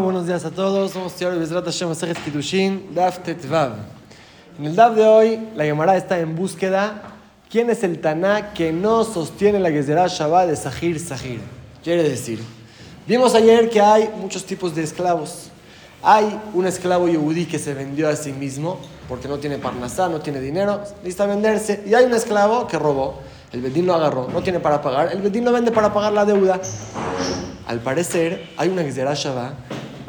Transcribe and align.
buenos 0.00 0.26
días 0.26 0.44
a 0.44 0.50
todos. 0.52 0.92
Somos 0.92 1.14
Tiago 1.14 1.36
Bezrat 1.36 1.64
Hashem 1.64 1.88
Masejet 1.88 2.16
Kiddushin, 2.24 2.94
Daf 2.94 3.18
Tetvav. 3.18 3.72
En 4.56 4.66
el 4.66 4.76
Daf 4.76 4.94
de 4.94 5.04
hoy, 5.04 5.48
la 5.56 5.64
Gemara 5.64 5.96
está 5.96 6.20
en 6.20 6.36
búsqueda. 6.36 7.02
¿Quién 7.50 7.68
es 7.68 7.82
el 7.82 8.00
Taná 8.00 8.52
que 8.54 8.72
no 8.72 9.02
sostiene 9.02 9.58
la 9.58 9.70
Gezerah 9.70 10.06
Shabbat 10.06 10.46
de 10.46 10.54
Sahir 10.54 11.00
Sahir? 11.00 11.40
Quiere 11.82 12.04
decir, 12.04 12.40
vimos 13.04 13.34
ayer 13.34 13.68
que 13.68 13.80
hay 13.80 14.08
muchos 14.16 14.44
tipos 14.44 14.76
de 14.76 14.84
esclavos. 14.84 15.50
Hay 16.04 16.40
un 16.54 16.64
esclavo 16.66 17.08
yehudí 17.08 17.46
que 17.46 17.58
se 17.58 17.74
vendió 17.74 18.08
a 18.08 18.14
sí 18.14 18.32
mismo 18.32 18.78
porque 19.08 19.26
no 19.26 19.38
tiene 19.38 19.58
parnasá, 19.58 20.08
no 20.08 20.20
tiene 20.20 20.40
dinero, 20.40 20.82
necesita 20.98 21.26
venderse. 21.26 21.82
Y 21.84 21.94
hay 21.94 22.04
un 22.04 22.14
esclavo 22.14 22.68
que 22.68 22.78
robó. 22.78 23.18
El 23.52 23.60
bedín 23.60 23.86
lo 23.86 23.94
agarró, 23.94 24.28
no 24.32 24.40
tiene 24.40 24.60
para 24.60 24.80
pagar. 24.80 25.12
El 25.12 25.20
bedín 25.20 25.44
lo 25.44 25.52
vende 25.52 25.72
para 25.72 25.92
pagar 25.92 26.12
la 26.12 26.24
deuda. 26.24 26.60
Al 27.66 27.80
parecer, 27.80 28.48
hay 28.56 28.68
una 28.68 28.82
Gezerah 28.82 29.14
Shabbat, 29.14 29.54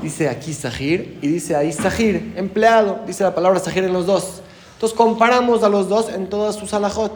dice 0.01 0.27
aquí 0.27 0.53
Sahir 0.53 1.19
y 1.21 1.27
dice 1.27 1.55
ahí 1.55 1.71
Sahir, 1.71 2.33
empleado, 2.35 3.01
dice 3.05 3.23
la 3.23 3.35
palabra 3.35 3.59
Sahir 3.59 3.83
en 3.83 3.93
los 3.93 4.05
dos. 4.05 4.41
Entonces 4.73 4.97
comparamos 4.97 5.63
a 5.63 5.69
los 5.69 5.87
dos 5.87 6.09
en 6.09 6.27
todas 6.27 6.55
sus 6.55 6.73
alajot. 6.73 7.13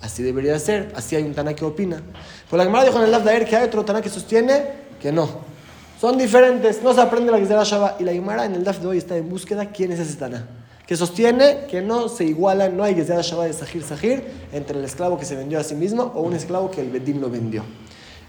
Así 0.00 0.22
debería 0.22 0.58
ser, 0.58 0.92
así 0.94 1.16
hay 1.16 1.22
un 1.22 1.34
Taná 1.34 1.54
que 1.54 1.64
opina. 1.64 2.02
Pues 2.48 2.58
la 2.58 2.64
Gemara 2.64 2.84
dijo 2.84 2.98
en 2.98 3.04
el 3.04 3.10
Lafdaer 3.10 3.46
que 3.46 3.56
hay 3.56 3.64
otro 3.64 3.84
Taná 3.84 4.00
que 4.00 4.08
sostiene 4.08 4.62
que 5.00 5.10
no. 5.10 5.28
Son 6.00 6.18
diferentes, 6.18 6.82
no 6.82 6.92
se 6.92 7.00
aprende 7.00 7.32
la 7.32 7.38
Gezerah 7.38 7.64
Shabbat. 7.64 8.00
Y 8.00 8.04
la 8.04 8.12
Gemara 8.12 8.44
en 8.44 8.54
el 8.54 8.64
Daf 8.64 8.80
de 8.80 8.86
hoy 8.86 8.98
está 8.98 9.16
en 9.16 9.28
búsqueda 9.28 9.66
quién 9.66 9.92
es 9.92 10.00
ese 10.00 10.16
Taná. 10.16 10.46
Que 10.86 10.96
sostiene 10.96 11.66
que 11.70 11.80
no 11.80 12.08
se 12.08 12.24
iguala, 12.24 12.68
no 12.68 12.84
hay 12.84 12.94
Gezerah 12.94 13.22
Shabbat 13.22 13.46
de 13.48 13.52
Sahir 13.54 13.82
Sahir 13.82 14.24
entre 14.52 14.78
el 14.78 14.84
esclavo 14.84 15.18
que 15.18 15.24
se 15.24 15.34
vendió 15.34 15.58
a 15.58 15.64
sí 15.64 15.74
mismo 15.74 16.12
o 16.14 16.20
un 16.20 16.34
esclavo 16.34 16.70
que 16.70 16.80
el 16.80 16.90
Bedín 16.90 17.20
lo 17.20 17.30
vendió. 17.30 17.64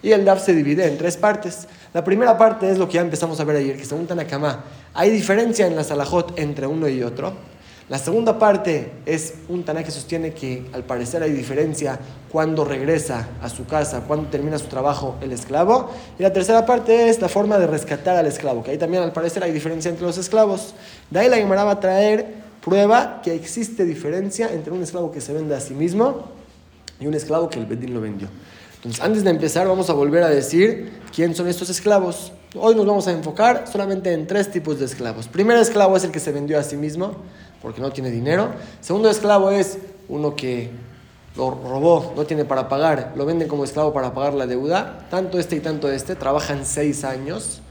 Y 0.06 0.12
el 0.12 0.24
DAF 0.24 0.46
se 0.46 0.54
divide 0.54 0.86
en 0.86 1.00
tres 1.00 1.18
partes. 1.18 1.68
La 1.92 2.04
primera 2.04 2.38
parte 2.38 2.70
es 2.70 2.78
lo 2.78 2.88
que 2.88 2.94
ya 2.94 3.02
empezamos 3.02 3.40
a 3.40 3.44
ver 3.44 3.56
ayer, 3.56 3.76
que 3.76 3.86
según 3.86 4.06
Tanakama 4.06 4.64
hay 4.94 5.10
diferencia 5.10 5.66
en 5.66 5.76
la 5.76 5.84
salahot 5.84 6.38
entre 6.38 6.68
uno 6.68 6.88
y 6.88 7.02
otro. 7.02 7.34
La 7.90 7.98
segunda 7.98 8.38
parte 8.38 8.92
es 9.08 9.34
un 9.50 9.64
Taná 9.64 9.84
que 9.84 9.90
sostiene 9.90 10.32
que 10.32 10.64
al 10.74 10.84
parecer 10.84 11.24
hay 11.24 11.32
diferencia 11.32 11.98
cuando 12.32 12.64
regresa 12.64 13.30
a 13.42 13.50
su 13.50 13.66
casa, 13.66 14.02
cuando 14.02 14.30
termina 14.30 14.60
su 14.60 14.68
trabajo 14.68 15.16
el 15.22 15.32
esclavo. 15.32 15.90
Y 16.20 16.22
la 16.22 16.32
tercera 16.32 16.68
parte 16.68 17.10
es 17.10 17.20
la 17.20 17.28
forma 17.28 17.58
de 17.58 17.66
rescatar 17.66 18.16
al 18.16 18.28
esclavo, 18.28 18.62
que 18.62 18.70
ahí 18.70 18.78
también 18.78 19.02
al 19.02 19.12
parecer 19.12 19.44
hay 19.44 19.52
diferencia 19.52 19.90
entre 19.90 20.06
los 20.06 20.20
esclavos. 20.20 20.76
De 21.10 21.20
ahí 21.20 21.30
la 21.30 21.38
Gemara 21.38 21.64
va 21.64 21.72
a 21.72 21.80
traer 21.80 22.28
prueba 22.64 23.22
que 23.24 23.34
existe 23.34 23.86
diferencia 23.86 24.54
entre 24.54 24.72
un 24.72 24.84
esclavo 24.84 25.12
que 25.12 25.20
se 25.20 25.34
vende 25.34 25.56
a 25.56 25.60
sí 25.60 25.74
mismo 25.74 26.30
y 27.00 27.08
un 27.08 27.16
esclavo 27.16 27.50
que 27.50 27.58
el 27.58 27.66
Bedín 27.66 27.96
lo 27.96 28.02
vendió. 28.02 28.28
Entonces, 28.86 29.04
antes 29.04 29.24
de 29.24 29.32
empezar, 29.32 29.68
vamos 29.68 29.90
a 29.90 29.94
volver 29.94 30.22
a 30.22 30.30
decir 30.30 30.92
quién 31.12 31.34
son 31.34 31.48
estos 31.48 31.72
esclavos. 31.72 32.32
Hoy 32.56 32.76
nos 32.76 32.86
vamos 32.86 33.08
a 33.08 33.12
enfocar 33.14 33.66
solamente 33.66 34.14
en 34.14 34.28
tres 34.28 34.52
tipos 34.52 34.78
de 34.78 34.86
esclavos. 34.86 35.28
Primer 35.28 35.58
esclavo 35.58 35.98
es 35.98 36.04
el 36.04 36.12
que 36.12 36.20
se 36.20 36.32
vendió 36.32 36.60
a 36.60 36.62
sí 36.62 36.78
mismo 36.78 37.14
porque 37.64 37.82
no 37.82 37.92
tiene 37.92 38.12
dinero. 38.12 38.50
Segundo 38.82 39.10
esclavo 39.10 39.50
es 39.50 39.80
uno 40.08 40.36
que 40.36 40.70
lo 41.36 41.50
robó, 41.50 42.14
no 42.16 42.28
tiene 42.28 42.46
para 42.46 42.70
pagar, 42.70 43.14
lo 43.16 43.26
venden 43.26 43.48
como 43.48 43.64
esclavo 43.64 43.92
para 43.92 44.14
pagar 44.14 44.36
la 44.36 44.46
deuda. 44.46 45.08
Tanto 45.10 45.40
este 45.40 45.56
y 45.56 45.62
tanto 45.62 45.90
este 45.90 46.14
trabajan 46.16 46.64
seis 46.64 47.04
años. 47.04 47.62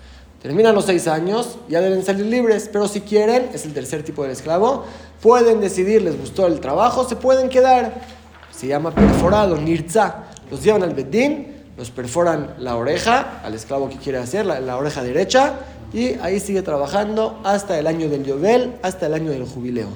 Terminan 0.42 0.74
los 0.74 0.86
seis 0.86 1.06
años, 1.06 1.58
ya 1.68 1.80
deben 1.80 2.04
salir 2.04 2.26
libres, 2.26 2.68
pero 2.72 2.88
si 2.88 3.02
quieren, 3.02 3.50
es 3.54 3.64
el 3.64 3.72
tercer 3.72 4.02
tipo 4.02 4.24
de 4.24 4.32
esclavo, 4.32 4.84
pueden 5.22 5.60
decidir, 5.60 6.02
les 6.02 6.18
gustó 6.18 6.48
el 6.48 6.58
trabajo, 6.58 7.08
se 7.08 7.14
pueden 7.14 7.50
quedar. 7.50 8.02
Se 8.50 8.66
llama 8.66 8.92
perforado, 8.92 9.56
nirza 9.56 10.24
los 10.54 10.62
llevan 10.62 10.84
al 10.84 10.94
bedín, 10.94 11.48
los 11.76 11.90
perforan 11.90 12.54
la 12.60 12.76
oreja, 12.76 13.40
al 13.42 13.54
esclavo 13.54 13.88
que 13.88 13.96
quiere 13.96 14.18
hacer, 14.18 14.46
la, 14.46 14.76
oreja 14.76 15.02
derecha, 15.02 15.54
y 15.92 16.14
ahí 16.22 16.38
sigue 16.38 16.62
trabajando 16.62 17.40
hasta 17.42 17.76
el 17.76 17.88
año 17.88 18.08
del 18.08 18.24
Yobel, 18.24 18.76
hasta 18.80 19.06
el 19.06 19.14
año 19.14 19.32
del 19.32 19.44
jubileo. 19.44 19.88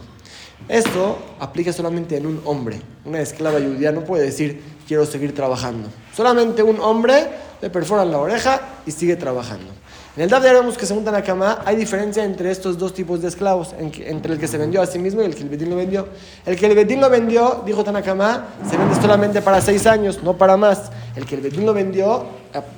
Esto 0.68 1.16
aplica 1.38 1.72
solamente 1.72 2.16
en 2.16 2.26
un 2.26 2.42
hombre. 2.44 2.80
Una 3.04 3.20
esclava 3.20 3.60
judía 3.60 3.92
no 3.92 4.02
puede 4.02 4.24
decir 4.24 4.60
quiero 4.88 5.06
seguir 5.06 5.32
trabajando. 5.32 5.88
Solamente 6.12 6.64
un 6.64 6.80
hombre 6.80 7.28
le 7.62 7.70
perforan 7.70 8.10
la 8.10 8.18
oreja 8.18 8.60
y 8.84 8.90
sigue 8.90 9.14
trabajando. 9.14 9.70
En 10.18 10.22
el 10.22 10.30
DAF 10.30 10.42
ya 10.42 10.52
vemos 10.52 10.76
que 10.76 10.84
según 10.84 11.04
Tanakama 11.04 11.62
hay 11.64 11.76
diferencia 11.76 12.24
entre 12.24 12.50
estos 12.50 12.76
dos 12.76 12.92
tipos 12.92 13.22
de 13.22 13.28
esclavos, 13.28 13.72
entre 13.78 14.32
el 14.32 14.40
que 14.40 14.48
se 14.48 14.58
vendió 14.58 14.82
a 14.82 14.86
sí 14.86 14.98
mismo 14.98 15.22
y 15.22 15.26
el 15.26 15.36
que 15.36 15.44
el 15.44 15.48
Bedín 15.48 15.70
lo 15.70 15.76
vendió. 15.76 16.08
El 16.44 16.56
que 16.56 16.66
el 16.66 16.74
Bedín 16.74 17.00
lo 17.00 17.08
vendió, 17.08 17.62
dijo 17.64 17.84
Tanakama, 17.84 18.46
se 18.68 18.76
vende 18.76 19.00
solamente 19.00 19.42
para 19.42 19.60
seis 19.60 19.86
años, 19.86 20.20
no 20.24 20.36
para 20.36 20.56
más. 20.56 20.90
El 21.14 21.24
que 21.24 21.36
el 21.36 21.40
Bedín 21.42 21.64
lo 21.64 21.72
vendió, 21.72 22.26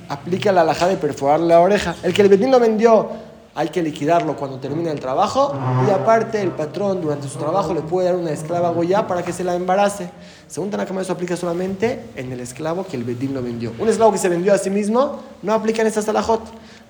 aplica 0.07 0.51
la 0.51 0.61
alhaja 0.61 0.87
de 0.87 0.97
perforar 0.97 1.39
la 1.39 1.59
oreja. 1.61 1.95
El 2.03 2.13
que 2.13 2.21
el 2.21 2.29
Bedín 2.29 2.51
lo 2.51 2.59
vendió, 2.59 3.09
hay 3.55 3.69
que 3.69 3.81
liquidarlo 3.81 4.35
cuando 4.35 4.59
termine 4.59 4.91
el 4.91 4.99
trabajo 4.99 5.53
y 5.87 5.91
aparte 5.91 6.41
el 6.41 6.51
patrón 6.51 7.01
durante 7.01 7.27
su 7.27 7.39
trabajo 7.39 7.73
le 7.73 7.81
puede 7.81 8.07
dar 8.07 8.17
una 8.17 8.29
esclava 8.29 8.69
goya 8.69 9.07
para 9.07 9.23
que 9.23 9.33
se 9.33 9.43
la 9.43 9.55
embarace. 9.55 10.11
Según 10.47 10.69
Tanakama 10.69 11.01
eso 11.01 11.13
aplica 11.13 11.35
solamente 11.35 12.05
en 12.15 12.31
el 12.31 12.39
esclavo 12.39 12.85
que 12.85 12.97
el 12.97 13.03
Bedín 13.03 13.33
lo 13.33 13.41
vendió. 13.41 13.73
Un 13.79 13.89
esclavo 13.89 14.11
que 14.11 14.19
se 14.19 14.29
vendió 14.29 14.53
a 14.53 14.59
sí 14.59 14.69
mismo 14.69 15.19
no 15.41 15.53
aplica 15.53 15.81
en 15.81 15.87
esta 15.87 16.03
salajot. 16.03 16.41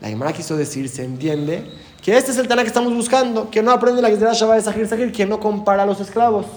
La 0.01 0.09
Gemara 0.09 0.33
quiso 0.33 0.57
decir, 0.57 0.89
se 0.89 1.03
entiende, 1.03 1.63
que 2.01 2.17
este 2.17 2.31
es 2.31 2.37
el 2.39 2.47
Taná 2.47 2.63
que 2.63 2.69
estamos 2.69 2.93
buscando, 2.93 3.51
que 3.51 3.61
no 3.61 3.71
aprende 3.71 4.01
la 4.01 4.09
Gezerah 4.09 4.33
Shabbat 4.33 4.57
de 4.57 4.63
Sahir 4.63 4.87
Sahir, 4.87 5.11
que 5.11 5.27
no 5.27 5.39
compara 5.39 5.85
los 5.85 6.01
esclavos. 6.01 6.47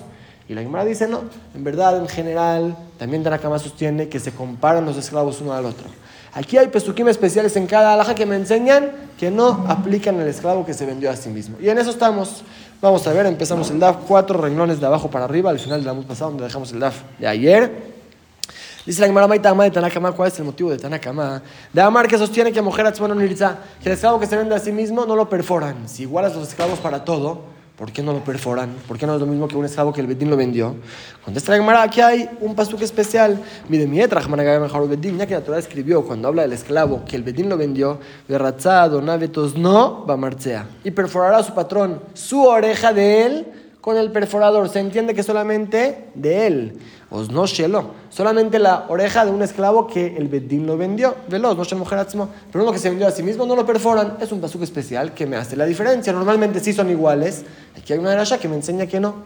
Y 0.49 0.55
la 0.55 0.63
Gemara 0.63 0.85
dice, 0.85 1.07
no, 1.07 1.25
en 1.55 1.63
verdad, 1.63 1.99
en 1.99 2.09
general, 2.09 2.77
también 2.99 3.23
Tanakama 3.23 3.59
sostiene 3.59 4.09
que 4.09 4.19
se 4.19 4.33
comparan 4.33 4.85
los 4.87 4.97
esclavos 4.97 5.41
uno 5.43 5.53
al 5.53 5.67
otro. 5.67 5.87
Aquí 6.33 6.57
hay 6.57 6.69
pesukim 6.69 7.07
especiales 7.09 7.55
en 7.57 7.67
cada 7.67 7.95
alhaja 7.95 8.15
que 8.15 8.27
me 8.27 8.35
enseñan 8.37 8.91
que 9.19 9.31
no 9.31 9.65
aplican 9.69 10.19
al 10.19 10.27
esclavo 10.27 10.67
que 10.67 10.75
se 10.75 10.85
vendió 10.85 11.11
a 11.11 11.17
sí 11.17 11.29
mismo. 11.29 11.57
Y 11.61 11.69
en 11.69 11.79
eso 11.79 11.91
estamos. 11.91 12.43
Vamos 12.81 13.07
a 13.07 13.13
ver, 13.13 13.27
empezamos 13.27 13.71
el 13.71 13.79
DAF, 13.79 13.99
cuatro 14.09 14.41
renglones 14.41 14.81
de 14.81 14.87
abajo 14.87 15.11
para 15.11 15.27
arriba, 15.27 15.51
al 15.51 15.59
final 15.59 15.81
del 15.81 15.91
año 15.91 16.03
pasado, 16.03 16.31
donde 16.31 16.45
dejamos 16.45 16.73
el 16.73 16.81
DAF 16.81 16.97
de 17.19 17.27
ayer. 17.27 17.94
Dice 18.87 19.01
la 19.01 19.07
Gemara 19.07 19.27
Maita 19.27 19.55
de 19.55 19.71
Tanakama, 19.71 20.13
¿cuál 20.13 20.29
es 20.29 20.39
el 20.39 20.45
motivo 20.45 20.71
de 20.71 20.77
Tanakama? 20.77 21.41
De 21.73 21.81
Amar 21.81 22.07
que 22.07 22.19
sostiene 22.19 22.53
que 22.53 22.61
mujer 22.61 22.85
no 22.85 23.17
que 23.17 23.89
el 23.89 23.93
esclavo 23.93 24.21
que 24.21 24.27
se 24.27 24.37
vende 24.37 24.55
a 24.55 24.59
sí 24.59 24.73
mismo 24.73 25.07
no 25.07 25.17
lo 25.17 25.27
perforan. 25.27 25.89
Si 25.89 26.03
igualas 26.03 26.35
los 26.35 26.49
esclavos 26.49 26.79
para 26.81 27.03
todo, 27.03 27.41
¿por 27.79 27.91
qué 27.93 28.03
no 28.03 28.13
lo 28.13 28.23
perforan? 28.23 28.75
¿Por 28.87 28.99
qué 28.99 29.07
no 29.07 29.15
es 29.15 29.21
lo 29.21 29.27
mismo 29.27 29.49
que 29.49 29.57
un 29.57 29.65
esclavo 29.65 29.91
que 29.91 30.03
el 30.03 30.07
Bedín 30.07 30.29
lo 30.29 30.37
vendió? 30.37 30.77
Contesta 31.25 31.53
la 31.53 31.59
Gemara, 31.59 31.83
aquí 31.83 32.03
hay 32.03 32.29
un 32.43 32.55
pasuque 32.55 32.85
especial. 32.85 33.43
Mire, 33.71 33.87
mi 33.87 34.01
mejor 34.01 34.87
Bedín, 34.87 35.17
ya 35.17 35.27
que 35.27 35.33
la 35.33 35.41
Torah 35.41 35.59
escribió 35.59 36.05
cuando 36.05 36.29
habla 36.29 36.43
del 36.43 36.53
esclavo 36.53 37.07
que 37.07 37.17
el 37.17 37.23
Bedín 37.23 37.49
lo 37.49 37.57
vendió, 37.57 37.99
Berratzado, 38.29 39.01
Navetos, 39.01 39.57
no, 39.57 40.05
va 40.05 40.19
marchea. 40.19 40.67
Y 40.85 40.91
perforará 40.91 41.39
a 41.39 41.43
su 41.43 41.55
patrón 41.55 42.03
su 42.13 42.43
oreja 42.45 42.93
de 42.93 43.25
él 43.25 43.64
con 43.85 43.99
el 43.99 44.11
perforador. 44.11 44.71
Se 44.71 44.81
entiende 44.81 45.13
que 45.13 45.23
solamente 45.23 46.07
de 46.15 46.47
él. 46.47 46.79
Os 47.11 47.31
no 47.31 47.45
shelo. 47.45 47.91
Solamente 48.09 48.59
la 48.59 48.87
oreja 48.89 49.27
de 49.27 49.31
un 49.31 49.43
esclavo 49.43 49.87
que 49.87 50.17
el 50.17 50.29
Bedín 50.29 50.67
lo 50.67 50.79
vendió. 50.79 51.15
Veloz, 51.29 51.55
no 51.55 51.79
mujer 51.79 52.07
Pero 52.51 52.65
uno 52.65 52.73
que 52.73 52.79
se 52.79 52.89
vendió 52.89 53.07
a 53.07 53.11
sí 53.11 53.23
mismo 53.23 53.45
no 53.45 53.55
lo 53.55 53.67
perforan. 53.67 54.17
Es 54.23 54.33
un 54.33 54.41
pasuk 54.41 54.63
especial 54.63 55.13
que 55.13 55.27
me 55.27 55.37
hace 55.37 55.55
la 55.55 55.67
diferencia. 55.67 56.15
Normalmente 56.15 56.61
sí 56.61 56.73
son 56.73 56.89
iguales. 56.89 57.45
Aquí 57.77 57.93
hay 57.93 57.99
una 57.99 58.09
derasha 58.09 58.39
que 58.39 58.49
me 58.49 58.57
enseña 58.57 58.87
que 58.87 59.01
no. 59.01 59.17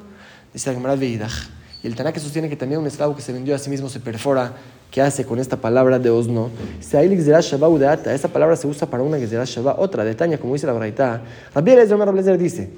Dice 0.53 0.71
la 0.71 0.75
Gemara 0.75 0.97
Y 0.97 1.87
el 1.87 1.95
que 1.95 2.19
sostiene 2.19 2.49
que 2.49 2.57
también 2.57 2.81
un 2.81 2.89
esclavo 2.89 3.15
que 3.15 3.23
se 3.23 3.33
vendió 3.33 3.55
a 3.55 3.59
sí 3.59 3.71
mismo 3.71 3.89
se 3.89 4.01
perfora 4.01 4.55
¿Qué 4.91 5.03
hace 5.03 5.27
con 5.27 5.39
esta 5.39 5.59
palabra 5.59 5.99
de 5.99 6.09
osno? 6.09 6.49
Esta 6.81 8.29
palabra 8.29 8.57
se 8.57 8.67
usa 8.67 8.89
para 8.89 9.03
una 9.03 9.19
Gezerah 9.19 9.45
Shabbat, 9.45 9.79
otra 9.79 10.03
de 10.03 10.15
Tania, 10.15 10.41
como 10.41 10.55
dice 10.55 10.67
la 10.67 10.73
Braita. 10.73 11.21
Rabbi 11.55 11.73
Eliezer 11.73 12.39
dice, 12.39 12.71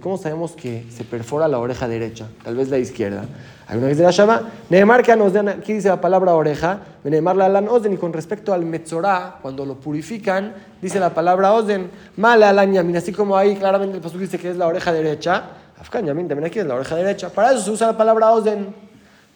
¿Cómo 0.00 0.18
sabemos 0.18 0.52
que 0.56 0.84
se 0.90 1.04
perfora 1.04 1.46
la 1.46 1.60
oreja 1.60 1.86
derecha? 1.86 2.26
Tal 2.42 2.56
vez 2.56 2.68
la 2.68 2.78
izquierda. 2.78 3.26
Hay 3.68 3.78
una 3.78 3.86
Gezerah 3.86 4.10
Shabbat. 4.10 4.42
Nehemar 4.70 5.04
que 5.04 5.12
aquí 5.12 5.74
dice 5.74 5.86
la 5.88 6.00
palabra 6.00 6.34
oreja. 6.34 6.80
La. 7.04 7.64
Y 7.92 7.96
con 7.96 8.12
respecto 8.12 8.52
al 8.52 8.64
metzorá, 8.64 9.38
cuando 9.40 9.64
lo 9.64 9.76
purifican, 9.76 10.52
dice 10.82 10.98
la 10.98 11.14
palabra 11.14 11.52
ozen. 11.52 11.88
Mala 12.16 12.52
yamin. 12.64 12.96
Así 12.96 13.12
como 13.12 13.36
ahí 13.36 13.54
claramente 13.54 13.94
el 13.94 14.02
pastor 14.02 14.20
dice 14.20 14.36
que 14.36 14.50
es 14.50 14.56
la 14.56 14.66
oreja 14.66 14.92
derecha. 14.92 15.50
Afkan 15.78 16.04
yamin 16.04 16.26
también 16.26 16.46
aquí 16.48 16.58
es 16.58 16.66
la 16.66 16.74
oreja 16.74 16.96
derecha. 16.96 17.28
Para 17.28 17.52
eso 17.52 17.60
se 17.60 17.70
usa 17.70 17.86
la 17.86 17.96
palabra 17.96 18.32
ozen. 18.32 18.74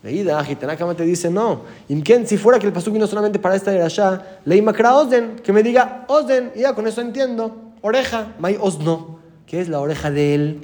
Veida, 0.02 0.42
Gitanakama 0.42 0.94
te 0.94 1.04
dice, 1.04 1.30
no. 1.30 1.60
Imken, 1.86 2.26
si 2.26 2.36
fuera 2.36 2.58
que 2.58 2.66
el 2.66 2.72
pasuk 2.72 2.94
vino 2.94 3.06
solamente 3.06 3.38
para 3.38 3.54
esta 3.54 3.70
de 3.70 3.80
allá, 3.80 4.40
leí 4.44 4.60
makra 4.60 4.96
ozen, 4.96 5.36
que 5.36 5.52
me 5.52 5.62
diga 5.62 6.04
ozen, 6.08 6.52
y 6.56 6.60
ya 6.60 6.72
con 6.74 6.86
eso 6.88 7.00
entiendo. 7.00 7.67
Oreja, 7.80 8.34
may 8.38 8.56
osno, 8.60 9.18
que 9.46 9.60
es 9.60 9.68
la 9.68 9.80
oreja 9.80 10.10
de 10.10 10.34
él. 10.34 10.60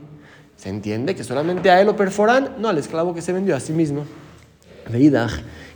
Se 0.57 0.69
entiende 0.69 1.15
que 1.15 1.25
solamente 1.25 1.71
a 1.71 1.81
él 1.81 1.87
lo 1.87 1.97
perforan, 1.97 2.51
no 2.59 2.69
al 2.69 2.79
esclavo 2.79 3.15
que 3.15 3.23
se 3.23 3.33
vendió 3.33 3.57
a 3.57 3.61
sí 3.61 3.73
mismo. 3.73 4.05
Veida, 4.91 5.29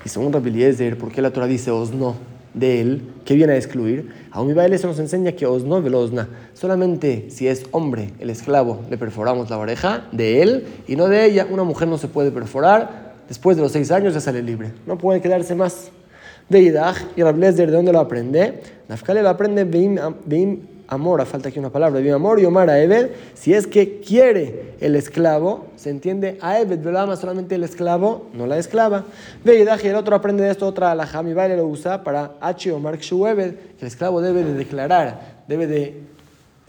y 0.05 0.09
según 0.09 0.33
Rabbi 0.33 0.51
Eliezer, 0.51 0.99
¿por 0.99 1.11
qué 1.11 1.23
la 1.23 1.31
Torah 1.31 1.47
dice 1.47 1.71
osno 1.71 2.17
de 2.55 2.81
él? 2.81 3.03
¿Qué 3.25 3.35
viene 3.35 3.55
a 3.55 3.57
excluir? 3.57 4.13
A 4.31 4.41
un 4.41 4.57
eso 4.59 4.87
nos 4.87 4.99
enseña 4.99 5.33
que 5.33 5.47
osno 5.47 5.83
velo 5.83 6.01
osna. 6.01 6.29
Solamente 6.55 7.31
si 7.31 7.49
es 7.49 7.67
hombre, 7.71 8.13
el 8.19 8.31
esclavo, 8.31 8.83
le 8.91 8.99
perforamos 8.99 9.51
la 9.51 9.59
oreja 9.59 10.07
de 10.13 10.43
él 10.43 10.67
y 10.87 10.97
no 10.97 11.09
de 11.09 11.25
ella. 11.25 11.47
Una 11.49 11.65
mujer 11.65 11.89
no 11.89 11.99
se 11.99 12.09
puede 12.09 12.31
perforar 12.31 13.09
Después 13.29 13.59
de 13.59 13.63
los 13.63 13.73
seis 13.73 13.91
años 13.91 14.15
ya 14.15 14.21
sale 14.21 14.43
libre. 14.43 14.73
No 14.87 14.97
puede 14.97 15.21
quedarse 15.21 15.55
más. 15.55 15.91
Veidach, 16.49 16.97
y 17.15 17.23
Rablezer, 17.23 17.71
¿de 17.71 17.77
dónde 17.77 17.93
lo 17.93 18.01
aprende? 18.01 18.63
Nafkale 18.89 19.23
lo 19.23 19.29
aprende 19.29 19.65
Beim 19.65 20.61
amor, 20.89 21.25
falta 21.27 21.51
aquí 21.51 21.59
una 21.59 21.71
palabra, 21.71 22.01
Beim 22.01 22.15
amor 22.15 22.41
y 22.41 22.45
Omar 22.47 22.71
a 22.71 22.81
Ebed, 22.81 23.11
si 23.35 23.55
es 23.55 23.67
que 23.67 24.01
quiere 24.01 24.75
el 24.81 24.97
esclavo, 24.97 25.67
se 25.77 25.91
entiende 25.91 26.39
a 26.41 26.59
Ebed, 26.61 26.85
lo 26.85 26.99
ama 26.99 27.17
solamente 27.17 27.55
el 27.55 27.65
esclavo, 27.65 28.27
no 28.33 28.47
la 28.47 28.59
esclava. 28.59 29.05
Veidach, 29.45 29.85
y 29.85 29.89
el 29.89 29.97
otro 29.97 30.17
aprende 30.17 30.43
de 30.43 30.51
esto, 30.51 30.67
otra 30.67 30.91
alajá, 30.91 31.23
mi 31.23 31.35
baile 31.35 31.57
lo 31.57 31.67
usa 31.67 32.03
para 32.03 32.33
H 32.41 32.73
o 32.73 32.79
Mark 32.79 33.01
Ebed, 33.03 33.55
que 33.55 33.83
el 33.83 33.87
esclavo 33.87 34.21
debe 34.21 34.43
de 34.43 34.55
declarar, 34.55 35.43
debe 35.47 35.67
de 35.67 36.03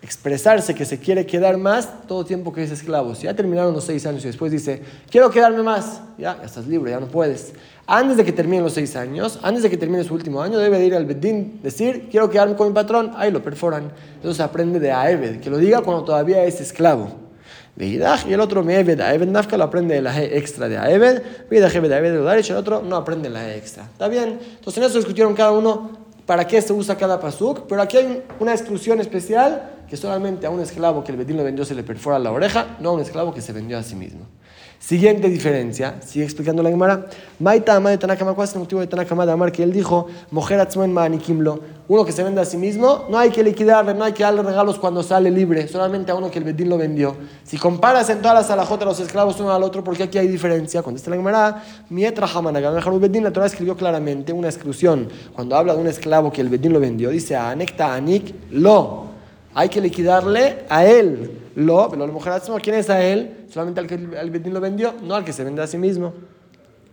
expresarse 0.02 0.74
que 0.76 0.86
se 0.86 1.00
quiere 1.00 1.26
quedar 1.26 1.58
más 1.58 2.08
todo 2.08 2.26
tiempo 2.26 2.54
que 2.54 2.64
es 2.64 2.72
esclavo. 2.72 3.16
Si 3.16 3.24
ya 3.24 3.34
terminaron 3.34 3.74
los 3.74 3.84
seis 3.84 4.06
años 4.06 4.24
y 4.24 4.28
después 4.28 4.52
dice, 4.52 4.82
quiero 5.10 5.30
quedarme 5.30 5.64
más, 5.64 6.02
ya 6.18 6.40
estás 6.44 6.68
libre, 6.68 6.92
ya 6.92 7.00
no 7.00 7.08
puedes. 7.08 7.54
Antes 7.92 8.18
de 8.18 8.24
que 8.24 8.32
terminen 8.32 8.64
los 8.64 8.74
seis 8.74 8.96
años, 8.96 9.40
antes 9.42 9.64
de 9.64 9.70
que 9.72 9.76
termine 9.76 10.04
su 10.04 10.14
último 10.14 10.44
año, 10.44 10.60
debe 10.60 10.78
de 10.78 10.86
ir 10.86 10.94
al 10.94 11.08
Bedín, 11.08 11.60
decir, 11.64 12.08
quiero 12.12 12.30
quedarme 12.30 12.56
con 12.56 12.68
mi 12.68 12.74
patrón, 12.76 13.14
ahí 13.16 13.32
lo 13.32 13.42
perforan. 13.42 13.92
Entonces 14.18 14.40
aprende 14.42 14.80
de 14.80 14.92
Aebed, 14.92 15.40
que 15.40 15.50
lo 15.50 15.58
diga 15.58 15.82
cuando 15.82 16.04
todavía 16.04 16.44
es 16.44 16.62
esclavo. 16.62 17.10
Y 17.80 17.96
el 17.96 18.42
otro 18.42 18.64
Meebed, 18.64 19.02
Aebed 19.02 19.30
Nafka 19.30 19.58
lo 19.58 19.64
aprende 19.64 19.96
de 19.96 20.04
la 20.04 20.22
extra 20.22 20.70
de 20.70 20.76
Ebed, 20.76 21.24
Aebed 21.50 21.90
de 21.90 22.44
y 22.48 22.52
el 22.52 22.58
otro 22.58 22.84
no 22.84 22.96
aprende 22.96 23.28
la 23.28 23.56
extra. 23.56 23.86
¿Está 23.86 24.08
bien? 24.08 24.38
Entonces 24.40 24.78
en 24.78 24.84
eso 24.84 24.98
discutieron 24.98 25.34
cada 25.34 25.52
uno 25.52 25.90
para 26.28 26.46
qué 26.46 26.62
se 26.62 26.72
usa 26.72 26.96
cada 26.96 27.20
pasuk, 27.20 27.62
pero 27.68 27.82
aquí 27.82 27.98
hay 27.98 28.22
una 28.40 28.52
exclusión 28.52 29.02
especial 29.02 29.68
que 29.90 29.98
solamente 29.98 30.46
a 30.46 30.52
un 30.52 30.60
esclavo 30.60 31.04
que 31.04 31.12
el 31.12 31.18
Bedín 31.18 31.38
lo 31.38 31.44
vendió 31.44 31.66
se 31.66 31.74
le 31.74 31.82
perfora 31.82 32.20
la 32.20 32.32
oreja, 32.32 32.78
no 32.80 32.90
a 32.90 32.92
un 32.92 33.00
esclavo 33.00 33.34
que 33.34 33.42
se 33.42 33.52
vendió 33.52 33.80
a 33.80 33.82
sí 33.82 33.96
mismo. 33.96 34.28
Siguiente 34.80 35.28
diferencia, 35.28 36.00
sigue 36.02 36.24
explicando 36.24 36.64
la 36.64 36.70
Gemara. 36.70 37.06
Maita 37.38 37.78
de 37.82 37.98
Tanakama, 37.98 38.34
¿cuál 38.34 38.48
es 38.48 38.54
el 38.54 38.62
motivo 38.62 38.80
de 38.80 38.88
Tanakama 38.88 39.26
de 39.26 39.34
Amar? 39.34 39.52
Que 39.52 39.62
él 39.62 39.74
dijo, 39.74 40.08
Mojer 40.32 40.58
Atzmoen 40.62 40.94
Maanikimlo, 40.94 41.60
uno 41.90 42.06
que 42.06 42.14
se 42.14 42.24
vende 42.24 42.40
a 42.40 42.46
sí 42.46 42.56
mismo, 42.56 43.06
no 43.10 43.20
hay 43.20 43.30
que 43.30 43.44
liquidarle, 43.44 43.94
no 43.94 44.06
hay 44.06 44.14
que 44.14 44.24
darle 44.24 44.42
regalos 44.42 44.80
cuando 44.80 45.04
sale 45.04 45.30
libre, 45.32 45.68
solamente 45.68 46.14
a 46.14 46.16
uno 46.16 46.32
que 46.32 46.40
el 46.40 46.46
Bedín 46.46 46.70
lo 46.70 46.78
vendió. 46.78 47.18
Si 47.44 47.58
comparas 47.58 48.10
en 48.10 48.20
todas 48.20 48.36
las 48.36 48.50
alajotas 48.52 48.88
los 48.88 49.00
esclavos 49.02 49.38
uno 49.42 49.52
al 49.52 49.64
otro, 49.64 49.84
porque 49.84 50.04
aquí 50.04 50.18
hay 50.18 50.30
diferencia, 50.30 50.82
Contesta 50.82 51.10
la 51.10 51.18
Gemara, 51.18 51.64
Mietra 51.90 52.26
Hamanaga, 52.34 52.72
Bedín, 52.72 53.26
la 53.26 53.32
Torah 53.32 53.48
escribió 53.48 53.76
claramente 53.76 54.32
una 54.32 54.48
exclusión 54.48 55.10
cuando 55.34 55.58
habla 55.58 55.76
de 55.76 55.82
un 55.82 55.88
esclavo 55.88 56.32
que 56.32 56.40
el 56.40 56.48
Bedín 56.48 56.72
lo 56.72 56.80
vendió, 56.80 57.10
dice, 57.10 57.36
Anekta 57.36 57.94
Anik, 57.94 58.34
lo 58.52 59.09
hay 59.60 59.68
que 59.68 59.82
liquidarle 59.82 60.64
a 60.70 60.86
él. 60.86 61.32
Lo, 61.56 61.90
pero 61.90 62.08
mujer 62.08 62.42
¿quién 62.64 62.78
es 62.78 62.90
a 62.90 63.04
él? 63.04 63.46
Solamente 63.50 63.82
al 63.82 63.88
que 63.88 63.96
el 63.96 64.32
Bedín 64.32 64.54
lo 64.54 64.62
vendió, 64.62 64.94
no 65.04 65.16
al 65.16 65.26
que 65.26 65.34
se 65.34 65.44
vende 65.44 65.62
a 65.62 65.68
sí 65.68 65.78
mismo. 65.78 66.14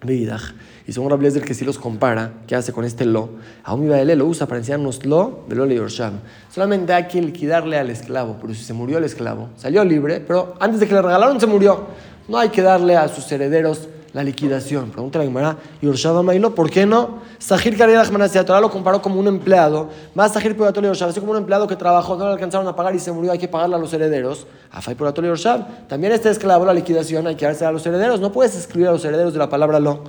Y 0.04 0.92
según 0.92 1.10
Rabbi 1.10 1.26
el 1.26 1.44
que 1.44 1.54
si 1.54 1.64
los 1.64 1.78
compara, 1.78 2.32
¿qué 2.48 2.56
hace 2.56 2.72
con 2.72 2.84
este 2.84 3.04
lo? 3.04 3.30
Aún 3.62 3.88
él 3.92 4.18
lo 4.18 4.26
usa 4.26 4.48
para 4.48 4.58
enseñarnos 4.58 5.06
lo, 5.06 5.44
de 5.48 5.54
lo 5.54 5.64
Yorsham. 5.66 6.14
Solamente 6.52 6.92
hay 6.92 7.06
que 7.06 7.22
liquidarle 7.22 7.78
al 7.78 7.88
esclavo, 7.88 8.36
pero 8.40 8.52
si 8.52 8.64
se 8.64 8.72
murió 8.72 8.98
el 8.98 9.04
esclavo, 9.04 9.48
salió 9.56 9.84
libre, 9.84 10.18
pero 10.18 10.54
antes 10.58 10.80
de 10.80 10.88
que 10.88 10.94
le 10.94 11.02
regalaron 11.02 11.40
se 11.40 11.46
murió. 11.46 11.86
No 12.26 12.36
hay 12.36 12.48
que 12.48 12.62
darle 12.62 12.96
a 12.96 13.06
sus 13.06 13.30
herederos 13.30 13.88
la 14.16 14.24
liquidación. 14.24 14.88
Pregunta 14.88 15.18
la 15.18 15.26
Gemara, 15.26 15.58
Yorshava 15.82 16.22
Mailo, 16.22 16.54
¿por 16.54 16.70
qué 16.70 16.86
no? 16.86 17.18
Sahir 17.36 17.76
Kariyah 17.76 18.02
Torah 18.46 18.62
lo 18.62 18.70
comparó 18.70 19.02
como 19.02 19.20
un 19.20 19.26
empleado. 19.26 19.90
Más 20.14 20.32
Sahir 20.32 20.56
Puratoli 20.56 20.86
Yorshava, 20.86 21.10
así 21.10 21.20
como 21.20 21.32
un 21.32 21.36
empleado 21.36 21.66
que 21.66 21.76
trabajó, 21.76 22.16
no 22.16 22.24
le 22.24 22.32
alcanzaron 22.32 22.66
a 22.66 22.74
pagar 22.74 22.94
y 22.94 22.98
se 22.98 23.12
murió, 23.12 23.32
hay 23.32 23.38
que 23.38 23.46
pagarle 23.46 23.76
a 23.76 23.78
los 23.78 23.92
herederos. 23.92 24.46
Afay 24.70 24.94
Puratoli 24.94 25.28
Yorshava. 25.28 25.68
También 25.86 26.14
este 26.14 26.30
esclavo, 26.30 26.64
la 26.64 26.72
liquidación, 26.72 27.26
hay 27.26 27.34
que 27.34 27.44
darse 27.44 27.66
a 27.66 27.70
los 27.70 27.84
herederos. 27.84 28.18
No 28.18 28.32
puedes 28.32 28.56
escribir 28.56 28.88
a 28.88 28.92
los 28.92 29.04
herederos 29.04 29.34
de 29.34 29.38
la 29.38 29.50
palabra 29.50 29.80
lo. 29.80 30.04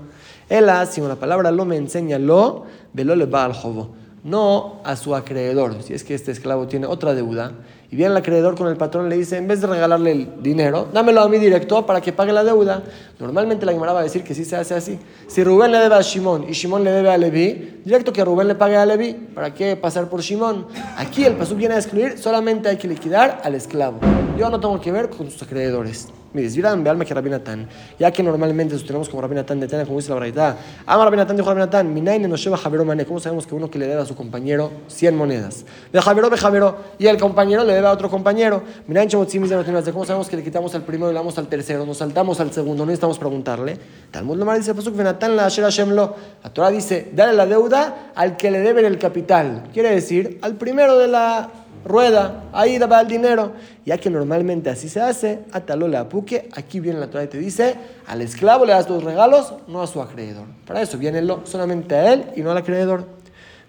Él, 0.48 0.70
sino 0.90 1.10
la 1.10 1.18
palabra 1.18 1.52
lo 1.52 1.66
me 1.66 1.76
enseña 1.76 2.18
lo, 2.18 2.64
velo 2.94 3.14
le 3.14 3.26
va 3.26 3.44
al 3.44 3.52
jovo. 3.52 3.90
No 4.24 4.80
a 4.86 4.96
su 4.96 5.16
acreedor. 5.16 5.84
Si 5.84 5.94
es 5.94 6.06
que 6.06 6.16
este 6.16 6.32
esclavo 6.32 6.68
tiene 6.68 6.88
otra 6.88 7.14
deuda 7.14 7.52
y 7.90 7.96
viene 7.96 8.12
el 8.12 8.18
acreedor 8.18 8.56
con 8.56 8.68
el 8.68 8.76
patrón 8.76 9.08
le 9.08 9.16
dice, 9.16 9.38
en 9.38 9.48
vez 9.48 9.62
de 9.62 9.68
regalarle 9.68 10.12
el 10.12 10.44
dinero, 10.44 10.88
dámelo 10.92 11.22
a 11.22 11.30
mí 11.30 11.38
directo 11.38 11.86
para 11.86 12.02
que 12.02 12.12
pague 12.12 12.34
la 12.34 12.44
deuda. 12.44 12.84
Normalmente 13.20 13.66
la 13.66 13.74
Gemara 13.74 13.94
va 13.94 14.02
a 14.02 14.04
decir 14.04 14.24
que 14.24 14.36
sí 14.36 14.46
se 14.46 14.56
hace 14.56 14.76
así. 14.76 15.00
Si 15.28 15.44
Rubén 15.44 15.72
le 15.72 15.80
debe 15.80 15.96
a 15.96 16.02
Shimón 16.02 16.46
y 16.48 16.52
Shimón 16.52 16.84
le 16.84 16.92
debe 16.92 17.10
a 17.10 17.18
Leví, 17.18 17.82
directo 17.84 18.14
que 18.14 18.24
Rubén 18.24 18.48
le 18.48 18.56
pague 18.56 18.78
a 18.78 18.86
Leví. 18.86 19.14
¿Para 19.14 19.54
qué 19.54 19.76
pasar 19.76 20.08
por 20.08 20.22
Shimón? 20.22 20.68
Aquí 20.98 21.26
el 21.26 21.36
pasú 21.36 21.56
viene 21.56 21.76
a 21.76 21.78
excluir, 21.78 22.18
solamente 22.20 22.70
hay 22.70 22.78
que 22.78 22.88
liquidar 22.88 23.42
al 23.44 23.56
esclavo. 23.56 24.00
Yo 24.38 24.50
no 24.50 24.60
tengo 24.60 24.80
que 24.80 24.92
ver 24.92 25.10
con 25.10 25.32
sus 25.32 25.42
acreedores. 25.42 26.10
Mire, 26.34 26.50
ve 26.50 26.90
alma 26.90 27.06
que 27.06 27.14
Rabinatán, 27.14 27.68
ya 27.98 28.12
que 28.12 28.22
normalmente 28.22 28.78
tenemos 28.80 29.08
como 29.08 29.22
Rabinatán 29.22 29.60
de 29.62 29.68
Tena, 29.68 29.86
como 29.86 29.98
dice 29.98 30.10
la 30.10 30.18
Braita, 30.18 30.58
ama 30.86 31.06
Rabinatán, 31.06 31.38
dijo 31.38 31.48
Rabinatán, 31.48 31.92
Minaine 31.94 32.28
nos 32.28 32.44
lleva 32.44 32.58
Javero 32.58 32.84
Mané. 32.84 33.06
¿Cómo 33.06 33.20
sabemos 33.20 33.48
que 33.48 33.56
uno 33.56 33.72
que 33.72 33.80
le 33.80 33.88
debe 33.88 34.02
a 34.02 34.06
su 34.06 34.14
compañero 34.14 34.72
100 34.88 35.16
monedas? 35.16 35.66
De 35.92 36.02
Javero, 36.02 36.30
de 36.30 36.38
Javero, 36.38 36.78
y 37.00 37.08
el 37.08 37.18
compañero 37.18 37.64
le 37.64 37.74
debe 37.74 37.88
a 37.88 37.92
otro 37.92 38.10
compañero. 38.10 38.62
Minaine 38.88 39.10
Chomotzimiz 39.10 39.50
de 39.50 39.92
¿Cómo 39.92 40.06
sabemos 40.06 40.28
que 40.28 40.36
le 40.36 40.44
quitamos 40.44 40.76
al 40.76 40.84
primero 40.84 41.10
y 41.10 41.14
le 41.14 41.20
damos 41.20 41.38
al 41.38 41.48
tercero? 41.48 41.86
Nos 41.86 41.98
saltamos 41.98 42.40
al 42.42 42.52
segundo, 42.52 42.84
no 42.84 42.88
necesitamos 42.88 43.07
preguntarle. 43.16 43.78
Talmud 44.12 44.38
Lomar 44.38 44.58
dice, 44.58 44.74
Pasuk 44.74 44.96
Venatán 44.96 45.36
la 45.36 45.46
Asher 45.46 45.64
Hashemlo. 45.64 46.16
La 46.44 46.50
Torah 46.52 46.70
dice, 46.70 47.12
dale 47.14 47.34
la 47.34 47.46
deuda 47.46 48.12
al 48.16 48.38
que 48.38 48.52
le 48.52 48.60
debe 48.60 48.86
el 48.86 48.98
capital. 48.98 49.70
Quiere 49.74 49.92
decir, 49.92 50.40
al 50.42 50.56
primero 50.56 50.98
de 50.98 51.08
la 51.08 51.50
rueda, 51.86 52.44
ahí 52.54 52.78
va 52.80 53.02
el 53.02 53.08
dinero. 53.08 53.54
Ya 53.86 53.98
que 53.98 54.10
normalmente 54.10 54.70
así 54.70 54.90
se 54.90 55.02
hace, 55.02 55.40
atalola 55.52 56.02
apuque, 56.02 56.50
aquí 56.54 56.80
viene 56.80 57.00
la 57.00 57.08
Torah 57.08 57.24
y 57.24 57.28
te 57.28 57.38
dice, 57.38 57.76
al 58.08 58.22
esclavo 58.22 58.66
le 58.66 58.74
das 58.74 58.90
los 58.90 59.04
regalos, 59.04 59.54
no 59.68 59.82
a 59.82 59.88
su 59.88 60.02
acreedor. 60.02 60.46
Para 60.66 60.82
eso 60.82 60.98
viene 60.98 61.22
lo, 61.22 61.46
solamente 61.46 61.96
a 61.96 62.14
él 62.14 62.26
y 62.36 62.42
no 62.42 62.52
al 62.52 62.58
acreedor. 62.58 63.06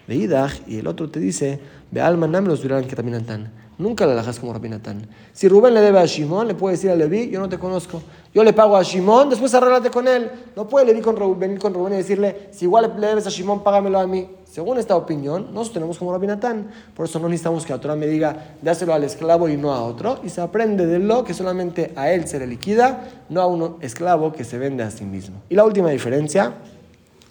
De 0.07 0.15
y 0.65 0.79
el 0.79 0.87
otro 0.87 1.07
te 1.09 1.19
dice, 1.19 1.59
ve 1.91 2.01
alma 2.01 2.25
los 2.41 2.63
dirán 2.63 2.85
que 2.85 2.95
también 2.95 3.23
tan. 3.25 3.51
Nunca 3.79 4.05
la 4.05 4.13
dejas 4.13 4.37
como 4.39 4.51
Rabinatán. 4.51 5.07
Si 5.31 5.47
Rubén 5.47 5.73
le 5.73 5.79
debe 5.79 5.99
a 5.99 6.05
Shimón, 6.05 6.49
le 6.49 6.53
puede 6.53 6.75
decir 6.75 6.91
a 6.91 6.95
Leví, 6.95 7.29
yo 7.29 7.39
no 7.39 7.47
te 7.47 7.57
conozco. 7.57 8.01
Yo 8.33 8.43
le 8.43 8.51
pago 8.51 8.75
a 8.75 8.83
Shimón, 8.83 9.29
después 9.29 9.53
arréglate 9.53 9.89
con 9.89 10.05
él. 10.05 10.29
No 10.53 10.67
puede 10.67 10.87
Leví 10.87 10.99
con 10.99 11.15
Rubén, 11.15 11.39
venir 11.39 11.59
con 11.59 11.73
Rubén 11.73 11.93
y 11.93 11.97
decirle, 11.97 12.49
si 12.51 12.65
igual 12.65 12.93
le 12.99 13.07
debes 13.07 13.25
a 13.25 13.29
Shimón, 13.29 13.63
págamelo 13.63 13.97
a 13.97 14.05
mí. 14.05 14.27
Según 14.43 14.79
esta 14.79 14.97
opinión, 14.97 15.53
nosotros 15.53 15.71
tenemos 15.75 15.97
como 15.97 16.11
Rabinatán. 16.11 16.69
Por 16.93 17.05
eso 17.05 17.19
no 17.19 17.29
necesitamos 17.29 17.65
que 17.65 17.71
la 17.71 17.79
Torah 17.79 17.95
me 17.95 18.05
diga, 18.05 18.55
dáselo 18.61 18.93
al 18.93 19.05
esclavo 19.05 19.47
y 19.47 19.55
no 19.55 19.71
a 19.71 19.81
otro. 19.81 20.19
Y 20.25 20.29
se 20.29 20.41
aprende 20.41 20.85
de 20.85 20.99
lo 20.99 21.23
que 21.23 21.33
solamente 21.33 21.93
a 21.95 22.11
él 22.11 22.27
se 22.27 22.37
le 22.37 22.47
liquida, 22.47 23.07
no 23.29 23.39
a 23.39 23.47
un 23.47 23.77
esclavo 23.79 24.33
que 24.33 24.43
se 24.43 24.57
vende 24.57 24.83
a 24.83 24.91
sí 24.91 25.05
mismo. 25.05 25.41
Y 25.47 25.55
la 25.55 25.63
última 25.63 25.89
diferencia, 25.89 26.53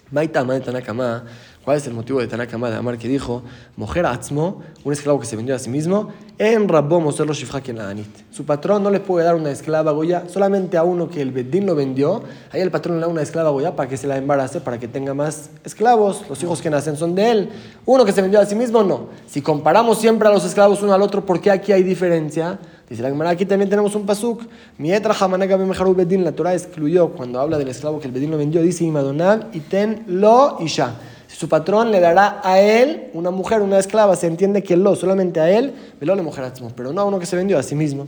Maita 0.09 0.43
Tanakama, 0.61 1.25
¿Cuál 1.65 1.77
es 1.77 1.85
el 1.87 1.93
motivo 1.93 2.19
de 2.19 2.27
Tanakama 2.27 2.69
de 2.69 2.77
Amar 2.77 2.97
que 2.97 3.09
dijo, 3.09 3.43
mujer 3.75 4.05
Atzmo, 4.05 4.61
un 4.85 4.93
esclavo 4.93 5.19
que 5.19 5.25
se 5.25 5.35
vendió 5.35 5.53
a 5.53 5.59
sí 5.59 5.69
mismo, 5.69 6.09
en 6.37 6.69
Rabbo 6.69 7.01
Moserlo 7.01 7.33
la 7.73 7.89
Anit. 7.89 8.07
Su 8.31 8.45
patrón 8.45 8.81
no 8.81 8.89
le 8.89 9.01
puede 9.01 9.25
dar 9.25 9.35
una 9.35 9.51
esclava 9.51 9.91
Goya 9.91 10.23
solamente 10.29 10.77
a 10.77 10.83
uno 10.83 11.09
que 11.09 11.21
el 11.21 11.31
Bedín 11.31 11.65
lo 11.65 11.75
vendió. 11.75 12.23
Ahí 12.53 12.61
el 12.61 12.71
patrón 12.71 12.95
le 12.95 13.01
da 13.01 13.07
una 13.09 13.21
esclava 13.21 13.49
Goya 13.49 13.75
para 13.75 13.89
que 13.89 13.97
se 13.97 14.07
la 14.07 14.15
embarace, 14.15 14.61
para 14.61 14.79
que 14.79 14.87
tenga 14.87 15.13
más 15.13 15.49
esclavos. 15.65 16.23
Los 16.29 16.41
hijos 16.41 16.61
que 16.61 16.69
nacen 16.69 16.95
son 16.95 17.13
de 17.13 17.29
él. 17.29 17.49
Uno 17.85 18.05
que 18.05 18.13
se 18.13 18.21
vendió 18.21 18.39
a 18.39 18.45
sí 18.45 18.55
mismo, 18.55 18.81
no. 18.81 19.07
Si 19.27 19.41
comparamos 19.41 19.99
siempre 19.99 20.29
a 20.29 20.31
los 20.31 20.45
esclavos 20.45 20.81
uno 20.81 20.93
al 20.93 21.01
otro, 21.01 21.25
¿por 21.25 21.41
qué 21.41 21.51
aquí 21.51 21.73
hay 21.73 21.83
diferencia? 21.83 22.57
Dice 22.89 23.03
la 23.03 23.09
Gemara, 23.09 23.31
aquí 23.31 23.45
también 23.45 23.69
tenemos 23.69 23.93
un 23.95 24.05
pasuk. 24.05 24.43
Mietra 24.77 25.13
Hamanaga 25.19 25.57
Bedín, 25.57 26.23
la 26.23 26.31
Torah 26.31 26.53
excluyó 26.53 27.09
cuando 27.09 27.41
habla 27.41 27.57
del 27.57 27.67
esclavo 27.67 27.99
que 27.99 28.07
el 28.07 28.13
Bedín 28.13 28.31
lo 28.31 28.37
vendió, 28.37 28.61
dice 28.61 28.85
Imadonab, 28.85 29.53
y 29.53 29.59
ten 29.59 30.05
lo 30.07 30.57
isha 30.61 30.95
su 31.39 31.47
patrón 31.47 31.89
le 31.89 32.01
dará 32.01 32.41
a 32.43 32.59
él 32.59 33.11
una 33.13 33.31
mujer, 33.31 33.61
una 33.61 33.79
esclava, 33.79 34.17
se 34.17 34.27
entiende 34.27 34.61
que 34.61 34.75
lo, 34.75 34.97
solamente 34.97 35.39
a 35.39 35.49
él, 35.49 35.73
le 36.01 36.15
mujer 36.21 36.51
pero 36.75 36.91
no 36.91 36.99
a 36.99 37.05
uno 37.05 37.17
que 37.17 37.25
se 37.25 37.37
vendió 37.37 37.57
a 37.57 37.63
sí 37.63 37.75
mismo. 37.75 38.07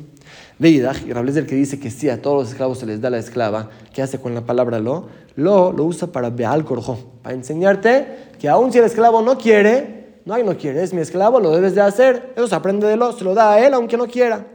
Veidach, 0.60 1.02
y 1.08 1.14
Rables 1.14 1.38
el 1.38 1.46
que 1.46 1.56
dice 1.56 1.80
que 1.80 1.90
sí, 1.92 2.10
a 2.10 2.22
todos 2.22 2.42
los 2.42 2.50
esclavos 2.50 2.80
se 2.80 2.86
les 2.86 3.00
da 3.00 3.10
la 3.10 3.20
esclava, 3.20 3.70
¿qué 3.94 4.02
hace 4.02 4.20
con 4.20 4.36
la 4.36 4.42
palabra 4.42 4.80
lo? 4.80 5.08
Lo 5.38 5.72
lo 5.72 5.86
usa 5.86 6.12
para 6.12 6.30
beal 6.30 6.66
corjo, 6.66 7.00
para 7.24 7.34
enseñarte 7.34 8.32
que 8.38 8.50
aun 8.50 8.74
si 8.74 8.80
el 8.80 8.84
esclavo 8.84 9.22
no 9.22 9.38
quiere, 9.38 10.18
no 10.26 10.34
hay 10.34 10.44
no 10.44 10.58
quiere, 10.58 10.84
es 10.84 10.94
mi 10.94 11.00
esclavo, 11.00 11.40
lo 11.40 11.52
debes 11.52 11.74
de 11.74 11.80
hacer, 11.80 12.34
eso 12.36 12.50
se 12.50 12.56
aprende 12.56 12.86
de 12.86 12.98
lo, 12.98 13.14
se 13.14 13.24
lo 13.24 13.34
da 13.34 13.54
a 13.54 13.66
él 13.66 13.74
aunque 13.74 13.96
no 13.96 14.08
quiera. 14.08 14.46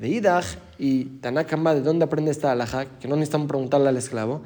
Veidach, 0.00 0.46
y 0.78 1.04
Tanakamba, 1.20 1.74
¿de 1.74 1.80
dónde 1.80 2.04
aprende 2.04 2.30
esta 2.30 2.52
alhaja? 2.52 2.86
Que 3.00 3.08
no 3.08 3.16
necesitamos 3.16 3.48
preguntarle 3.48 3.88
al 3.88 3.96
esclavo. 3.96 4.42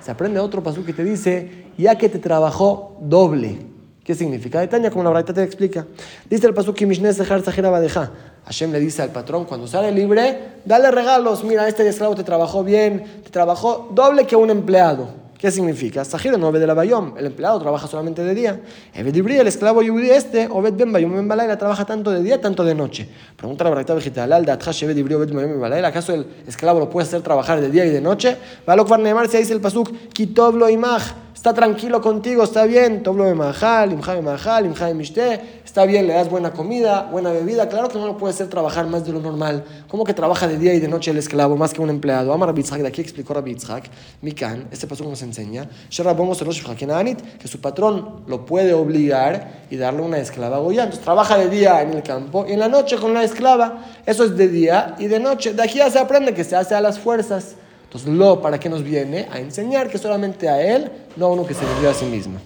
Se 0.00 0.10
aprende 0.10 0.40
otro 0.40 0.62
paso 0.62 0.84
que 0.84 0.92
te 0.92 1.04
dice, 1.04 1.66
ya 1.78 1.96
que 1.96 2.08
te 2.08 2.18
trabajó 2.18 2.96
doble. 3.00 3.58
¿Qué 4.04 4.14
significa? 4.14 4.66
Tania, 4.68 4.90
como 4.90 5.04
la 5.04 5.10
verdad 5.10 5.34
te 5.34 5.42
explica. 5.42 5.86
Dice 6.28 6.46
el 6.46 6.54
paso 6.54 6.74
Hashem 6.74 8.72
le 8.72 8.80
dice 8.80 9.02
al 9.02 9.10
patrón, 9.10 9.44
cuando 9.44 9.68
sale 9.68 9.92
libre, 9.92 10.38
dale 10.64 10.90
regalos. 10.90 11.44
Mira, 11.44 11.68
este 11.68 11.86
esclavo 11.88 12.16
te 12.16 12.24
trabajó 12.24 12.64
bien, 12.64 13.04
te 13.22 13.30
trabajó 13.30 13.90
doble 13.92 14.26
que 14.26 14.34
un 14.34 14.50
empleado. 14.50 15.29
¿Qué 15.40 15.50
significa? 15.50 16.04
Sajiro 16.04 16.36
no 16.36 16.52
de 16.52 16.66
la 16.66 16.74
bayom, 16.74 17.16
el 17.16 17.24
empleado 17.24 17.58
trabaja 17.58 17.86
solamente 17.86 18.22
de 18.22 18.34
día. 18.34 18.60
el 18.92 19.46
esclavo 19.46 19.80
yudí 19.80 20.10
este, 20.10 20.46
Obed 20.50 20.74
ben 20.74 20.92
bayom 20.92 21.14
ben 21.14 21.26
balayla, 21.26 21.56
trabaja 21.56 21.86
tanto 21.86 22.10
de 22.10 22.22
día, 22.22 22.38
tanto 22.38 22.62
de 22.62 22.74
noche. 22.74 23.08
Pregunta 23.36 23.64
la 23.64 23.70
verdad 23.70 23.94
vegetal, 23.94 24.30
al 24.34 24.44
dathash 24.44 24.84
Obed 24.84 25.32
bayom 25.32 25.58
ben 25.58 25.84
¿acaso 25.86 26.12
el 26.12 26.26
esclavo 26.46 26.78
lo 26.80 26.90
puede 26.90 27.06
hacer 27.06 27.22
trabajar 27.22 27.58
de 27.58 27.70
día 27.70 27.86
y 27.86 27.88
de 27.88 28.02
noche? 28.02 28.36
Va 28.68 28.74
a 28.74 28.76
lo 28.76 28.84
que 28.84 29.38
dice 29.38 29.54
el 29.54 29.62
pasuk, 29.62 29.90
kitov 30.12 30.56
lo 30.56 30.68
imaj, 30.68 31.04
está 31.40 31.54
tranquilo 31.54 32.02
contigo, 32.02 32.44
está 32.44 32.66
bien, 32.66 33.02
toblo 33.02 33.24
de 33.24 33.34
majal, 33.34 33.92
imja 33.92 34.14
de 34.14 34.20
majal, 34.20 34.66
imja 34.66 34.84
de 34.88 34.92
mishte, 34.92 35.40
está 35.64 35.86
bien, 35.86 36.06
le 36.06 36.12
das 36.12 36.28
buena 36.28 36.52
comida, 36.52 37.08
buena 37.10 37.32
bebida, 37.32 37.66
claro 37.66 37.88
que 37.88 37.98
no 37.98 38.06
lo 38.06 38.18
puede 38.18 38.34
ser 38.34 38.48
trabajar 38.48 38.86
más 38.86 39.06
de 39.06 39.12
lo 39.12 39.20
normal, 39.20 39.64
como 39.88 40.04
que 40.04 40.12
trabaja 40.12 40.46
de 40.46 40.58
día 40.58 40.74
y 40.74 40.80
de 40.80 40.88
noche 40.88 41.12
el 41.12 41.16
esclavo, 41.16 41.56
más 41.56 41.72
que 41.72 41.80
un 41.80 41.88
empleado. 41.88 42.34
Amar 42.34 42.50
Rabbi 42.50 42.62
de 42.62 42.86
aquí 42.86 43.00
explicó 43.00 43.32
Rabbi 43.32 43.54
Yitzhak, 43.54 43.84
Mikan, 44.20 44.68
este 44.70 44.86
paso 44.86 45.02
nos 45.04 45.22
enseña, 45.22 45.66
que 45.88 47.48
su 47.48 47.58
patrón 47.58 48.22
lo 48.26 48.44
puede 48.44 48.74
obligar 48.74 49.62
y 49.70 49.78
darle 49.78 50.02
una 50.02 50.18
esclava 50.18 50.58
goya, 50.58 50.82
entonces 50.82 51.02
trabaja 51.02 51.38
de 51.38 51.48
día 51.48 51.80
en 51.80 51.94
el 51.94 52.02
campo 52.02 52.44
y 52.46 52.52
en 52.52 52.58
la 52.58 52.68
noche 52.68 52.98
con 52.98 53.14
la 53.14 53.24
esclava, 53.24 53.86
eso 54.04 54.24
es 54.24 54.36
de 54.36 54.46
día 54.46 54.94
y 54.98 55.06
de 55.06 55.18
noche, 55.18 55.54
de 55.54 55.62
aquí 55.62 55.78
ya 55.78 55.90
se 55.90 55.98
aprende 55.98 56.34
que 56.34 56.44
se 56.44 56.54
hace 56.54 56.74
a 56.74 56.82
las 56.82 56.98
fuerzas. 56.98 57.54
Entonces, 57.90 58.08
lo, 58.10 58.40
¿para 58.40 58.60
qué 58.60 58.68
nos 58.68 58.84
viene? 58.84 59.26
A 59.32 59.40
enseñar 59.40 59.90
que 59.90 59.98
solamente 59.98 60.48
a 60.48 60.62
él, 60.62 60.92
no 61.16 61.26
a 61.26 61.32
uno 61.32 61.44
que 61.44 61.54
se 61.54 61.64
vendió 61.66 61.90
a 61.90 61.94
sí 61.94 62.04
mismo. 62.04 62.38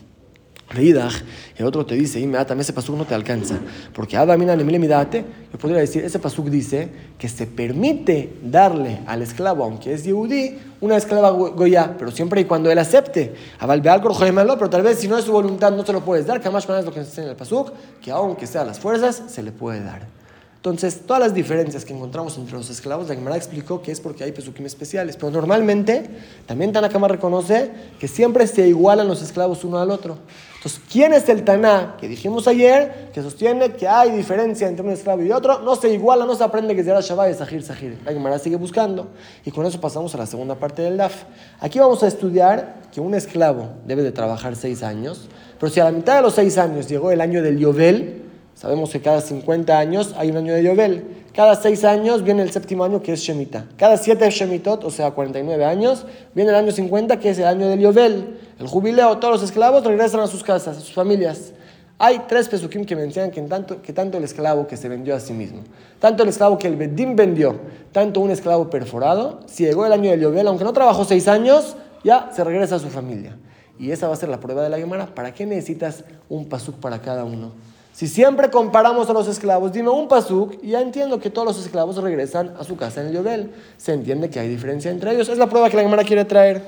Leidach, 0.72 1.22
el 1.58 1.66
otro 1.66 1.84
te 1.84 1.94
dice, 1.96 2.18
también 2.22 2.60
ese 2.60 2.72
pasuk 2.72 2.96
no 2.96 3.04
te 3.04 3.14
alcanza. 3.14 3.58
Porque 3.92 4.16
Mina 4.38 4.56
Midate, 4.56 5.22
yo 5.52 5.58
podría 5.58 5.80
decir, 5.80 6.02
ese 6.02 6.18
pasuk 6.18 6.46
dice 6.46 6.88
que 7.18 7.28
se 7.28 7.46
permite 7.46 8.38
darle 8.42 9.00
al 9.06 9.20
esclavo, 9.20 9.64
aunque 9.64 9.92
es 9.92 10.04
Yehudi, 10.04 10.56
una 10.80 10.96
esclava 10.96 11.28
goya, 11.28 11.94
pero 11.98 12.10
siempre 12.10 12.40
y 12.40 12.46
cuando 12.46 12.70
él 12.70 12.78
acepte. 12.78 13.34
algo 13.58 14.56
pero 14.56 14.70
tal 14.70 14.80
vez 14.80 14.98
si 14.98 15.08
no 15.08 15.18
es 15.18 15.26
su 15.26 15.32
voluntad 15.32 15.72
no 15.72 15.84
se 15.84 15.92
lo 15.92 16.02
puedes 16.02 16.26
dar, 16.26 16.40
que 16.40 16.48
más 16.48 16.66
es 16.66 16.84
lo 16.86 16.90
que 16.90 17.00
se 17.00 17.10
enseña 17.10 17.26
en 17.26 17.30
el 17.32 17.36
pasuk, 17.36 17.70
que 18.00 18.10
aunque 18.10 18.46
sea 18.46 18.64
las 18.64 18.80
fuerzas, 18.80 19.24
se 19.28 19.42
le 19.42 19.52
puede 19.52 19.84
dar. 19.84 20.23
Entonces, 20.64 21.02
todas 21.06 21.20
las 21.20 21.34
diferencias 21.34 21.84
que 21.84 21.92
encontramos 21.92 22.38
entre 22.38 22.54
los 22.54 22.70
esclavos, 22.70 23.06
la 23.06 23.14
Gemara 23.14 23.36
explicó 23.36 23.82
que 23.82 23.92
es 23.92 24.00
porque 24.00 24.24
hay 24.24 24.32
pesukim 24.32 24.64
especiales. 24.64 25.14
Pero 25.14 25.30
normalmente, 25.30 26.08
también 26.46 26.72
Tanakama 26.72 27.06
reconoce 27.06 27.70
que 28.00 28.08
siempre 28.08 28.46
se 28.46 28.66
igualan 28.66 29.06
los 29.06 29.20
esclavos 29.20 29.62
uno 29.64 29.78
al 29.78 29.90
otro. 29.90 30.16
Entonces, 30.56 30.80
¿quién 30.90 31.12
es 31.12 31.28
el 31.28 31.44
Taná 31.44 31.98
que 32.00 32.08
dijimos 32.08 32.48
ayer 32.48 33.10
que 33.12 33.20
sostiene 33.20 33.72
que 33.72 33.86
hay 33.86 34.12
diferencia 34.12 34.66
entre 34.66 34.86
un 34.86 34.92
esclavo 34.92 35.22
y 35.22 35.32
otro? 35.32 35.58
No 35.58 35.76
se 35.76 35.92
iguala, 35.92 36.24
no 36.24 36.34
se 36.34 36.42
aprende 36.42 36.74
que 36.74 36.82
será 36.82 37.02
Shabbat 37.02 37.32
y 37.32 37.34
Sahir 37.34 37.62
Sahir. 37.62 37.98
La 38.02 38.14
Gemara 38.14 38.38
sigue 38.38 38.56
buscando. 38.56 39.08
Y 39.44 39.50
con 39.50 39.66
eso 39.66 39.78
pasamos 39.82 40.14
a 40.14 40.16
la 40.16 40.24
segunda 40.24 40.54
parte 40.54 40.80
del 40.80 40.96
DAF. 40.96 41.24
Aquí 41.60 41.78
vamos 41.78 42.02
a 42.02 42.06
estudiar 42.06 42.76
que 42.90 43.02
un 43.02 43.14
esclavo 43.14 43.68
debe 43.84 44.02
de 44.02 44.12
trabajar 44.12 44.56
seis 44.56 44.82
años. 44.82 45.28
Pero 45.60 45.70
si 45.70 45.80
a 45.80 45.84
la 45.84 45.92
mitad 45.92 46.16
de 46.16 46.22
los 46.22 46.32
seis 46.32 46.56
años 46.56 46.88
llegó 46.88 47.10
el 47.10 47.20
año 47.20 47.42
del 47.42 47.58
Yovel, 47.58 48.23
Sabemos 48.54 48.90
que 48.90 49.00
cada 49.00 49.20
50 49.20 49.76
años 49.76 50.14
hay 50.16 50.30
un 50.30 50.36
año 50.36 50.54
de 50.54 50.62
Yobel. 50.62 51.04
Cada 51.34 51.56
6 51.56 51.84
años 51.84 52.22
viene 52.22 52.42
el 52.42 52.52
séptimo 52.52 52.84
año 52.84 53.02
que 53.02 53.12
es 53.12 53.20
Shemitah. 53.20 53.66
Cada 53.76 53.96
7 53.96 54.30
Shemitot, 54.30 54.84
o 54.84 54.90
sea, 54.90 55.10
49 55.10 55.64
años, 55.64 56.06
viene 56.34 56.50
el 56.50 56.56
año 56.56 56.70
50 56.70 57.18
que 57.18 57.30
es 57.30 57.38
el 57.38 57.46
año 57.46 57.68
del 57.68 57.80
Yobel. 57.80 58.38
El 58.58 58.68
jubileo, 58.68 59.18
todos 59.18 59.40
los 59.40 59.42
esclavos 59.42 59.84
regresan 59.84 60.20
a 60.20 60.28
sus 60.28 60.44
casas, 60.44 60.76
a 60.76 60.80
sus 60.80 60.92
familias. 60.92 61.52
Hay 61.98 62.22
tres 62.28 62.48
pesukim 62.48 62.84
que 62.84 62.96
mencionan 62.96 63.30
que 63.30 63.40
tanto, 63.42 63.82
que 63.82 63.92
tanto 63.92 64.18
el 64.18 64.24
esclavo 64.24 64.66
que 64.66 64.76
se 64.76 64.88
vendió 64.88 65.14
a 65.14 65.20
sí 65.20 65.32
mismo, 65.32 65.62
tanto 66.00 66.24
el 66.24 66.28
esclavo 66.28 66.58
que 66.58 66.66
el 66.66 66.76
Bedim 66.76 67.14
vendió, 67.14 67.56
tanto 67.92 68.20
un 68.20 68.30
esclavo 68.30 68.68
perforado, 68.68 69.40
si 69.46 69.64
llegó 69.64 69.86
el 69.86 69.92
año 69.92 70.10
del 70.10 70.20
Yobel, 70.20 70.46
aunque 70.48 70.64
no 70.64 70.72
trabajó 70.72 71.04
6 71.04 71.28
años, 71.28 71.76
ya 72.02 72.30
se 72.34 72.42
regresa 72.42 72.76
a 72.76 72.78
su 72.78 72.88
familia. 72.88 73.36
Y 73.78 73.90
esa 73.90 74.08
va 74.08 74.14
a 74.14 74.16
ser 74.16 74.28
la 74.28 74.38
prueba 74.38 74.62
de 74.62 74.70
la 74.70 74.78
Gemara. 74.78 75.06
¿Para 75.06 75.34
qué 75.34 75.46
necesitas 75.46 76.04
un 76.28 76.48
pasuk 76.48 76.76
para 76.76 77.00
cada 77.00 77.24
uno? 77.24 77.52
Si 77.94 78.08
siempre 78.08 78.50
comparamos 78.50 79.08
a 79.08 79.12
los 79.12 79.28
esclavos, 79.28 79.72
dime 79.72 79.88
un 79.88 80.08
pasuk 80.08 80.58
y 80.64 80.70
ya 80.70 80.80
entiendo 80.80 81.20
que 81.20 81.30
todos 81.30 81.46
los 81.46 81.64
esclavos 81.64 81.96
regresan 81.98 82.52
a 82.58 82.64
su 82.64 82.76
casa 82.76 83.00
en 83.00 83.06
el 83.06 83.12
Yobel. 83.12 83.52
Se 83.76 83.92
entiende 83.92 84.28
que 84.30 84.40
hay 84.40 84.48
diferencia 84.48 84.90
entre 84.90 85.12
ellos. 85.12 85.28
Es 85.28 85.38
la 85.38 85.48
prueba 85.48 85.70
que 85.70 85.76
la 85.76 85.84
Gemara 85.84 86.02
quiere 86.02 86.24
traer. 86.24 86.60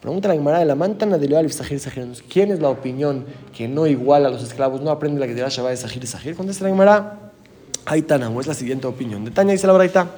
Pregunta 0.00 0.28
la 0.28 0.34
Gemara 0.34 0.60
de 0.60 0.64
la 0.64 0.74
mantana 0.74 1.18
de 1.18 1.28
Sahir 1.50 1.78
Sahir. 1.78 2.08
¿Quién 2.26 2.52
es 2.52 2.60
la 2.60 2.70
opinión 2.70 3.26
que 3.54 3.68
no 3.68 3.86
iguala 3.86 4.28
a 4.28 4.30
los 4.30 4.42
esclavos, 4.42 4.80
no 4.80 4.90
aprende 4.90 5.20
la 5.20 5.26
que 5.26 5.34
dirá 5.34 5.50
Shabbat 5.50 5.72
de 5.72 5.76
Sahir 5.76 6.06
Sahir? 6.06 6.36
Contesta 6.36 6.64
la 6.64 6.70
Gemara. 6.70 7.31
Aitanamo 7.84 8.40
es 8.40 8.46
la 8.46 8.54
siguiente 8.54 8.86
opinión. 8.86 9.24
De 9.24 9.30
Tania 9.30 9.52
dice 9.52 9.66
la 9.66 9.72
Braita. 9.72 10.12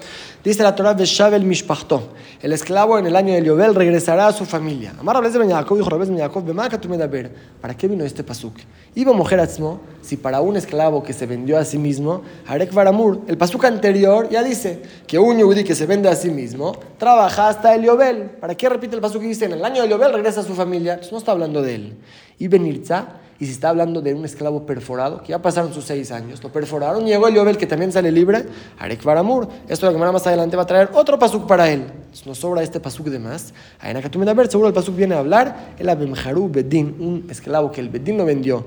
Dice 0.45 0.63
la 0.63 0.75
Torah 0.75 0.93
de 0.93 1.07
Shabel 1.07 1.45
Mishpachto. 1.45 2.11
El 2.43 2.53
esclavo 2.53 2.99
en 2.99 3.07
el 3.07 3.17
año 3.17 3.33
de 3.33 3.43
Yobel 3.43 3.75
regresará 3.75 4.27
a 4.27 4.33
su 4.33 4.45
familia. 4.45 4.93
Amar 5.01 5.17
Rabes 5.17 5.39
Ben 5.39 5.49
Yaakov 5.49 5.79
dijo 5.79 5.89
Rabes 5.89 6.11
Ben 6.11 6.19
Yaakov, 6.19 6.45
ver. 7.11 7.35
¿Para 7.63 7.75
qué 7.75 7.89
vino 7.89 8.05
este 8.05 8.23
pasuk? 8.23 8.57
Iba 8.95 9.15
mujer 9.15 9.41
atzmo, 9.41 9.81
si 10.03 10.19
para 10.19 10.43
un 10.43 10.57
esclavo 10.57 11.03
que 11.03 11.15
se 11.15 11.25
vendió 11.25 11.57
a 11.57 11.65
sí 11.65 11.79
mismo, 11.79 12.21
Arek 12.47 12.75
Varamur, 12.75 13.23
el 13.27 13.39
pasuk 13.39 13.65
anterior 13.65 14.29
ya 14.29 14.43
dice 14.43 14.83
que 15.07 15.19
un 15.19 15.39
yudí 15.39 15.65
que 15.65 15.75
se 15.75 15.87
vende 15.87 16.11
a 16.11 16.15
sí 16.15 16.31
mismo 16.31 16.77
trabaja 16.99 17.49
hasta 17.49 17.75
el 17.75 17.85
Yobel. 17.85 18.33
¿Para 18.41 18.55
qué 18.55 18.69
repite 18.69 18.95
el 18.95 19.01
pasuk 19.01 19.23
y 19.23 19.29
dice 19.29 19.47
en 19.47 19.53
el 19.53 19.65
año 19.65 19.83
de 19.83 19.89
Yobel 19.89 20.13
regresa 20.13 20.41
a 20.41 20.45
su 20.45 20.55
familia? 20.55 20.93
Entonces 20.93 21.13
no 21.13 21.19
está 21.19 21.33
hablando 21.33 21.63
de 21.63 21.75
él. 21.75 21.97
Y 22.39 22.49
Benirza 22.49 23.07
y 23.39 23.47
si 23.47 23.53
está 23.53 23.71
hablando 23.71 24.01
de 24.01 24.15
un 24.15 24.25
esclavo 24.25 24.65
perforado, 24.65 25.23
que 25.23 25.29
ya 25.29 25.43
pasaron 25.43 25.75
sus 25.75 25.85
seis 25.85 26.13
años, 26.13 26.43
lo 26.43 26.51
perforaron, 26.51 27.05
llegó 27.05 27.29
el 27.29 27.35
Yobel 27.35 27.57
que 27.57 27.67
también 27.67 27.93
sale 27.93 28.13
libre, 28.13 28.47
Arek 28.79 29.03
Baramur. 29.03 29.49
Esto 29.69 29.87
la 29.87 29.93
Gemara 29.93 30.13
más 30.13 30.27
adelante 30.27 30.57
va 30.57 30.63
a 30.63 30.67
traer 30.67 30.91
otro 30.95 31.19
pasuk 31.19 31.47
para 31.47 31.71
él. 31.71 31.85
nos 32.27 32.39
sobra 32.39 32.63
este 32.63 32.79
pasuk 32.81 33.07
de 33.07 33.19
más. 33.19 33.53
En 33.83 34.37
ver, 34.37 34.51
seguro 34.51 34.69
el 34.69 34.75
pasuk 34.75 34.95
viene 34.95 35.15
a 35.15 35.19
hablar, 35.19 35.75
el 35.79 35.89
Abemharu 35.89 36.49
Bedin, 36.49 36.97
un 37.01 37.27
esclavo 37.31 37.73
que 37.73 37.81
el 37.81 37.89
Bedin 37.89 38.19
lo 38.19 38.25
vendió, 38.25 38.65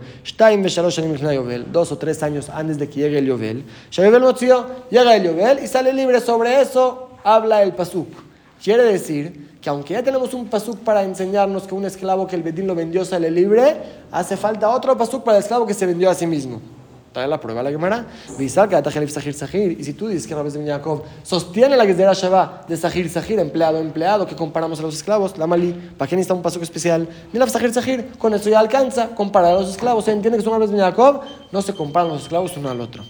dos 1.71 1.91
o 1.91 1.97
tres 1.97 2.23
años 2.23 2.49
antes 2.49 2.77
de 2.77 2.89
que 2.89 2.99
llegue 2.99 3.19
el 3.19 3.25
Yobel. 3.25 3.63
Llega 3.95 5.15
el 5.15 5.23
Yobel 5.23 5.59
y 5.63 5.67
sale 5.67 5.93
libre. 5.93 6.19
Sobre 6.19 6.61
eso 6.61 7.09
habla 7.23 7.63
el 7.63 7.73
pasuk. 7.73 8.26
Quiere 8.63 8.83
decir 8.83 9.57
que 9.61 9.69
aunque 9.69 9.93
ya 9.93 10.03
tenemos 10.03 10.33
un 10.33 10.47
pasuk 10.47 10.79
para 10.79 11.03
enseñarnos 11.03 11.63
que 11.63 11.75
un 11.75 11.85
esclavo 11.85 12.25
que 12.27 12.35
el 12.35 12.43
Bedín 12.43 12.67
lo 12.67 12.75
vendió 12.75 13.05
sale 13.05 13.29
libre, 13.29 13.77
hace 14.11 14.35
falta 14.37 14.69
otro 14.69 14.97
pasuk 14.97 15.23
para 15.23 15.37
el 15.37 15.43
esclavo 15.43 15.65
que 15.67 15.73
se 15.73 15.85
vendió 15.85 16.09
a 16.09 16.15
sí 16.15 16.25
mismo. 16.25 16.59
Trae 17.13 17.27
la 17.27 17.39
prueba 17.39 17.63
la 17.63 17.71
Gemara. 17.71 18.05
Y 18.37 18.49
si 19.83 19.93
tú 19.93 20.07
dices 20.07 20.27
que 20.27 20.35
Rabbi 20.35 20.51
de 20.51 20.67
Jacob 20.67 21.03
sostiene 21.23 21.75
la 21.75 21.85
Gezerah 21.85 22.13
Shabbat 22.13 22.67
de 22.67 22.77
Sahir 22.77 23.09
Sahir, 23.09 23.39
empleado, 23.39 23.79
empleado, 23.79 24.27
que 24.27 24.35
comparamos 24.35 24.79
a 24.79 24.83
los 24.83 24.95
esclavos, 24.95 25.37
la 25.37 25.47
Malí, 25.47 25.73
¿para 25.97 26.07
qué 26.07 26.15
necesita 26.15 26.35
un 26.35 26.41
pasuk 26.41 26.61
especial? 26.61 27.07
Mira 27.33 27.47
Sahir 27.47 27.73
Sahir, 27.73 28.11
con 28.19 28.33
eso 28.33 28.49
ya 28.49 28.59
alcanza 28.59 29.15
comparar 29.15 29.55
a 29.55 29.59
los 29.61 29.69
esclavos. 29.69 30.05
¿Se 30.05 30.11
entiende 30.11 30.37
que 30.37 30.43
son 30.43 30.59
Rabbi 30.59 30.71
de 30.73 30.79
Jacob? 30.79 31.21
No 31.51 31.61
se 31.61 31.73
comparan 31.73 32.09
los 32.09 32.23
esclavos 32.23 32.55
uno 32.57 32.69
al 32.69 32.81
otro. 32.81 33.03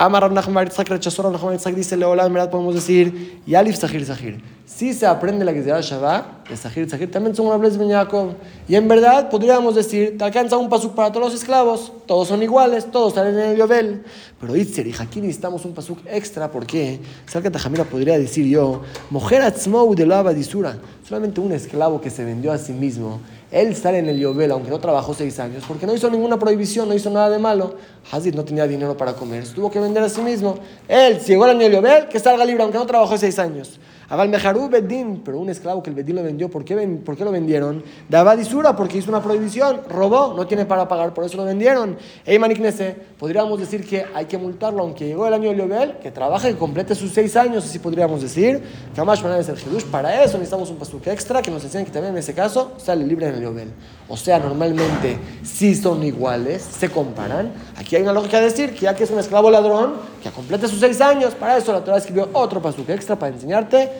Amar 0.00 0.22
Rav 0.22 0.32
Nachman 0.32 0.68
Yitzhak 0.68 0.88
rechazó 0.90 1.24
Rav 1.24 1.32
Nachman 1.32 1.54
Yitzhak 1.54 1.74
dice 1.74 1.96
Leolam, 1.96 2.28
en 2.28 2.32
verdad 2.34 2.50
podemos 2.52 2.72
decir 2.72 3.42
Yalif 3.48 3.76
Sahir 3.76 4.06
Sahir. 4.06 4.40
Si 4.64 4.94
se 4.94 5.04
aprende 5.04 5.44
la 5.44 5.52
da 5.52 5.80
Shabbat, 5.80 6.48
de 6.48 6.56
Sahir 6.56 6.88
Sahir, 6.88 7.10
también 7.10 7.34
son 7.34 7.46
una 7.46 7.58
de 7.68 7.92
Jacob. 7.92 8.34
Y 8.68 8.76
en 8.76 8.86
verdad 8.86 9.28
podríamos 9.28 9.74
decir, 9.74 10.16
te 10.16 10.22
alcanza 10.22 10.56
un 10.56 10.68
pasuk 10.68 10.94
para 10.94 11.10
todos 11.10 11.32
los 11.32 11.34
esclavos, 11.34 11.90
todos 12.06 12.28
son 12.28 12.40
iguales, 12.44 12.88
todos 12.92 13.14
salen 13.14 13.36
en 13.40 13.50
el 13.50 13.56
Yobel. 13.56 14.04
Pero 14.40 14.54
Itzer 14.54 14.86
y 14.86 14.94
aquí 14.96 15.20
necesitamos 15.20 15.64
un 15.64 15.74
pasuk 15.74 15.98
extra, 16.06 16.48
¿por 16.48 16.64
qué? 16.64 17.00
Salka 17.26 17.50
Tajamira 17.50 17.82
podría 17.82 18.16
decir 18.20 18.46
yo, 18.46 18.82
Mojer 19.10 19.42
Atzmou 19.42 19.96
de 19.96 20.06
la 20.06 20.22
Disura, 20.32 20.78
solamente 21.08 21.40
un 21.40 21.50
esclavo 21.50 22.00
que 22.00 22.10
se 22.10 22.24
vendió 22.24 22.52
a 22.52 22.58
sí 22.58 22.72
mismo 22.72 23.18
él 23.50 23.74
sale 23.74 23.98
en 23.98 24.08
el 24.08 24.18
Yobel, 24.18 24.50
aunque 24.50 24.70
no 24.70 24.78
trabajó 24.78 25.14
seis 25.14 25.38
años, 25.40 25.64
porque 25.66 25.86
no 25.86 25.94
hizo 25.94 26.10
ninguna 26.10 26.38
prohibición, 26.38 26.88
no 26.88 26.94
hizo 26.94 27.08
nada 27.08 27.30
de 27.30 27.38
malo. 27.38 27.76
Hazid 28.10 28.34
no 28.34 28.44
tenía 28.44 28.66
dinero 28.66 28.96
para 28.96 29.14
comer, 29.14 29.48
tuvo 29.48 29.70
que 29.70 29.80
vender 29.80 30.02
a 30.02 30.08
sí 30.08 30.20
mismo. 30.20 30.58
Él, 30.86 31.20
si 31.20 31.28
llegó 31.28 31.44
el 31.44 31.52
año 31.52 31.60
del 31.60 31.72
Yobel, 31.72 32.08
que 32.08 32.20
salga 32.20 32.44
libre, 32.44 32.62
aunque 32.62 32.78
no 32.78 32.86
trabajó 32.86 33.16
seis 33.16 33.38
años. 33.38 33.78
Abal 34.10 34.30
Meharú 34.30 34.70
Bedín, 34.70 35.20
pero 35.22 35.38
un 35.38 35.50
esclavo 35.50 35.82
que 35.82 35.90
el 35.90 35.96
Bedín 35.96 36.16
lo 36.16 36.22
vendió, 36.22 36.48
¿por 36.48 36.64
qué, 36.64 36.74
¿por 37.04 37.14
qué 37.14 37.24
lo 37.24 37.30
vendieron? 37.30 37.82
Daba 38.08 38.36
disura, 38.36 38.74
porque 38.74 38.96
hizo 38.98 39.10
una 39.10 39.22
prohibición, 39.22 39.82
robó, 39.90 40.32
no 40.34 40.46
tiene 40.46 40.64
para 40.64 40.88
pagar, 40.88 41.12
por 41.12 41.24
eso 41.24 41.36
lo 41.36 41.44
vendieron. 41.44 41.98
Eymaniknese, 42.24 42.96
podríamos 43.18 43.60
decir 43.60 43.86
que 43.86 44.06
hay 44.14 44.24
que 44.24 44.38
multarlo, 44.38 44.82
aunque 44.82 45.06
llegó 45.06 45.26
el 45.26 45.34
año 45.34 45.50
de 45.50 45.56
Yobel, 45.56 45.98
que 45.98 46.10
trabaje, 46.10 46.52
que 46.52 46.56
complete 46.56 46.94
sus 46.94 47.12
seis 47.12 47.36
años, 47.36 47.66
así 47.66 47.78
podríamos 47.78 48.22
decir. 48.22 48.62
Kamash 48.96 49.22
es 49.38 49.48
el 49.50 49.58
Hidush, 49.58 49.84
para 49.84 50.24
eso 50.24 50.38
necesitamos 50.38 50.70
un 50.70 50.76
pasuk 50.76 51.06
extra 51.08 51.42
que 51.42 51.50
nos 51.50 51.62
enseñe 51.64 51.84
que 51.84 51.90
también 51.90 52.14
en 52.14 52.18
ese 52.18 52.32
caso 52.32 52.72
sale 52.78 53.04
libre 53.04 53.28
en 53.28 53.34
el 53.34 53.42
Yobel. 53.42 53.72
O 54.08 54.16
sea, 54.16 54.38
normalmente 54.38 55.18
si 55.42 55.74
son 55.74 56.02
iguales, 56.02 56.62
se 56.62 56.88
comparan. 56.90 57.52
Aquí 57.76 57.94
hay 57.96 58.02
una 58.02 58.12
lógica 58.12 58.38
de 58.38 58.44
decir 58.44 58.74
que 58.74 58.80
ya 58.80 58.94
que 58.94 59.04
es 59.04 59.10
un 59.10 59.18
esclavo 59.18 59.50
ladrón, 59.50 59.94
que 60.22 60.30
complete 60.30 60.66
sus 60.66 60.80
seis 60.80 61.00
años, 61.00 61.34
para 61.34 61.58
eso 61.58 61.72
la 61.72 61.84
Torah 61.84 61.98
escribió 61.98 62.30
otro 62.32 62.62
pasuk 62.62 62.88
extra 62.88 63.18
para 63.18 63.34
enseñarte 63.34 63.90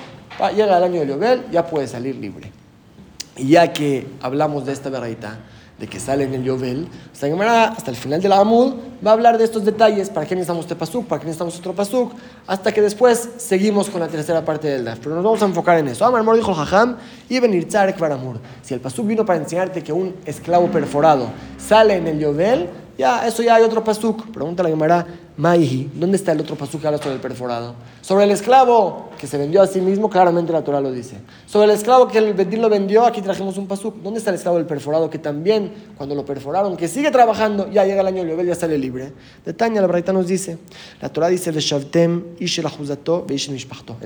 llega 0.54 0.78
el 0.78 0.84
año 0.84 1.00
de 1.00 1.06
Yobel, 1.06 1.46
ya 1.50 1.66
puede 1.66 1.86
salir 1.88 2.16
libre. 2.16 2.52
Y 3.36 3.50
ya 3.50 3.72
que 3.72 4.06
hablamos 4.20 4.66
de 4.66 4.72
esta 4.72 4.90
verdad, 4.90 5.38
de 5.78 5.86
que 5.86 6.00
sale 6.00 6.24
en 6.24 6.34
el 6.34 6.44
Yobel, 6.44 6.88
hasta 7.12 7.90
el 7.90 7.96
final 7.96 8.20
de 8.20 8.28
la 8.28 8.38
Amud, 8.38 8.74
va 9.04 9.10
a 9.10 9.14
hablar 9.14 9.38
de 9.38 9.44
estos 9.44 9.64
detalles, 9.64 10.10
para 10.10 10.26
qué 10.26 10.34
necesitamos 10.34 10.64
este 10.64 10.76
pasuk, 10.76 11.06
para 11.06 11.20
qué 11.20 11.26
necesitamos 11.26 11.58
otro 11.58 11.72
pasuk, 11.72 12.12
hasta 12.46 12.72
que 12.72 12.80
después 12.80 13.28
seguimos 13.36 13.88
con 13.90 14.00
la 14.00 14.08
tercera 14.08 14.44
parte 14.44 14.68
del 14.68 14.84
daf. 14.84 14.98
Pero 14.98 15.14
nos 15.14 15.24
vamos 15.24 15.42
a 15.42 15.46
enfocar 15.46 15.78
en 15.78 15.88
eso. 15.88 16.04
Amar 16.04 16.36
dijo 16.36 16.54
Jajam, 16.54 16.96
y 17.28 17.40
venir 17.40 17.68
Kvaramur. 17.68 18.38
Si 18.62 18.74
el 18.74 18.80
pasuk 18.80 19.06
vino 19.06 19.24
para 19.24 19.38
enseñarte 19.38 19.82
que 19.82 19.92
un 19.92 20.14
esclavo 20.24 20.68
perforado 20.68 21.28
sale 21.58 21.96
en 21.96 22.06
el 22.06 22.18
Yovel, 22.18 22.68
ya, 22.98 23.28
eso 23.28 23.44
ya 23.44 23.54
hay 23.54 23.62
otro 23.62 23.84
pasuk. 23.84 24.26
Pregunta 24.32 24.64
la 24.64 24.70
Gemara, 24.70 25.06
Maihi, 25.36 25.88
¿dónde 25.94 26.16
está 26.16 26.32
el 26.32 26.40
otro 26.40 26.56
pasuk 26.56 26.80
que 26.80 26.88
habla 26.88 26.98
sobre 26.98 27.14
el 27.14 27.20
perforado? 27.20 27.76
Sobre 28.00 28.24
el 28.24 28.32
esclavo 28.32 29.10
que 29.20 29.28
se 29.28 29.38
vendió 29.38 29.62
a 29.62 29.68
sí 29.68 29.80
mismo, 29.80 30.10
claramente 30.10 30.52
la 30.52 30.64
Torah 30.64 30.80
lo 30.80 30.90
dice. 30.90 31.18
Sobre 31.46 31.66
el 31.66 31.70
esclavo 31.70 32.08
que 32.08 32.18
el 32.18 32.34
Bedín 32.34 32.60
lo 32.60 32.68
vendió, 32.68 33.04
aquí 33.06 33.22
trajimos 33.22 33.56
un 33.56 33.68
pasuk. 33.68 33.94
¿Dónde 34.02 34.18
está 34.18 34.30
el 34.30 34.36
esclavo 34.36 34.56
del 34.56 34.66
perforado 34.66 35.08
que 35.08 35.20
también, 35.20 35.72
cuando 35.96 36.16
lo 36.16 36.24
perforaron, 36.24 36.76
que 36.76 36.88
sigue 36.88 37.12
trabajando, 37.12 37.70
ya 37.70 37.84
llega 37.84 38.00
el 38.00 38.06
año 38.08 38.24
de 38.24 38.30
Yobel, 38.30 38.48
ya 38.48 38.56
sale 38.56 38.76
libre? 38.76 38.87
De 39.44 39.52
Tania, 39.52 39.80
la 39.80 39.86
Braita 39.86 40.12
nos 40.12 40.26
dice, 40.26 40.58
la 41.00 41.08
Torah 41.08 41.28
dice, 41.28 41.50
En 41.50 41.54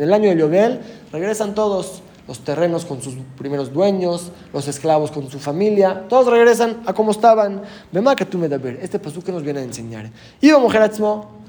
el 0.02 0.12
año 0.12 0.30
de 0.30 0.36
Yobel 0.36 0.80
regresan 1.12 1.54
todos 1.54 2.02
los 2.28 2.38
terrenos 2.40 2.84
con 2.84 3.02
sus 3.02 3.14
primeros 3.36 3.72
dueños, 3.72 4.30
los 4.52 4.68
esclavos 4.68 5.10
con 5.10 5.28
su 5.30 5.38
familia, 5.38 6.06
todos 6.08 6.26
regresan 6.28 6.82
a 6.86 6.92
como 6.92 7.10
estaban. 7.10 7.62
Este 8.80 8.98
pasú 8.98 9.22
que 9.22 9.32
nos 9.32 9.42
viene 9.42 9.60
a 9.60 9.64
enseñar. 9.64 10.10
Iba 10.40 10.58
mujer 10.58 10.82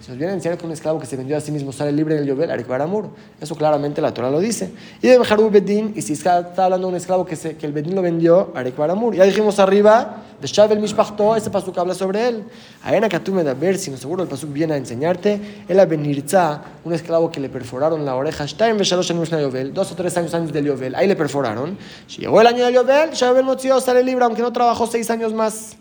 se 0.03 0.09
nos 0.09 0.17
viene 0.17 0.33
a 0.33 0.35
enseñar 0.35 0.57
que 0.57 0.65
un 0.65 0.73
esclavo 0.73 0.99
que 0.99 1.05
se 1.05 1.15
vendió 1.15 1.37
a 1.37 1.39
sí 1.39 1.49
mismo 1.49 1.71
sale 1.71 1.93
libre 1.93 2.15
en 2.15 2.23
el 2.23 2.27
Yobel, 2.27 2.51
Amur. 2.81 3.07
Eso 3.39 3.55
claramente 3.55 4.01
la 4.01 4.13
Torah 4.13 4.29
lo 4.29 4.41
dice. 4.41 4.73
Y 5.01 5.07
de 5.07 5.17
Meharu 5.17 5.49
Bedín, 5.49 5.93
y 5.95 6.01
si 6.01 6.11
está, 6.11 6.39
hablando 6.57 6.87
de 6.87 6.91
un 6.91 6.97
esclavo 6.97 7.25
que, 7.25 7.37
se, 7.37 7.55
que 7.55 7.65
el 7.65 7.71
Bedín 7.71 7.95
lo 7.95 8.01
vendió, 8.01 8.51
Amur. 8.53 9.15
Ya 9.15 9.23
dijimos 9.23 9.59
arriba, 9.59 10.23
de 10.41 10.47
Shavel 10.49 10.81
Mishpachto, 10.81 11.37
ese 11.37 11.49
pasuk 11.49 11.77
habla 11.77 11.93
sobre 11.93 12.27
él. 12.27 12.43
Aena 12.83 13.07
Katume 13.07 13.45
ver 13.53 13.77
si 13.77 13.91
no 13.91 13.95
seguro 13.95 14.23
el 14.23 14.27
pasuk 14.27 14.51
viene 14.51 14.73
a 14.73 14.75
enseñarte. 14.75 15.39
El 15.69 15.79
Abenirza, 15.79 16.61
un 16.83 16.91
esclavo 16.91 17.31
que 17.31 17.39
le 17.39 17.47
perforaron 17.47 18.03
la 18.03 18.13
oreja, 18.15 18.45
Shtaim 18.45 18.77
Veshalosh 18.77 19.11
en 19.11 19.23
Yobel, 19.23 19.73
dos 19.73 19.89
o 19.93 19.95
tres 19.95 20.17
años 20.17 20.33
antes 20.33 20.51
del 20.51 20.65
Yobel, 20.65 20.95
ahí 20.95 21.07
le 21.07 21.15
perforaron. 21.15 21.77
Si 22.07 22.19
llegó 22.19 22.41
el 22.41 22.47
año 22.47 22.65
del 22.65 22.73
Yobel, 22.73 23.11
Shavel 23.11 23.45
Motzio 23.45 23.79
sale 23.79 24.03
libre, 24.03 24.25
aunque 24.25 24.41
no 24.41 24.51
trabajó 24.51 24.85
seis 24.85 25.09
años 25.09 25.33
más. 25.33 25.77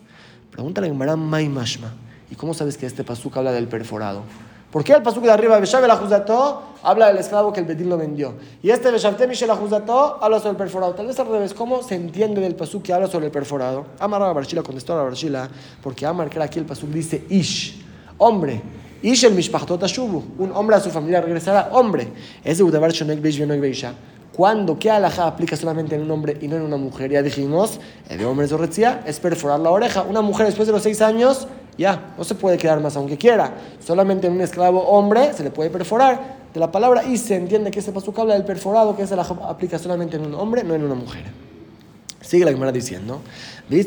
Pregúntale 0.53 0.87
a 0.87 0.91
Gemara 0.91 1.17
Mai 1.17 1.49
Mashma. 1.49 1.93
¿Y 2.33 2.35
cómo 2.35 2.55
sabes 2.55 2.79
que 2.79 2.87
este 2.87 3.05
pasuk 3.05 3.37
habla 3.37 3.53
del 3.53 3.69
perforado? 3.69 4.23
¿Por 4.71 4.83
qué 4.83 4.95
el 4.95 5.03
pasuk 5.03 5.23
de 5.23 5.31
arriba, 5.31 5.61
Beshav 5.61 5.85
el 5.85 5.91
habla 5.91 7.09
del 7.09 7.19
esclavo 7.19 7.53
que 7.53 7.61
el 7.61 7.67
Bedín 7.67 7.91
lo 7.91 7.99
vendió? 7.99 8.33
Y 8.63 8.71
este 8.71 8.91
Beshavtem 8.91 9.31
el 9.31 9.51
habla 9.51 10.39
sobre 10.39 10.53
el 10.53 10.57
perforado. 10.57 10.95
Tal 10.95 11.09
vez 11.09 11.21
al 11.21 11.27
revés, 11.27 11.53
¿cómo 11.53 11.83
se 11.83 11.95
entiende 11.95 12.41
del 12.41 12.55
pasuk 12.55 12.85
que 12.85 12.95
habla 12.95 13.07
sobre 13.07 13.27
el 13.27 13.33
perforado? 13.33 13.85
Amar 13.99 14.23
a 14.23 14.33
Barshila 14.33 14.63
contestó 14.63 14.99
a 14.99 15.03
Barshila, 15.03 15.47
porque 15.83 16.07
Amar, 16.07 16.31
que 16.31 16.43
aquí 16.43 16.59
el 16.59 16.65
pasuk 16.65 16.89
dice 16.89 17.23
Ish, 17.29 17.85
hombre. 18.17 18.63
Ish 19.03 19.25
el 19.25 19.35
Mishpachtot 19.35 19.83
Ashubu, 19.83 20.23
un 20.39 20.53
hombre 20.53 20.77
a 20.77 20.81
su 20.81 20.89
familia 20.89 21.21
regresará, 21.21 21.69
hombre. 21.73 22.09
Es 22.43 22.57
de 22.57 22.65
Udabar 22.65 22.93
Shonek 22.93 23.21
Beish 23.21 23.47
Beisha. 23.47 23.93
Cuando, 24.37 24.79
¿qué 24.79 24.91
alhaja 24.91 25.27
aplica 25.27 25.57
solamente 25.57 25.95
en 25.95 26.03
un 26.03 26.11
hombre 26.11 26.39
y 26.41 26.49
no 26.49 26.57
en 26.57 26.63
una 26.63 26.79
mujer? 26.79 27.11
Ya 27.11 27.23
dijimos, 27.23 27.79
el 28.09 28.19
de 28.19 28.25
hombre 28.25 28.49
es 29.07 29.21
perforar 29.21 29.61
la 29.61 29.71
oreja. 29.71 30.03
Una 30.03 30.23
mujer 30.23 30.47
después 30.47 30.67
de 30.67 30.73
los 30.73 30.83
seis 30.83 31.03
años 31.03 31.47
ya, 31.77 32.15
no 32.19 32.25
se 32.25 32.35
puede 32.35 32.59
quedar 32.59 32.81
más 32.81 32.97
aunque 32.97 33.17
quiera. 33.17 33.53
Solamente 33.85 34.27
en 34.27 34.35
un 34.35 34.41
esclavo 34.41 34.81
hombre 34.89 35.33
se 35.33 35.43
le 35.43 35.51
puede 35.51 35.71
perforar. 35.71 36.43
De 36.53 36.61
la 36.61 36.71
palabra 36.71 37.03
y 37.05 37.17
se 37.17 37.35
entiende 37.35 37.71
que 37.71 37.79
ese 37.79 37.93
pasuk 37.93 38.19
habla 38.19 38.35
del 38.35 38.45
perforado, 38.45 38.95
que 38.95 39.07
se 39.07 39.17
la 39.17 39.23
aplica 39.23 39.79
solamente 39.79 40.19
en 40.19 40.27
un 40.27 40.35
hombre, 40.35 40.63
no 40.63 40.75
en 40.75 40.85
una 40.85 40.95
mujer. 40.95 41.25
Sigue 42.21 42.45
la 42.45 42.53
Gemara 42.53 42.71
diciendo, 42.71 43.21
la 43.69 43.79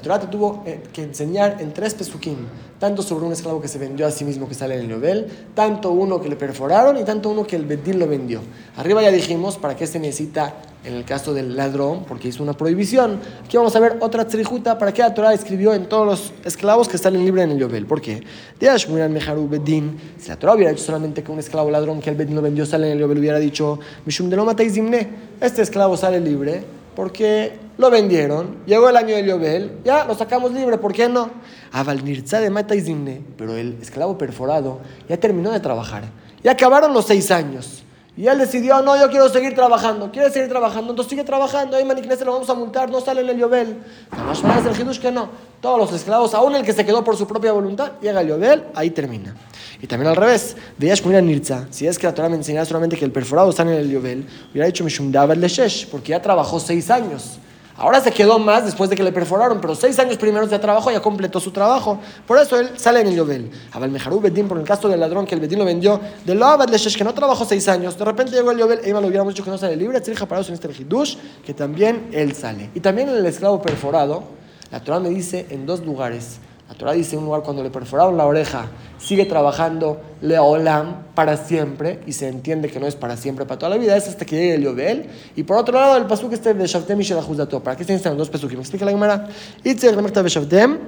Torah 0.00 0.20
te 0.20 0.26
tuvo 0.26 0.62
eh, 0.66 0.82
que 0.92 1.02
enseñar 1.02 1.56
en 1.58 1.72
tres 1.72 1.94
pesukim, 1.94 2.36
tanto 2.78 3.02
sobre 3.02 3.24
un 3.24 3.32
esclavo 3.32 3.60
que 3.60 3.68
se 3.68 3.78
vendió 3.78 4.06
a 4.06 4.10
sí 4.10 4.24
mismo 4.24 4.48
que 4.48 4.54
sale 4.54 4.74
en 4.74 4.80
el 4.80 4.88
nivel, 4.88 5.26
tanto 5.54 5.90
uno 5.92 6.20
que 6.20 6.28
le 6.28 6.36
perforaron 6.36 6.96
y 6.98 7.04
tanto 7.04 7.30
uno 7.30 7.46
que 7.46 7.56
el 7.56 7.64
Bedín 7.64 7.98
lo 7.98 8.06
vendió. 8.06 8.40
Arriba 8.76 9.02
ya 9.02 9.10
dijimos 9.10 9.56
para 9.56 9.76
qué 9.76 9.86
se 9.86 9.98
necesita 9.98 10.54
en 10.84 10.94
el 10.94 11.04
caso 11.04 11.34
del 11.34 11.56
ladrón, 11.56 12.04
porque 12.06 12.28
hizo 12.28 12.44
una 12.44 12.52
prohibición. 12.52 13.18
Aquí 13.44 13.56
vamos 13.56 13.74
a 13.74 13.80
ver 13.80 13.96
otra 14.00 14.26
trijuta 14.28 14.78
para 14.78 14.92
qué 14.92 15.02
la 15.02 15.14
Torah 15.14 15.34
escribió 15.34 15.74
en 15.74 15.86
todos 15.86 16.06
los 16.06 16.32
esclavos 16.44 16.88
que 16.88 16.96
salen 16.96 17.24
libres 17.24 17.44
en 17.44 17.50
el 17.52 17.58
Yobel. 17.58 17.86
¿Por 17.86 18.00
qué? 18.00 18.22
Si 18.60 18.66
la 20.28 20.36
Torah 20.36 20.54
hubiera 20.54 20.70
dicho 20.70 20.84
solamente 20.84 21.24
que 21.24 21.32
un 21.32 21.40
esclavo 21.40 21.70
ladrón 21.70 22.00
que 22.00 22.10
el 22.10 22.16
Bedín 22.16 22.36
lo 22.36 22.42
vendió 22.42 22.64
sale 22.66 22.86
en 22.86 22.92
el 22.92 23.00
Yobel, 23.00 23.18
hubiera 23.18 23.40
dicho, 23.40 23.80
Mishum 24.04 24.30
de 24.30 25.08
este 25.40 25.62
esclavo 25.62 25.96
sale 25.96 26.20
libre 26.20 26.62
porque 26.96 27.58
lo 27.76 27.90
vendieron, 27.90 28.56
llegó 28.64 28.88
el 28.88 28.96
año 28.96 29.14
del 29.14 29.26
Yobel, 29.26 29.78
ya 29.84 30.04
lo 30.06 30.14
sacamos 30.14 30.52
libre, 30.52 30.78
¿por 30.78 30.94
qué 30.94 31.08
no? 31.08 31.30
de 32.40 32.50
pero 33.36 33.54
el 33.54 33.76
esclavo 33.80 34.16
perforado 34.16 34.80
ya 35.08 35.18
terminó 35.18 35.52
de 35.52 35.60
trabajar, 35.60 36.04
ya 36.42 36.52
acabaron 36.52 36.94
los 36.94 37.06
seis 37.06 37.30
años. 37.30 37.82
Y 38.16 38.26
él 38.26 38.38
decidió, 38.38 38.80
no, 38.80 38.98
yo 38.98 39.10
quiero 39.10 39.28
seguir 39.28 39.54
trabajando. 39.54 40.10
¿Quiere 40.10 40.30
seguir 40.30 40.48
trabajando? 40.48 40.90
Entonces 40.90 41.10
sigue 41.10 41.22
trabajando. 41.22 41.76
Ahí 41.76 41.86
se 42.16 42.24
lo 42.24 42.32
vamos 42.32 42.48
a 42.48 42.54
multar. 42.54 42.90
No 42.90 43.00
sale 43.02 43.20
en 43.20 43.28
el 43.28 43.36
Yobel. 43.36 43.76
Además, 44.10 44.42
es 44.64 44.78
el 44.78 44.98
que 44.98 45.12
no. 45.12 45.28
Todos 45.60 45.78
los 45.78 45.92
esclavos, 45.92 46.32
aún 46.32 46.54
el 46.54 46.64
que 46.64 46.72
se 46.72 46.84
quedó 46.86 47.04
por 47.04 47.16
su 47.16 47.26
propia 47.26 47.52
voluntad, 47.52 47.92
llega 48.00 48.22
el 48.22 48.28
Yobel, 48.28 48.64
ahí 48.74 48.90
termina. 48.90 49.34
Y 49.82 49.86
también 49.86 50.08
al 50.08 50.16
revés. 50.16 50.56
Veías 50.78 51.02
como 51.02 51.20
Nirza. 51.20 51.66
Si 51.70 51.86
es 51.86 51.98
que 51.98 52.06
la 52.06 52.14
Torah 52.14 52.30
me 52.30 52.36
enseñara 52.36 52.64
solamente 52.64 52.96
que 52.96 53.04
el 53.04 53.12
perforado 53.12 53.50
está 53.50 53.62
en 53.62 53.68
el 53.68 53.90
Yobel, 53.90 54.26
hubiera 54.50 54.66
dicho 54.66 54.82
Mishum 54.82 55.12
David 55.12 55.36
Leshesh, 55.36 55.86
porque 55.88 56.10
ya 56.10 56.22
trabajó 56.22 56.58
seis 56.58 56.90
años. 56.90 57.38
Ahora 57.78 58.00
se 58.00 58.10
quedó 58.10 58.38
más 58.38 58.64
después 58.64 58.88
de 58.88 58.96
que 58.96 59.02
le 59.02 59.12
perforaron, 59.12 59.60
pero 59.60 59.74
seis 59.74 59.98
años 59.98 60.16
primeros 60.16 60.48
de 60.48 60.58
trabajo 60.58 60.90
ya 60.90 61.02
completó 61.02 61.40
su 61.40 61.50
trabajo. 61.50 62.00
Por 62.26 62.38
eso 62.38 62.58
él 62.58 62.70
sale 62.76 63.00
en 63.00 63.08
el 63.08 63.16
Yobel. 63.16 63.50
Abel 63.72 63.90
Mejarú 63.90 64.18
Bedín, 64.18 64.48
por 64.48 64.58
el 64.58 64.64
caso 64.64 64.88
del 64.88 64.98
ladrón 64.98 65.26
que 65.26 65.34
el 65.34 65.42
Bedín 65.42 65.58
lo 65.58 65.66
vendió, 65.66 66.00
de 66.24 66.34
lo 66.34 66.46
Abad 66.46 66.70
que 66.70 67.04
no 67.04 67.12
trabajó 67.12 67.44
seis 67.44 67.68
años, 67.68 67.98
de 67.98 68.04
repente 68.04 68.32
llegó 68.32 68.50
el 68.50 68.58
Yobel, 68.58 68.80
Eva 68.82 69.00
lo 69.00 69.08
hubiéramos 69.08 69.34
dicho 69.34 69.44
que 69.44 69.50
no 69.50 69.58
sale 69.58 69.76
libre, 69.76 70.00
Tzirja 70.00 70.24
parados 70.26 70.48
en 70.48 70.54
este 70.54 70.68
Hidush, 70.68 71.16
que 71.44 71.52
también 71.52 72.08
él 72.12 72.34
sale. 72.34 72.70
Y 72.74 72.80
también 72.80 73.10
el 73.10 73.26
esclavo 73.26 73.60
perforado, 73.60 74.24
la 74.70 74.80
Torah 74.80 74.98
me 74.98 75.10
dice 75.10 75.46
en 75.50 75.66
dos 75.66 75.80
lugares 75.84 76.38
la 76.68 76.74
Torah 76.74 76.92
dice 76.92 77.16
un 77.16 77.24
lugar 77.24 77.42
cuando 77.42 77.62
le 77.62 77.70
perforaron 77.70 78.16
la 78.16 78.26
oreja, 78.26 78.66
sigue 78.98 79.24
trabajando 79.24 80.00
leolam 80.20 81.04
para 81.14 81.36
siempre, 81.36 82.00
y 82.06 82.12
se 82.12 82.28
entiende 82.28 82.68
que 82.68 82.80
no 82.80 82.86
es 82.86 82.96
para 82.96 83.16
siempre, 83.16 83.46
para 83.46 83.58
toda 83.58 83.70
la 83.70 83.76
vida, 83.76 83.96
es 83.96 84.08
hasta 84.08 84.24
que 84.24 84.36
llegue 84.36 84.54
el 84.54 84.62
Yobel. 84.62 85.06
Y 85.36 85.44
por 85.44 85.58
otro 85.58 85.78
lado, 85.78 85.96
el 85.96 86.06
pasuk 86.06 86.32
este 86.32 86.54
de 86.54 86.66
Shavtem 86.66 87.00
y 87.00 87.04
Shelachuzato. 87.04 87.62
¿Para 87.62 87.76
qué 87.76 87.84
se 87.84 87.92
necesitan 87.92 88.18
dos 88.18 88.30
pasukim? 88.30 88.58
Explica 88.58 88.84
la 88.84 88.90
Gemara. 88.90 89.28
Itzer, 89.62 89.94
la 89.94 90.22
de 90.22 90.28
Shavtem. 90.28 90.78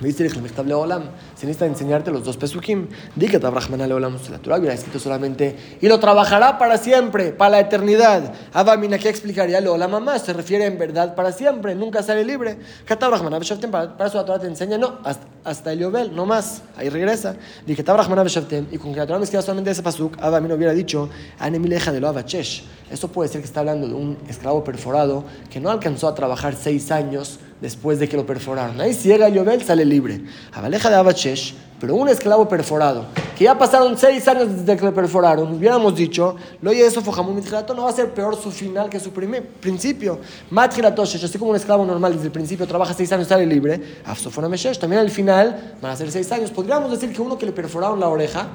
Se 0.00 1.46
necesita 1.46 1.66
enseñarte 1.66 2.10
los 2.10 2.24
dos 2.24 2.36
pesukim. 2.36 2.88
Di 3.14 3.28
que 3.28 3.38
Tabrahman 3.38 3.88
Leolam, 3.88 4.16
la 4.30 4.38
Torah 4.38 4.58
hubiera 4.58 4.74
escrito 4.74 4.98
solamente 4.98 5.78
y 5.80 5.86
lo 5.86 6.00
trabajará 6.00 6.58
para 6.58 6.78
siempre, 6.78 7.32
para 7.32 7.50
la 7.50 7.60
eternidad. 7.60 8.34
Abamina, 8.52 8.98
¿qué 8.98 9.08
explicaría 9.08 9.60
Leolam 9.60 9.92
mamá? 9.92 10.18
Se 10.18 10.32
refiere 10.32 10.66
en 10.66 10.78
verdad 10.78 11.14
para 11.14 11.30
siempre, 11.30 11.76
nunca 11.76 12.02
sale 12.02 12.24
libre. 12.24 12.58
Katabrahman 12.84 13.40
para 13.70 14.06
eso 14.08 14.18
la 14.18 14.24
Torah 14.24 14.40
te 14.40 14.48
enseña, 14.48 14.78
no, 14.78 14.98
hasta, 15.04 15.26
hasta 15.44 15.72
el 15.72 15.78
Yobel, 15.78 16.14
no 16.14 16.26
más. 16.26 16.62
Ahí 16.76 16.88
regresa. 16.88 17.36
Di 17.64 17.76
que 17.76 17.84
Tabrahman 17.84 18.26
y 18.72 18.78
con 18.78 18.92
que 18.92 18.98
la 18.98 19.06
Torah 19.06 19.18
me 19.18 19.24
escriba 19.24 19.42
solamente 19.42 19.70
ese 19.70 19.82
pasuk, 19.82 20.16
Abamina 20.20 20.54
hubiera 20.54 20.72
dicho, 20.72 21.08
Anemileja 21.38 21.92
de 21.92 22.00
lo 22.00 22.08
Abachesh. 22.08 22.64
Eso 22.94 23.08
puede 23.08 23.28
ser 23.28 23.40
que 23.40 23.46
está 23.48 23.58
hablando 23.58 23.88
de 23.88 23.94
un 23.94 24.16
esclavo 24.28 24.62
perforado 24.62 25.24
que 25.50 25.58
no 25.58 25.68
alcanzó 25.68 26.06
a 26.06 26.14
trabajar 26.14 26.54
seis 26.54 26.92
años 26.92 27.40
después 27.60 27.98
de 27.98 28.08
que 28.08 28.16
lo 28.16 28.24
perforaron. 28.24 28.80
Ahí 28.80 28.94
si 28.94 29.08
llega 29.08 29.28
Yobel, 29.28 29.64
sale 29.64 29.84
libre. 29.84 30.22
Abaleja 30.52 30.90
de 30.90 30.94
Abachesh, 30.94 31.56
pero 31.80 31.96
un 31.96 32.08
esclavo 32.08 32.48
perforado, 32.48 33.06
que 33.36 33.46
ya 33.46 33.58
pasaron 33.58 33.98
seis 33.98 34.28
años 34.28 34.58
desde 34.58 34.76
que 34.76 34.84
lo 34.84 34.94
perforaron, 34.94 35.52
hubiéramos 35.54 35.96
dicho, 35.96 36.36
lo 36.62 36.70
oye 36.70 36.86
eso 36.86 37.02
no 37.02 37.82
va 37.82 37.90
a 37.90 37.92
ser 37.92 38.14
peor 38.14 38.40
su 38.40 38.52
final 38.52 38.88
que 38.88 39.00
su 39.00 39.10
primer 39.10 39.44
principio. 39.44 40.20
Matjilatoshesh, 40.50 41.24
así 41.24 41.36
como 41.36 41.50
un 41.50 41.56
esclavo 41.56 41.84
normal 41.84 42.12
desde 42.12 42.26
el 42.26 42.32
principio 42.32 42.64
trabaja 42.64 42.94
seis 42.94 43.10
años, 43.10 43.26
sale 43.26 43.44
libre. 43.44 44.02
Afsofona 44.04 44.48
Meshesh, 44.48 44.78
también 44.78 45.00
al 45.00 45.10
final 45.10 45.74
van 45.82 45.90
a 45.90 45.96
ser 45.96 46.12
seis 46.12 46.30
años. 46.30 46.52
Podríamos 46.52 46.92
decir 46.92 47.12
que 47.12 47.20
uno 47.20 47.36
que 47.36 47.46
le 47.46 47.52
perforaron 47.52 47.98
la 47.98 48.06
oreja, 48.06 48.46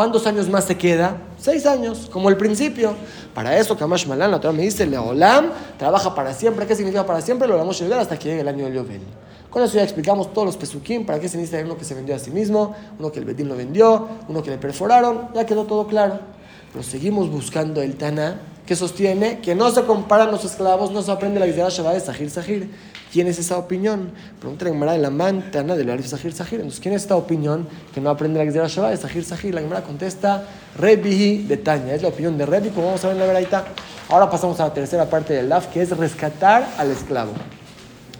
¿Cuántos 0.00 0.26
años 0.26 0.48
más 0.48 0.64
se 0.64 0.78
queda? 0.78 1.18
Seis 1.38 1.66
años, 1.66 2.08
como 2.10 2.30
el 2.30 2.38
principio. 2.38 2.94
Para 3.34 3.58
eso, 3.58 3.76
Kamash 3.76 4.06
Malan, 4.06 4.30
la 4.30 4.40
Torah 4.40 4.54
me 4.54 4.62
dice, 4.62 4.86
Leolam, 4.86 5.50
trabaja 5.76 6.14
para 6.14 6.32
siempre. 6.32 6.66
¿Qué 6.66 6.74
significa 6.74 7.04
para 7.04 7.20
siempre? 7.20 7.46
Lo 7.46 7.58
vamos 7.58 7.78
a 7.78 7.84
llegar 7.84 8.00
hasta 8.00 8.18
que 8.18 8.30
llegue 8.30 8.40
el 8.40 8.48
año 8.48 8.64
del 8.64 8.72
Yobel. 8.76 9.02
Con 9.50 9.62
eso 9.62 9.74
ya 9.74 9.82
explicamos 9.82 10.32
todos 10.32 10.46
los 10.46 10.56
pesukim, 10.56 11.04
para 11.04 11.20
qué 11.20 11.28
se 11.28 11.36
necesita 11.36 11.62
uno 11.62 11.76
que 11.76 11.84
se 11.84 11.94
vendió 11.94 12.14
a 12.14 12.18
sí 12.18 12.30
mismo, 12.30 12.74
uno 12.98 13.12
que 13.12 13.18
el 13.18 13.26
Bedín 13.26 13.50
lo 13.50 13.56
vendió, 13.56 14.08
uno 14.26 14.42
que 14.42 14.48
le 14.48 14.56
perforaron, 14.56 15.28
ya 15.34 15.44
quedó 15.44 15.64
todo 15.64 15.86
claro. 15.86 16.18
Pero 16.72 16.82
seguimos 16.82 17.28
buscando 17.28 17.82
el 17.82 17.96
Tana 17.96 18.40
que 18.70 18.76
sostiene 18.76 19.40
que 19.40 19.56
no 19.56 19.68
se 19.72 19.82
comparan 19.82 20.30
los 20.30 20.44
esclavos, 20.44 20.92
no 20.92 21.02
se 21.02 21.10
aprende 21.10 21.40
la 21.40 21.48
idea 21.48 21.68
Shabbat 21.68 21.94
de 21.94 22.00
Sahir 22.02 22.30
Sahir. 22.30 22.70
¿Quién 23.12 23.26
es 23.26 23.36
esa 23.40 23.58
opinión? 23.58 24.12
Pregunta 24.38 24.64
la 24.64 24.70
Gemara 24.70 24.92
de 24.92 24.98
la 24.98 25.10
mantana 25.10 25.74
de 25.74 25.90
Alif 25.90 26.06
Sahir 26.06 26.32
Sahir. 26.32 26.60
Entonces, 26.60 26.78
¿quién 26.78 26.94
es 26.94 27.02
esta 27.02 27.16
opinión 27.16 27.66
que 27.92 28.00
no 28.00 28.10
aprende 28.10 28.38
la 28.38 28.48
Gzera 28.48 28.68
Shabbat 28.68 28.92
de 28.92 28.96
Sahir 28.98 29.24
Sahir? 29.24 29.54
La 29.56 29.60
Gemara 29.60 29.82
contesta 29.82 30.44
Rebi 30.78 31.38
de 31.38 31.56
Taña. 31.56 31.94
Es 31.94 32.02
la 32.02 32.10
opinión 32.10 32.38
de 32.38 32.46
Rebi, 32.46 32.68
como 32.68 32.86
vamos 32.86 33.04
a 33.04 33.08
ver 33.08 33.16
en 33.16 33.20
la 33.22 33.26
Veraita. 33.26 33.64
Ahora 34.08 34.30
pasamos 34.30 34.60
a 34.60 34.68
la 34.68 34.72
tercera 34.72 35.10
parte 35.10 35.34
del 35.34 35.48
Laf, 35.48 35.66
que 35.66 35.82
es 35.82 35.90
rescatar 35.96 36.72
al 36.78 36.92
esclavo. 36.92 37.32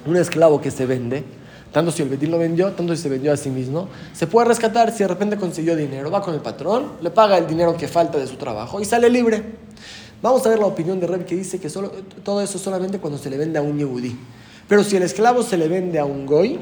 Un 0.04 0.16
esclavo 0.16 0.60
que 0.60 0.72
se 0.72 0.84
vende 0.84 1.22
tanto 1.72 1.92
si 1.92 2.02
el 2.02 2.08
Bedín 2.08 2.32
lo 2.32 2.38
vendió, 2.38 2.72
tanto 2.72 2.96
si 2.96 3.02
se 3.02 3.08
vendió 3.08 3.32
a 3.32 3.36
sí 3.36 3.48
mismo, 3.48 3.88
se 4.12 4.26
puede 4.26 4.48
rescatar 4.48 4.90
si 4.90 5.04
de 5.04 5.06
repente 5.06 5.36
consiguió 5.36 5.76
dinero, 5.76 6.10
va 6.10 6.20
con 6.20 6.34
el 6.34 6.40
patrón, 6.40 6.94
le 7.00 7.10
paga 7.10 7.38
el 7.38 7.46
dinero 7.46 7.76
que 7.76 7.86
falta 7.86 8.18
de 8.18 8.26
su 8.26 8.34
trabajo 8.34 8.80
y 8.80 8.84
sale 8.84 9.08
libre. 9.08 9.44
Vamos 10.22 10.44
a 10.44 10.50
ver 10.50 10.58
la 10.58 10.66
opinión 10.66 11.00
de 11.00 11.06
Reb 11.06 11.24
que 11.24 11.34
dice 11.34 11.58
que 11.58 11.70
todo 11.70 12.42
eso 12.42 12.58
solamente 12.58 12.98
cuando 12.98 13.18
se 13.18 13.30
le 13.30 13.38
vende 13.38 13.58
a 13.58 13.62
un 13.62 13.78
yehudí. 13.78 14.18
Pero 14.68 14.84
si 14.84 14.96
el 14.96 15.02
esclavo 15.02 15.42
se 15.42 15.56
le 15.56 15.66
vende 15.66 15.98
a 15.98 16.04
un 16.04 16.26
goy, 16.26 16.60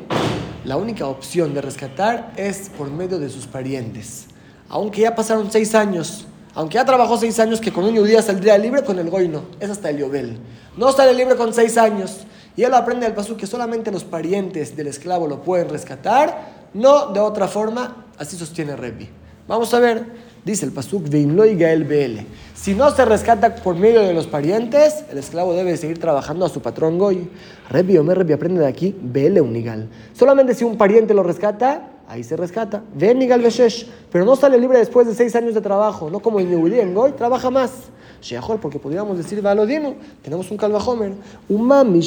la 0.64 0.76
única 0.76 1.08
opción 1.08 1.54
de 1.54 1.60
rescatar 1.60 2.32
es 2.36 2.70
por 2.78 2.88
medio 2.88 3.18
de 3.18 3.28
sus 3.28 3.48
parientes. 3.48 4.26
Aunque 4.68 5.00
ya 5.00 5.16
pasaron 5.16 5.50
seis 5.50 5.74
años, 5.74 6.26
aunque 6.54 6.76
ya 6.76 6.84
trabajó 6.84 7.18
seis 7.18 7.40
años, 7.40 7.60
que 7.60 7.72
con 7.72 7.84
un 7.84 7.96
judía 7.96 8.22
saldría 8.22 8.56
libre, 8.58 8.84
con 8.84 8.98
el 9.00 9.10
goy 9.10 9.26
no. 9.26 9.42
Es 9.58 9.70
hasta 9.70 9.90
el 9.90 9.98
Yobel. 9.98 10.38
No 10.76 10.92
sale 10.92 11.12
libre 11.12 11.34
con 11.34 11.52
seis 11.52 11.76
años. 11.76 12.20
Y 12.56 12.62
él 12.62 12.74
aprende 12.74 13.06
al 13.06 13.14
pasú 13.14 13.36
que 13.36 13.48
solamente 13.48 13.90
los 13.90 14.04
parientes 14.04 14.76
del 14.76 14.86
esclavo 14.86 15.26
lo 15.26 15.42
pueden 15.42 15.68
rescatar, 15.68 16.68
no 16.74 17.12
de 17.12 17.18
otra 17.20 17.48
forma, 17.48 18.06
así 18.18 18.36
sostiene 18.36 18.76
Rebbi. 18.76 19.08
Vamos 19.48 19.72
a 19.74 19.80
ver, 19.80 20.06
dice 20.50 20.66
el 20.66 20.72
pasuk, 20.72 21.12
el 21.12 21.84
BL. 21.84 22.20
Si 22.54 22.74
no 22.74 22.90
se 22.90 23.04
rescata 23.04 23.54
por 23.56 23.76
medio 23.76 24.00
de 24.02 24.14
los 24.14 24.26
parientes, 24.26 25.04
el 25.10 25.18
esclavo 25.18 25.54
debe 25.54 25.76
seguir 25.76 25.98
trabajando 25.98 26.44
a 26.44 26.48
su 26.48 26.60
patrón 26.60 26.98
Goy. 26.98 27.28
Rebbi 27.70 27.98
Omer 27.98 28.18
Rebbi 28.18 28.32
aprende 28.32 28.60
de 28.60 28.66
aquí, 28.66 28.96
BL 29.00 29.40
unigal. 29.40 29.88
Solamente 30.12 30.54
si 30.54 30.64
un 30.64 30.76
pariente 30.76 31.14
lo 31.14 31.22
rescata, 31.22 31.90
ahí 32.08 32.24
se 32.24 32.36
rescata. 32.36 32.82
Ven 32.94 33.18
Nigal 33.18 33.42
Beshesh, 33.42 33.86
pero 34.10 34.24
no 34.24 34.36
sale 34.36 34.58
libre 34.58 34.78
después 34.78 35.06
de 35.06 35.14
seis 35.14 35.36
años 35.36 35.54
de 35.54 35.60
trabajo, 35.60 36.10
no 36.10 36.20
como 36.20 36.40
el 36.40 36.48
Yehudi 36.48 36.80
en 36.80 36.94
Goy, 36.94 37.12
trabaja 37.12 37.50
más. 37.50 37.70
Sheahol, 38.20 38.58
porque 38.58 38.78
podríamos 38.78 39.16
decir 39.16 39.40
Valodino, 39.40 39.94
tenemos 40.22 40.50
un 40.50 40.56
Calvajomer. 40.56 41.12
Un 41.48 41.62
mami 41.66 42.00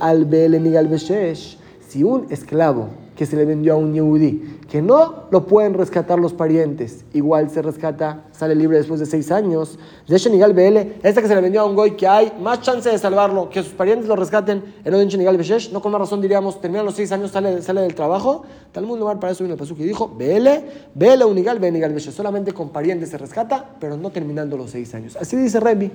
al 0.00 0.24
BL 0.24 0.62
Nigal 0.62 0.88
Beshesh. 0.88 1.58
Si 1.92 2.02
un 2.02 2.28
esclavo 2.30 2.88
que 3.14 3.26
se 3.26 3.36
le 3.36 3.44
vendió 3.44 3.74
a 3.74 3.76
un 3.76 3.92
Yehudi, 3.92 4.60
que 4.70 4.80
no 4.80 5.24
lo 5.30 5.46
pueden 5.46 5.74
rescatar 5.74 6.18
los 6.18 6.32
parientes, 6.32 7.04
igual 7.12 7.50
se 7.50 7.60
rescata, 7.60 8.24
sale 8.32 8.54
libre 8.54 8.78
después 8.78 8.98
de 8.98 9.04
seis 9.04 9.30
años. 9.30 9.78
Nigal 10.08 10.54
BL, 10.54 11.06
esta 11.06 11.20
que 11.20 11.28
se 11.28 11.34
le 11.34 11.42
vendió 11.42 11.60
a 11.60 11.66
un 11.66 11.76
Goy, 11.76 11.90
que 11.90 12.08
hay 12.08 12.32
más 12.40 12.62
chance 12.62 12.88
de 12.88 12.96
salvarlo, 12.96 13.50
que 13.50 13.62
sus 13.62 13.74
parientes 13.74 14.08
lo 14.08 14.16
rescaten, 14.16 14.64
en 14.82 14.94
Odin 14.94 15.18
Nigal 15.18 15.36
Beshesh, 15.36 15.70
no 15.70 15.82
con 15.82 15.92
más 15.92 16.00
razón 16.00 16.22
diríamos, 16.22 16.62
terminan 16.62 16.86
los 16.86 16.94
seis 16.94 17.12
años, 17.12 17.30
sale, 17.30 17.60
sale 17.60 17.82
del 17.82 17.94
trabajo. 17.94 18.44
Tal 18.72 18.86
mundo 18.86 19.00
lugar 19.00 19.20
para 19.20 19.34
eso 19.34 19.44
vino 19.44 19.52
el 19.52 19.60
pasú 19.60 19.76
que 19.76 19.84
dijo, 19.84 20.08
BL, 20.08 20.48
BL 20.94 21.24
Unigal, 21.24 21.60
Nigal 21.60 21.92
Beshesh, 21.92 22.14
solamente 22.14 22.52
con 22.52 22.70
parientes 22.70 23.10
se 23.10 23.18
rescata, 23.18 23.76
pero 23.78 23.98
no 23.98 24.08
terminando 24.08 24.56
los 24.56 24.70
seis 24.70 24.94
años. 24.94 25.14
Así 25.20 25.36
dice 25.36 25.60
Rebi. 25.60 25.90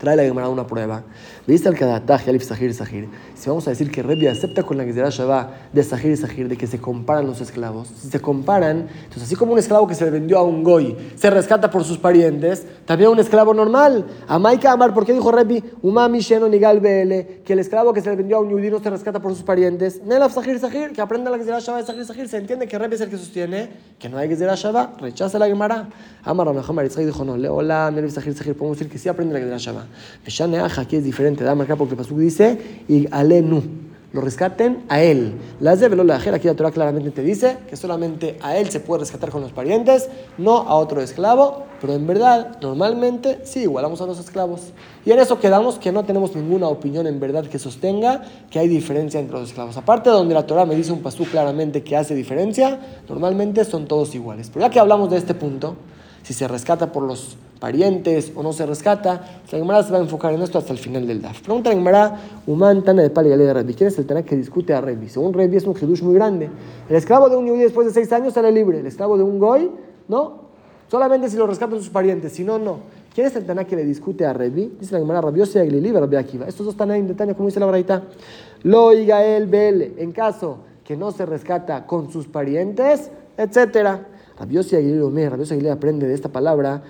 Trae 0.00 0.16
la 0.16 0.22
Gemara 0.22 0.48
una 0.48 0.66
prueba. 0.66 1.02
¿Viste 1.46 1.68
el 1.68 1.76
Kadataj, 1.76 2.26
Alif 2.26 2.42
Sahir 2.42 2.72
Sahir? 2.72 3.06
Si 3.34 3.50
vamos 3.50 3.66
a 3.66 3.70
decir 3.70 3.90
que 3.90 4.02
Rebbi 4.02 4.28
acepta 4.28 4.62
con 4.62 4.78
la 4.78 4.84
Gezerah 4.84 5.10
Shabbat 5.10 5.72
de 5.74 5.82
Sahir 5.82 6.16
Sahir, 6.16 6.48
de 6.48 6.56
que 6.56 6.66
se 6.66 6.80
comparan 6.80 7.26
los 7.26 7.42
esclavos. 7.42 7.88
Si 7.88 8.08
se 8.08 8.18
comparan, 8.18 8.88
entonces 9.04 9.24
así 9.24 9.36
como 9.36 9.52
un 9.52 9.58
esclavo 9.58 9.86
que 9.86 9.94
se 9.94 10.06
le 10.06 10.10
vendió 10.10 10.38
a 10.38 10.42
un 10.42 10.64
goy 10.64 10.96
se 11.16 11.28
rescata 11.28 11.70
por 11.70 11.84
sus 11.84 11.98
parientes, 11.98 12.64
también 12.86 13.10
un 13.10 13.18
esclavo 13.18 13.52
normal. 13.52 14.06
Amaika 14.26 14.72
Amar, 14.72 14.94
¿por 14.94 15.04
qué 15.04 15.12
dijo 15.12 15.30
Rebbi? 15.30 15.62
Umami 15.82 16.20
Sheno 16.20 16.48
Nigal 16.48 16.80
Bele, 16.80 17.42
que 17.44 17.52
el 17.52 17.58
esclavo 17.58 17.92
que 17.92 18.00
se 18.00 18.08
le 18.08 18.16
vendió 18.16 18.38
a 18.38 18.40
un 18.40 18.48
yudí 18.48 18.70
no 18.70 18.80
se 18.80 18.88
rescata 18.88 19.20
por 19.20 19.34
sus 19.34 19.42
parientes. 19.42 20.02
Nelaf 20.02 20.32
Sahir 20.32 20.58
Sahir, 20.58 20.92
que 20.92 21.02
aprenda 21.02 21.30
la 21.30 21.36
Gezerah 21.36 21.60
Shabbat 21.60 21.80
de 21.80 21.86
Sahir 21.86 22.06
Sahir. 22.06 22.26
Se 22.26 22.38
entiende 22.38 22.66
que 22.66 22.78
Rebbi 22.78 22.94
es 22.94 23.02
el 23.02 23.10
que 23.10 23.18
sostiene 23.18 23.68
que 23.98 24.08
no 24.08 24.16
hay 24.16 24.28
Gezerah 24.28 24.54
Shabbat. 24.54 24.98
Rechaza 25.02 25.38
la 25.38 25.46
Gemara. 25.46 25.90
Amar 26.22 26.46
Ramahomar 26.46 26.86
Yitzhak 26.86 27.04
dijo 27.04 27.22
no. 27.22 27.36
Leola, 27.36 27.90
Nelaf 27.90 28.12
Sahir 28.12 28.32
Sahir. 28.34 28.56
Podemos 28.56 28.78
decir 28.78 28.90
que 28.90 28.96
sí 28.96 29.10
aprende 29.10 29.34
la 29.34 29.40
Gezerah 29.40 29.58
Shabbat 29.58 29.89
aquí 30.78 30.96
es 30.96 31.04
diferente, 31.04 31.44
da 31.44 31.54
marcar 31.54 31.76
porque 31.76 31.96
Pasuk 31.96 32.18
dice, 32.18 32.58
y 32.88 33.06
alenu, 33.10 33.62
lo 34.12 34.20
rescaten 34.20 34.84
a 34.88 35.00
él. 35.02 35.34
Las 35.60 35.78
de 35.78 35.88
la 35.88 36.16
aquí 36.16 36.48
la 36.48 36.54
Torah 36.54 36.72
claramente 36.72 37.10
te 37.10 37.22
dice 37.22 37.58
que 37.68 37.76
solamente 37.76 38.38
a 38.42 38.56
él 38.56 38.68
se 38.68 38.80
puede 38.80 39.00
rescatar 39.00 39.30
con 39.30 39.40
los 39.40 39.52
parientes, 39.52 40.08
no 40.36 40.56
a 40.58 40.74
otro 40.74 41.00
esclavo, 41.00 41.64
pero 41.80 41.94
en 41.94 42.06
verdad, 42.06 42.58
normalmente 42.60 43.40
sí 43.44 43.60
igualamos 43.60 44.00
a 44.00 44.06
los 44.06 44.18
esclavos. 44.18 44.72
Y 45.04 45.12
en 45.12 45.20
eso 45.20 45.38
quedamos 45.38 45.78
que 45.78 45.92
no 45.92 46.04
tenemos 46.04 46.34
ninguna 46.34 46.68
opinión 46.68 47.06
en 47.06 47.20
verdad 47.20 47.46
que 47.46 47.58
sostenga 47.58 48.22
que 48.50 48.58
hay 48.58 48.68
diferencia 48.68 49.20
entre 49.20 49.38
los 49.38 49.48
esclavos. 49.48 49.76
Aparte 49.76 50.10
donde 50.10 50.34
la 50.34 50.46
Torah 50.46 50.66
me 50.66 50.74
dice 50.74 50.92
un 50.92 51.02
pasú 51.02 51.24
claramente 51.24 51.82
que 51.82 51.96
hace 51.96 52.14
diferencia, 52.14 52.80
normalmente 53.08 53.64
son 53.64 53.86
todos 53.86 54.14
iguales. 54.14 54.50
Pero 54.52 54.66
ya 54.66 54.70
que 54.70 54.80
hablamos 54.80 55.10
de 55.10 55.18
este 55.18 55.34
punto, 55.34 55.76
si 56.30 56.34
se 56.34 56.46
rescata 56.46 56.92
por 56.92 57.02
los 57.02 57.36
parientes 57.58 58.30
o 58.36 58.44
no 58.44 58.52
se 58.52 58.64
rescata. 58.64 59.40
La 59.50 59.58
Gemara 59.58 59.82
se 59.82 59.90
va 59.90 59.98
a 59.98 60.00
enfocar 60.00 60.32
en 60.32 60.40
esto 60.42 60.58
hasta 60.58 60.72
el 60.72 60.78
final 60.78 61.04
del 61.04 61.20
DAF. 61.20 61.40
Pregunta 61.40 61.70
la 61.70 61.74
Gemara, 61.74 62.20
Uman 62.46 62.84
Tana 62.84 63.02
de 63.02 63.10
Pali 63.10 63.30
de 63.30 63.52
Rebbi. 63.52 63.74
¿Quién 63.74 63.88
es 63.88 63.98
el 63.98 64.06
Tana 64.06 64.22
que 64.22 64.36
discute 64.36 64.72
a 64.72 64.80
Rebbi? 64.80 65.08
Según 65.08 65.32
Rebbi 65.32 65.56
es 65.56 65.64
un 65.64 65.74
hidush 65.76 66.02
muy 66.04 66.14
grande. 66.14 66.48
El 66.88 66.94
esclavo 66.94 67.28
de 67.28 67.34
un 67.34 67.48
yudí 67.48 67.62
después 67.62 67.88
de 67.88 67.92
seis 67.92 68.12
años 68.12 68.34
sale 68.34 68.52
libre. 68.52 68.78
El 68.78 68.86
esclavo 68.86 69.16
de 69.16 69.24
un 69.24 69.40
goy, 69.40 69.72
no. 70.06 70.42
Solamente 70.88 71.28
si 71.28 71.36
lo 71.36 71.48
rescatan 71.48 71.78
sus 71.78 71.90
parientes, 71.90 72.30
si 72.30 72.44
no, 72.44 72.60
no. 72.60 72.78
¿Quién 73.12 73.26
es 73.26 73.34
el 73.34 73.44
Tana 73.44 73.64
que 73.64 73.74
le 73.74 73.84
discute 73.84 74.24
a 74.24 74.32
Rebbi? 74.32 74.76
Dice 74.78 74.92
la 74.92 75.00
Gemara, 75.00 75.20
Rabbi 75.20 75.40
Yossi 75.40 75.58
Aglili 75.58 75.90
Rabbi 75.90 76.14
Akiva. 76.14 76.46
Estos 76.46 76.64
dos 76.64 76.76
Tanaim 76.76 77.08
de 77.08 77.14
Tania, 77.14 77.34
como 77.34 77.48
dice 77.48 77.58
la 77.58 77.66
Braita. 77.66 78.04
Lo 78.62 78.92
el 78.92 79.46
Bele. 79.48 79.94
En 79.96 80.12
caso 80.12 80.58
que 80.84 80.96
no 80.96 81.10
se 81.10 81.26
rescata 81.26 81.86
con 81.86 82.12
sus 82.12 82.28
parientes, 82.28 83.10
etcétera. 83.36 84.06
Rabiosi 84.40 84.74
Aguilera 84.74 85.74
aprende 85.74 86.08
de 86.08 86.14
esta 86.14 86.30
palabra, 86.30 86.82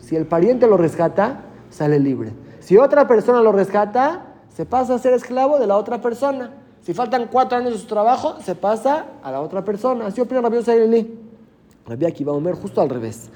Si 0.00 0.16
el 0.16 0.26
pariente 0.26 0.66
lo 0.66 0.78
rescata, 0.78 1.42
sale 1.68 1.98
libre. 1.98 2.32
Si 2.60 2.78
otra 2.78 3.06
persona 3.06 3.42
lo 3.42 3.52
rescata, 3.52 4.32
se 4.48 4.64
pasa 4.64 4.94
a 4.94 4.98
ser 4.98 5.12
esclavo 5.12 5.58
de 5.58 5.66
la 5.66 5.76
otra 5.76 6.00
persona. 6.00 6.54
Si 6.80 6.94
faltan 6.94 7.28
cuatro 7.30 7.58
años 7.58 7.74
de 7.74 7.78
su 7.80 7.86
trabajo, 7.86 8.36
se 8.42 8.54
pasa 8.54 9.08
a 9.22 9.30
la 9.30 9.42
otra 9.42 9.62
persona. 9.62 10.06
Así 10.06 10.22
opina 10.22 10.40
Rabiosi 10.40 10.70
Aguilera. 10.70 11.06
Rabbi 11.86 12.06
Akiva 12.06 12.32
Omer 12.32 12.54
justo 12.54 12.80
al 12.80 12.88
revés. 12.88 13.28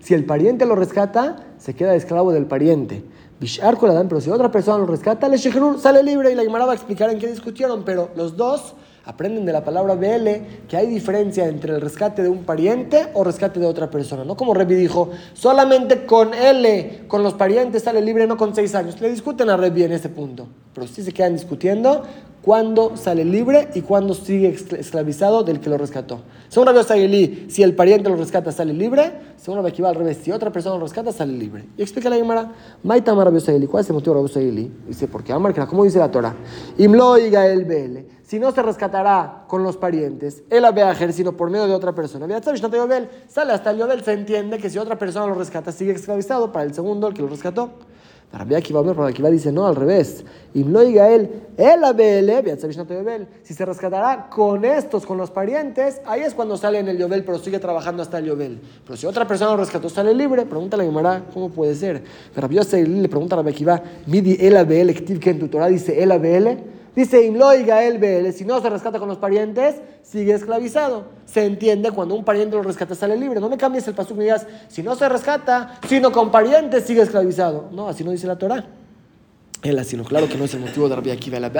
Si 0.00 0.14
el 0.14 0.24
pariente 0.26 0.64
lo 0.64 0.76
rescata, 0.76 1.36
se 1.58 1.74
queda 1.74 1.96
esclavo 1.96 2.30
del 2.30 2.46
pariente. 2.46 3.02
Bishar 3.40 3.76
pero 3.80 4.20
si 4.20 4.30
otra 4.30 4.52
persona 4.52 4.78
lo 4.78 4.86
rescata, 4.86 5.28
le 5.28 5.38
sale 5.38 6.04
libre. 6.04 6.30
Y 6.30 6.36
la 6.36 6.44
Gemara 6.44 6.66
va 6.66 6.72
a 6.72 6.76
explicar 6.76 7.10
en 7.10 7.18
qué 7.18 7.26
discutieron, 7.26 7.82
pero 7.84 8.10
los 8.14 8.36
dos 8.36 8.76
aprenden 9.06 9.46
de 9.46 9.52
la 9.52 9.64
palabra 9.64 9.94
BL 9.94 10.66
que 10.68 10.76
hay 10.76 10.88
diferencia 10.88 11.46
entre 11.46 11.74
el 11.74 11.80
rescate 11.80 12.22
de 12.22 12.28
un 12.28 12.44
pariente 12.44 13.06
o 13.14 13.22
rescate 13.22 13.60
de 13.60 13.66
otra 13.66 13.88
persona. 13.88 14.24
No 14.24 14.36
como 14.36 14.52
Revi 14.52 14.74
dijo, 14.74 15.10
solamente 15.32 16.04
con 16.04 16.34
L, 16.34 17.04
con 17.06 17.22
los 17.22 17.34
parientes 17.34 17.84
sale 17.84 18.00
libre, 18.02 18.26
no 18.26 18.36
con 18.36 18.54
seis 18.54 18.74
años. 18.74 19.00
Le 19.00 19.08
discuten 19.08 19.48
a 19.48 19.56
Revi 19.56 19.84
en 19.84 19.92
ese 19.92 20.08
punto, 20.08 20.48
pero 20.74 20.88
sí 20.88 21.02
se 21.02 21.12
quedan 21.12 21.34
discutiendo 21.34 22.02
cuándo 22.42 22.96
sale 22.96 23.24
libre 23.24 23.68
y 23.74 23.80
cuándo 23.80 24.12
sigue 24.12 24.48
esclavizado 24.48 25.44
del 25.44 25.60
que 25.60 25.70
lo 25.70 25.78
rescató. 25.78 26.22
Según 26.48 26.66
Rabbi 26.66 26.82
Sagili, 26.84 27.46
si 27.48 27.62
el 27.62 27.74
pariente 27.74 28.08
lo 28.08 28.16
rescata, 28.16 28.50
sale 28.50 28.72
libre. 28.72 29.12
Según 29.36 29.62
Rabbi 29.62 29.84
al 29.84 29.94
revés, 29.94 30.18
si 30.22 30.32
otra 30.32 30.50
persona 30.50 30.76
lo 30.76 30.82
rescata, 30.82 31.12
sale 31.12 31.32
libre. 31.32 31.64
Y 31.76 31.82
explica 31.82 32.10
la 32.10 32.16
Gemara, 32.16 32.52
Maitama 32.82 33.24
Rabbi 33.24 33.66
¿cuál 33.66 33.82
es 33.82 33.88
el 33.88 33.94
motivo 33.94 34.22
de 34.22 34.28
Rabbi? 34.28 34.70
Dice, 34.88 35.06
porque 35.06 35.32
Amar, 35.32 35.54
¿cómo 35.68 35.84
dice 35.84 35.98
la 35.98 36.10
Torah? 36.10 36.34
Imlo 36.78 37.18
y 37.18 37.30
Gael 37.30 37.64
Bele 37.64 38.15
si 38.26 38.40
no 38.40 38.50
se 38.50 38.60
rescatará 38.60 39.44
con 39.46 39.62
los 39.62 39.76
parientes, 39.76 40.42
el 40.50 40.64
abeajer, 40.64 41.12
sino 41.12 41.36
por 41.36 41.48
medio 41.48 41.68
de 41.68 41.74
otra 41.74 41.94
persona. 41.94 42.26
Sale 43.28 43.52
hasta 43.52 43.70
el 43.70 43.78
Yobel, 43.78 44.02
se 44.02 44.12
entiende 44.12 44.58
que 44.58 44.68
si 44.68 44.78
otra 44.78 44.98
persona 44.98 45.28
lo 45.28 45.34
rescata, 45.34 45.70
sigue 45.70 45.92
esclavizado 45.92 46.50
para 46.50 46.64
el 46.64 46.74
segundo, 46.74 47.06
el 47.06 47.14
que 47.14 47.22
lo 47.22 47.28
rescató. 47.28 47.70
Para 48.32 48.58
Akiva, 48.58 48.82
para 48.82 49.08
Akiva 49.10 49.30
dice, 49.30 49.52
no, 49.52 49.64
al 49.64 49.76
revés. 49.76 50.24
Y 50.52 50.64
no 50.64 50.80
diga 50.80 51.08
él, 51.08 51.44
el 51.56 51.84
abel, 51.84 53.28
si 53.44 53.54
se 53.54 53.64
rescatará 53.64 54.28
con 54.28 54.64
estos, 54.64 55.06
con 55.06 55.16
los 55.16 55.30
parientes, 55.30 56.00
ahí 56.04 56.22
es 56.22 56.34
cuando 56.34 56.56
sale 56.56 56.80
en 56.80 56.88
el 56.88 56.98
Yobel, 56.98 57.24
pero 57.24 57.38
sigue 57.38 57.60
trabajando 57.60 58.02
hasta 58.02 58.18
el 58.18 58.24
Yobel. 58.24 58.60
Pero 58.84 58.96
si 58.96 59.06
otra 59.06 59.28
persona 59.28 59.52
lo 59.52 59.58
rescató, 59.58 59.88
sale 59.88 60.12
libre, 60.12 60.44
pregúntale 60.46 60.82
a 60.82 60.86
Gemara, 60.86 61.22
¿cómo 61.32 61.50
puede 61.50 61.76
ser? 61.76 62.02
Pero 62.34 62.48
le 62.48 63.08
pregunta 63.08 63.36
a 63.36 63.38
Rabbi 63.38 63.50
Akiva, 63.50 63.80
midi 64.06 64.36
el 64.40 64.56
abel, 64.56 65.04
que 65.20 65.30
en 65.30 65.38
tu 65.38 65.46
Torah 65.46 65.68
dice 65.68 66.02
el 66.02 66.10
abel, 66.10 66.74
Dice 66.96 67.24
Imloiga 67.24 67.84
el 67.84 67.98
BL, 67.98 68.32
si 68.32 68.46
no 68.46 68.60
se 68.62 68.70
rescata 68.70 68.98
con 68.98 69.06
los 69.06 69.18
parientes, 69.18 69.76
sigue 70.02 70.32
esclavizado. 70.32 71.04
Se 71.26 71.44
entiende 71.44 71.90
cuando 71.90 72.14
un 72.14 72.24
pariente 72.24 72.56
lo 72.56 72.62
rescata, 72.62 72.94
sale 72.94 73.18
libre. 73.18 73.38
No 73.38 73.50
me 73.50 73.58
cambies 73.58 73.86
el 73.86 73.94
y 73.94 74.14
me 74.14 74.24
digas, 74.24 74.46
si 74.68 74.82
no 74.82 74.96
se 74.96 75.06
rescata, 75.06 75.78
sino 75.86 76.10
con 76.10 76.30
parientes, 76.30 76.84
sigue 76.84 77.02
esclavizado. 77.02 77.68
No, 77.70 77.86
así 77.86 78.02
no 78.02 78.12
dice 78.12 78.26
la 78.26 78.38
Torah 78.38 78.64
él, 79.66 79.84
sino 79.84 80.04
claro 80.04 80.28
que 80.28 80.36
no 80.36 80.44
es 80.44 80.54
el 80.54 80.60
motivo 80.60 80.88
de 80.88 80.96
Rabbi 80.96 81.10
Akiva. 81.10 81.40
La 81.40 81.50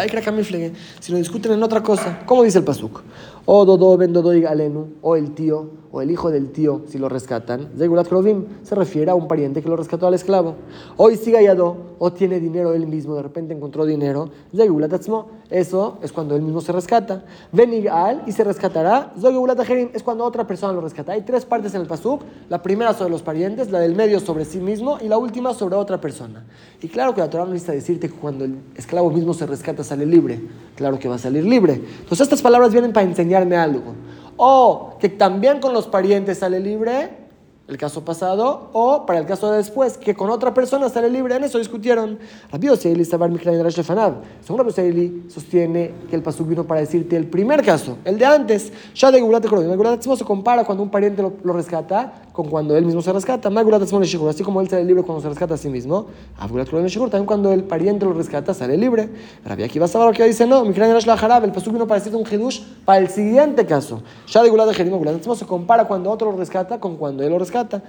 si 1.00 1.12
lo 1.12 1.18
discuten 1.18 1.52
en 1.52 1.62
otra 1.62 1.82
cosa. 1.82 2.22
¿Cómo 2.26 2.42
dice 2.42 2.58
el 2.58 2.64
pasuk? 2.64 3.02
O 3.44 3.64
dodo 3.64 3.96
ben 3.96 4.12
dodo 4.12 4.30
alenu, 4.30 4.94
o 5.02 5.16
el 5.16 5.32
tío, 5.32 5.70
o 5.92 6.02
el 6.02 6.10
hijo 6.10 6.30
del 6.30 6.50
tío, 6.50 6.82
si 6.88 6.98
lo 6.98 7.08
rescatan. 7.08 7.70
Zegulat 7.78 8.08
Krovim 8.08 8.44
se 8.62 8.74
refiere 8.74 9.10
a 9.10 9.14
un 9.14 9.28
pariente 9.28 9.62
que 9.62 9.68
lo 9.68 9.76
rescató 9.76 10.06
al 10.06 10.14
esclavo. 10.14 10.56
Hoy 10.96 11.16
siga 11.16 11.40
yado, 11.40 11.76
o 11.98 12.12
tiene 12.12 12.40
dinero 12.40 12.74
él 12.74 12.86
mismo, 12.86 13.14
de 13.14 13.22
repente 13.22 13.54
encontró 13.54 13.86
dinero. 13.86 14.30
Zegulat 14.54 14.92
Atzmo, 14.92 15.28
eso 15.50 15.98
es 16.02 16.12
cuando 16.12 16.36
él 16.36 16.42
mismo 16.42 16.60
se 16.60 16.72
rescata. 16.72 17.24
Venigal 17.52 18.22
y 18.26 18.32
se 18.32 18.44
rescatará. 18.44 19.12
Ajerim 19.58 19.90
es 19.94 20.02
cuando 20.02 20.24
otra 20.24 20.46
persona 20.46 20.72
lo 20.72 20.80
rescata. 20.82 21.12
Hay 21.12 21.22
tres 21.22 21.44
partes 21.44 21.74
en 21.74 21.80
el 21.80 21.86
pasuk. 21.86 22.22
La 22.48 22.62
primera 22.62 22.92
sobre 22.92 23.10
los 23.10 23.22
parientes, 23.22 23.70
la 23.70 23.80
del 23.80 23.94
medio 23.94 24.20
sobre 24.20 24.44
sí 24.44 24.58
mismo 24.58 24.98
y 25.00 25.08
la 25.08 25.18
última 25.18 25.54
sobre 25.54 25.76
otra 25.76 26.00
persona. 26.00 26.44
Y 26.82 26.88
claro 26.88 27.14
que 27.14 27.20
la 27.20 27.30
Torah 27.30 27.44
no 27.44 27.52
necesita 27.52 27.72
decir 27.72 27.86
decirte 27.86 28.08
que 28.08 28.20
cuando 28.20 28.44
el 28.44 28.58
esclavo 28.74 29.10
mismo 29.10 29.32
se 29.32 29.46
rescata 29.46 29.84
sale 29.84 30.04
libre. 30.04 30.40
Claro 30.74 30.98
que 30.98 31.08
va 31.08 31.14
a 31.14 31.18
salir 31.18 31.44
libre. 31.44 31.74
Entonces 31.74 32.20
estas 32.20 32.42
palabras 32.42 32.72
vienen 32.72 32.92
para 32.92 33.06
enseñarme 33.06 33.56
algo. 33.56 33.94
O 34.36 34.96
que 34.98 35.08
también 35.08 35.60
con 35.60 35.72
los 35.72 35.86
parientes 35.86 36.38
sale 36.38 36.58
libre 36.58 37.25
el 37.68 37.78
caso 37.78 38.04
pasado, 38.04 38.70
o 38.72 39.06
para 39.06 39.18
el 39.18 39.26
caso 39.26 39.50
de 39.50 39.58
después, 39.58 39.98
que 39.98 40.14
con 40.14 40.30
otra 40.30 40.54
persona 40.54 40.88
sale 40.88 41.10
libre. 41.10 41.34
En 41.34 41.44
eso 41.44 41.58
discutieron. 41.58 42.18
Rabbi 42.50 42.68
Oseili 42.68 43.04
Sabar 43.04 43.30
Mikrain 43.30 43.60
Shefanav. 43.66 44.22
Según 44.40 44.58
Rabbi 44.58 44.70
Oseili, 44.70 45.24
sostiene 45.28 45.92
que 46.08 46.14
el 46.14 46.22
pasuk 46.22 46.48
vino 46.48 46.64
para 46.64 46.80
decirte 46.80 47.16
el 47.16 47.26
primer 47.26 47.64
caso, 47.64 47.98
el 48.04 48.18
de 48.18 48.24
antes. 48.24 48.72
Ya 48.94 49.10
de 49.10 49.20
Gulat 49.20 50.02
se 50.02 50.24
compara 50.24 50.64
cuando 50.64 50.82
un 50.84 50.90
pariente 50.90 51.22
lo, 51.22 51.52
rescata 51.52 52.25
con 52.36 52.50
cuando 52.50 52.76
él 52.76 52.84
mismo 52.84 53.00
se 53.00 53.10
rescata. 53.14 53.48
Así 53.48 54.44
como 54.44 54.60
él 54.60 54.68
sale 54.68 54.84
libre 54.84 55.02
cuando 55.02 55.22
se 55.22 55.28
rescata 55.30 55.54
a 55.54 55.56
sí 55.56 55.70
mismo. 55.70 56.06
También 56.38 57.24
cuando 57.24 57.50
el 57.50 57.64
pariente 57.64 58.04
lo 58.04 58.12
rescata, 58.12 58.52
sale 58.52 58.76
libre. 58.76 59.08
Rabbi 59.46 59.62
Akiva 59.62 59.88
Sabar 59.88 60.14
que 60.14 60.22
dice 60.24 60.46
no. 60.46 60.62
El 60.66 61.52
pasuk 61.52 61.72
vino 61.72 61.86
para 61.86 61.98
decirte 61.98 62.18
un 62.18 62.26
hidush 62.30 62.60
para 62.84 62.98
el 62.98 63.08
siguiente 63.08 63.64
caso. 63.64 64.02
Ya 64.28 64.42
de 64.42 64.50
Gulat 64.50 64.70
se 64.70 65.46
compara 65.46 65.86
cuando 65.86 66.10
otro 66.10 66.30
lo 66.30 66.36
rescata 66.36 66.78
con 66.78 66.96
cuando 66.96 67.22
él 67.22 67.30
lo 67.30 67.38
rescata. 67.38 67.82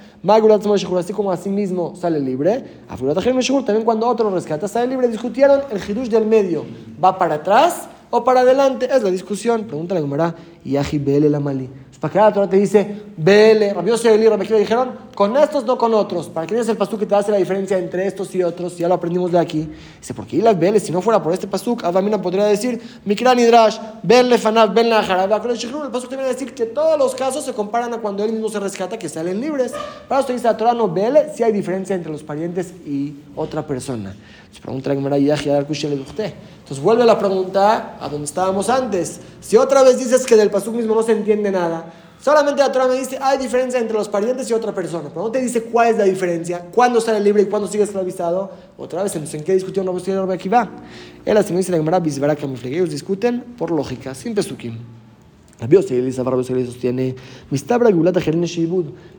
Así 0.97 1.11
como 1.11 1.29
a 1.29 1.35
sí 1.35 1.49
mismo 1.49 1.93
sale 1.97 2.21
libre. 2.21 2.63
También 2.87 3.83
cuando 3.83 4.07
otro 4.07 4.29
rescata 4.29 4.69
sale 4.69 4.87
libre. 4.87 5.09
Discutieron 5.09 5.59
el 5.69 5.77
hidush 5.77 6.07
del 6.07 6.25
medio. 6.25 6.63
¿Va 7.03 7.17
para 7.17 7.35
atrás 7.35 7.89
o 8.09 8.23
para 8.23 8.39
adelante? 8.39 8.87
Es 8.89 9.03
la 9.03 9.11
discusión. 9.11 9.65
Pregúntale 9.65 9.99
a 9.99 10.03
Gemara. 10.03 10.35
Yahi 10.63 10.99
Bele 10.99 11.29
la 11.29 11.41
Mali. 11.41 11.69
Para 11.99 12.11
que 12.11 12.19
la 12.19 12.33
Torah 12.33 12.49
te 12.49 12.57
dice, 12.57 13.03
vele, 13.17 13.73
rabioso 13.73 14.13
y 14.13 14.27
Rabbi 14.27 14.45
dijeron, 14.45 14.91
con 15.15 15.35
estos 15.35 15.65
no 15.65 15.79
con 15.79 15.95
otros. 15.95 16.29
Para 16.29 16.45
que 16.45 16.59
es 16.59 16.69
el 16.69 16.77
pasuk 16.77 16.99
que 16.99 17.05
te 17.07 17.15
hace 17.15 17.31
la 17.31 17.37
diferencia 17.37 17.77
entre 17.77 18.05
estos 18.05 18.33
y 18.35 18.43
otros, 18.43 18.77
ya 18.77 18.87
lo 18.87 18.93
aprendimos 18.93 19.31
de 19.31 19.39
aquí. 19.39 19.67
Dice, 19.99 20.13
porque 20.13 20.37
las 20.37 20.59
vele, 20.59 20.79
si 20.79 20.91
no 20.91 21.01
fuera 21.01 21.23
por 21.23 21.33
este 21.33 21.47
pasuk, 21.47 21.83
Adamina 21.83 22.21
podría 22.21 22.45
decir, 22.45 22.79
Mikran 23.03 23.39
Hidrash, 23.39 23.79
Ben 24.03 24.29
Lefanav, 24.29 24.75
Ben 24.75 24.89
Laharab, 24.89 25.31
el 25.49 25.91
pasuk 25.91 26.09
te 26.09 26.15
viene 26.15 26.29
a 26.29 26.33
decir 26.33 26.53
que 26.53 26.67
todos 26.67 26.99
los 26.99 27.15
casos 27.15 27.43
se 27.43 27.53
comparan 27.53 27.91
a 27.95 27.97
cuando 27.97 28.23
él 28.23 28.31
mismo 28.31 28.49
se 28.49 28.59
rescata, 28.59 28.99
que 28.99 29.09
salen 29.09 29.41
libres. 29.41 29.73
Para 30.07 30.21
eso 30.21 30.33
dice 30.33 30.45
la 30.45 30.55
Torah, 30.55 30.75
no 30.75 30.87
vele, 30.87 31.33
si 31.33 31.41
hay 31.41 31.51
diferencia 31.51 31.95
entre 31.95 32.11
los 32.11 32.21
parientes 32.21 32.73
y 32.85 33.15
otra 33.35 33.65
persona. 33.65 34.15
Se 34.57 34.63
pregunta 34.63 34.89
la 34.89 34.95
Gemara, 34.95 35.17
entonces 35.17 36.79
vuelve 36.81 37.05
la 37.05 37.19
pregunta 37.19 37.95
a 38.01 38.09
donde 38.09 38.25
estábamos 38.25 38.69
antes. 38.69 39.19
Si 39.39 39.55
otra 39.55 39.83
vez 39.83 39.99
dices 39.99 40.25
que 40.25 40.35
del 40.35 40.49
pasuk 40.49 40.73
mismo 40.73 40.95
no 40.95 41.03
se 41.03 41.11
entiende 41.11 41.51
nada, 41.51 41.93
solamente 42.19 42.63
la 42.63 42.71
Torah 42.71 42.87
me 42.87 42.95
dice 42.95 43.19
hay 43.21 43.37
diferencia 43.37 43.79
entre 43.79 43.95
los 43.95 44.09
parientes 44.09 44.49
y 44.49 44.53
otra 44.53 44.73
persona, 44.73 45.09
pero 45.09 45.25
no 45.25 45.31
te 45.31 45.41
dice 45.41 45.61
cuál 45.61 45.89
es 45.89 45.97
la 45.99 46.05
diferencia, 46.05 46.65
cuándo 46.73 46.99
sale 46.99 47.19
libre 47.19 47.43
y 47.43 47.45
cuándo 47.45 47.67
sigue 47.67 47.83
esclavizado. 47.83 48.49
Otra 48.79 49.03
vez, 49.03 49.13
entonces, 49.13 49.39
¿en 49.39 49.45
qué 49.45 49.53
discusión 49.53 49.85
no 49.85 49.91
a 49.93 50.33
aquí 50.33 50.49
va? 50.49 50.67
Él 51.23 51.37
así 51.37 51.53
me 51.53 51.59
dice 51.59 51.71
la 51.71 51.77
Gemara, 51.77 52.01
ellos 52.63 52.89
discuten 52.89 53.41
por 53.59 53.69
lógica, 53.69 54.15
sin 54.15 54.33
pesukim. 54.33 54.96
Sostiene, 56.65 57.15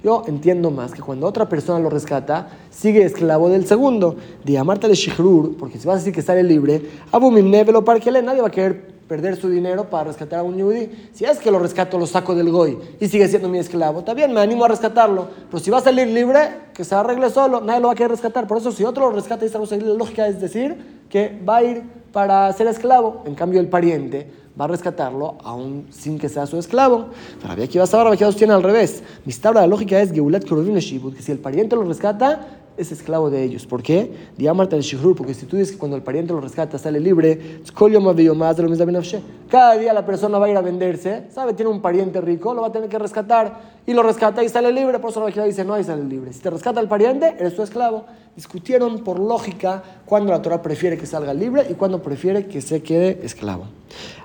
yo 0.04 0.24
entiendo 0.28 0.70
más 0.70 0.92
que 0.92 1.02
cuando 1.02 1.26
otra 1.26 1.48
persona 1.48 1.80
lo 1.80 1.90
rescata, 1.90 2.50
sigue 2.70 3.04
esclavo 3.04 3.48
del 3.48 3.66
segundo. 3.66 4.14
De 4.44 4.62
Marta 4.62 4.86
de 4.86 4.94
Shihrur, 4.94 5.56
porque 5.56 5.78
si 5.78 5.86
vas 5.86 5.96
a 5.96 5.98
decir 5.98 6.14
que 6.14 6.22
sale 6.22 6.44
libre, 6.44 6.80
para 7.10 8.00
que 8.00 8.10
nadie 8.22 8.40
va 8.40 8.48
a 8.48 8.50
querer 8.52 8.98
perder 9.08 9.36
su 9.36 9.48
dinero 9.48 9.88
para 9.88 10.04
rescatar 10.04 10.40
a 10.40 10.42
un 10.42 10.56
yudí. 10.56 10.90
Si 11.12 11.24
es 11.24 11.38
que 11.38 11.50
lo 11.50 11.58
rescato, 11.58 11.98
lo 11.98 12.06
saco 12.06 12.34
del 12.34 12.50
goy 12.50 12.78
y 13.00 13.08
sigue 13.08 13.26
siendo 13.26 13.48
mi 13.48 13.58
esclavo, 13.58 14.00
está 14.00 14.14
bien, 14.14 14.32
me 14.32 14.40
animo 14.40 14.64
a 14.64 14.68
rescatarlo. 14.68 15.28
Pero 15.50 15.58
si 15.58 15.70
va 15.70 15.78
a 15.78 15.80
salir 15.80 16.06
libre, 16.08 16.68
que 16.74 16.84
se 16.84 16.94
arregle 16.94 17.30
solo, 17.30 17.60
nadie 17.60 17.80
lo 17.80 17.86
va 17.88 17.94
a 17.94 17.96
querer 17.96 18.12
rescatar. 18.12 18.46
Por 18.46 18.58
eso, 18.58 18.70
si 18.70 18.84
otro 18.84 19.08
lo 19.08 19.16
rescata, 19.16 19.44
y 19.44 19.50
la 19.50 19.94
lógica 19.94 20.28
es 20.28 20.40
decir 20.40 20.76
que 21.08 21.36
va 21.48 21.56
a 21.56 21.64
ir 21.64 21.82
para 22.12 22.52
ser 22.52 22.66
esclavo. 22.66 23.22
En 23.24 23.34
cambio, 23.34 23.60
el 23.60 23.68
pariente 23.68 24.30
va 24.58 24.64
a 24.64 24.68
rescatarlo 24.68 25.36
aún 25.44 25.86
sin 25.90 26.18
que 26.18 26.28
sea 26.28 26.46
su 26.46 26.58
esclavo. 26.58 27.08
Pero 27.40 27.52
había 27.52 27.66
que 27.66 27.78
a 28.06 28.10
que 28.10 28.36
tiene 28.36 28.52
al 28.52 28.62
revés. 28.62 29.02
Mi 29.24 29.32
tabla 29.32 29.60
la 29.60 29.66
lógica 29.66 30.00
es 30.00 30.12
que 31.12 31.22
si 31.22 31.32
el 31.32 31.38
pariente 31.38 31.76
lo 31.76 31.84
rescata, 31.84 32.46
es 32.78 32.92
esclavo 32.92 33.28
de 33.28 33.42
ellos. 33.42 33.66
¿Por 33.66 33.82
qué? 33.82 34.12
Diamarte 34.36 34.76
el 34.76 34.82
shihrur, 34.82 35.16
porque 35.16 35.34
si 35.34 35.46
tú 35.46 35.56
dices 35.56 35.72
que 35.72 35.78
cuando 35.78 35.96
el 35.96 36.02
pariente 36.02 36.32
lo 36.32 36.40
rescata 36.40 36.78
sale 36.78 37.00
libre, 37.00 37.60
cada 39.50 39.76
día 39.76 39.92
la 39.92 40.06
persona 40.06 40.38
va 40.38 40.46
a 40.46 40.50
ir 40.50 40.56
a 40.56 40.60
venderse, 40.60 41.24
¿sabe? 41.30 41.54
Tiene 41.54 41.70
un 41.70 41.80
pariente 41.80 42.20
rico, 42.20 42.54
lo 42.54 42.62
va 42.62 42.68
a 42.68 42.72
tener 42.72 42.88
que 42.88 42.98
rescatar 42.98 43.78
y 43.86 43.92
lo 43.92 44.02
rescata 44.02 44.42
y 44.44 44.48
sale 44.48 44.72
libre. 44.72 44.98
Por 44.98 45.10
eso 45.10 45.28
la 45.28 45.44
dice, 45.44 45.64
no, 45.64 45.74
hay 45.74 45.84
sale 45.84 46.04
libre. 46.04 46.32
Si 46.32 46.40
te 46.40 46.50
rescata 46.50 46.80
el 46.80 46.88
pariente, 46.88 47.34
eres 47.38 47.56
tu 47.56 47.62
esclavo. 47.62 48.04
Discutieron 48.36 49.02
por 49.02 49.18
lógica 49.18 49.82
cuando 50.06 50.32
la 50.32 50.40
Torah 50.40 50.62
prefiere 50.62 50.96
que 50.96 51.06
salga 51.06 51.34
libre 51.34 51.66
y 51.68 51.74
cuando 51.74 52.02
prefiere 52.02 52.46
que 52.46 52.60
se 52.60 52.82
quede 52.82 53.20
esclavo. 53.24 53.66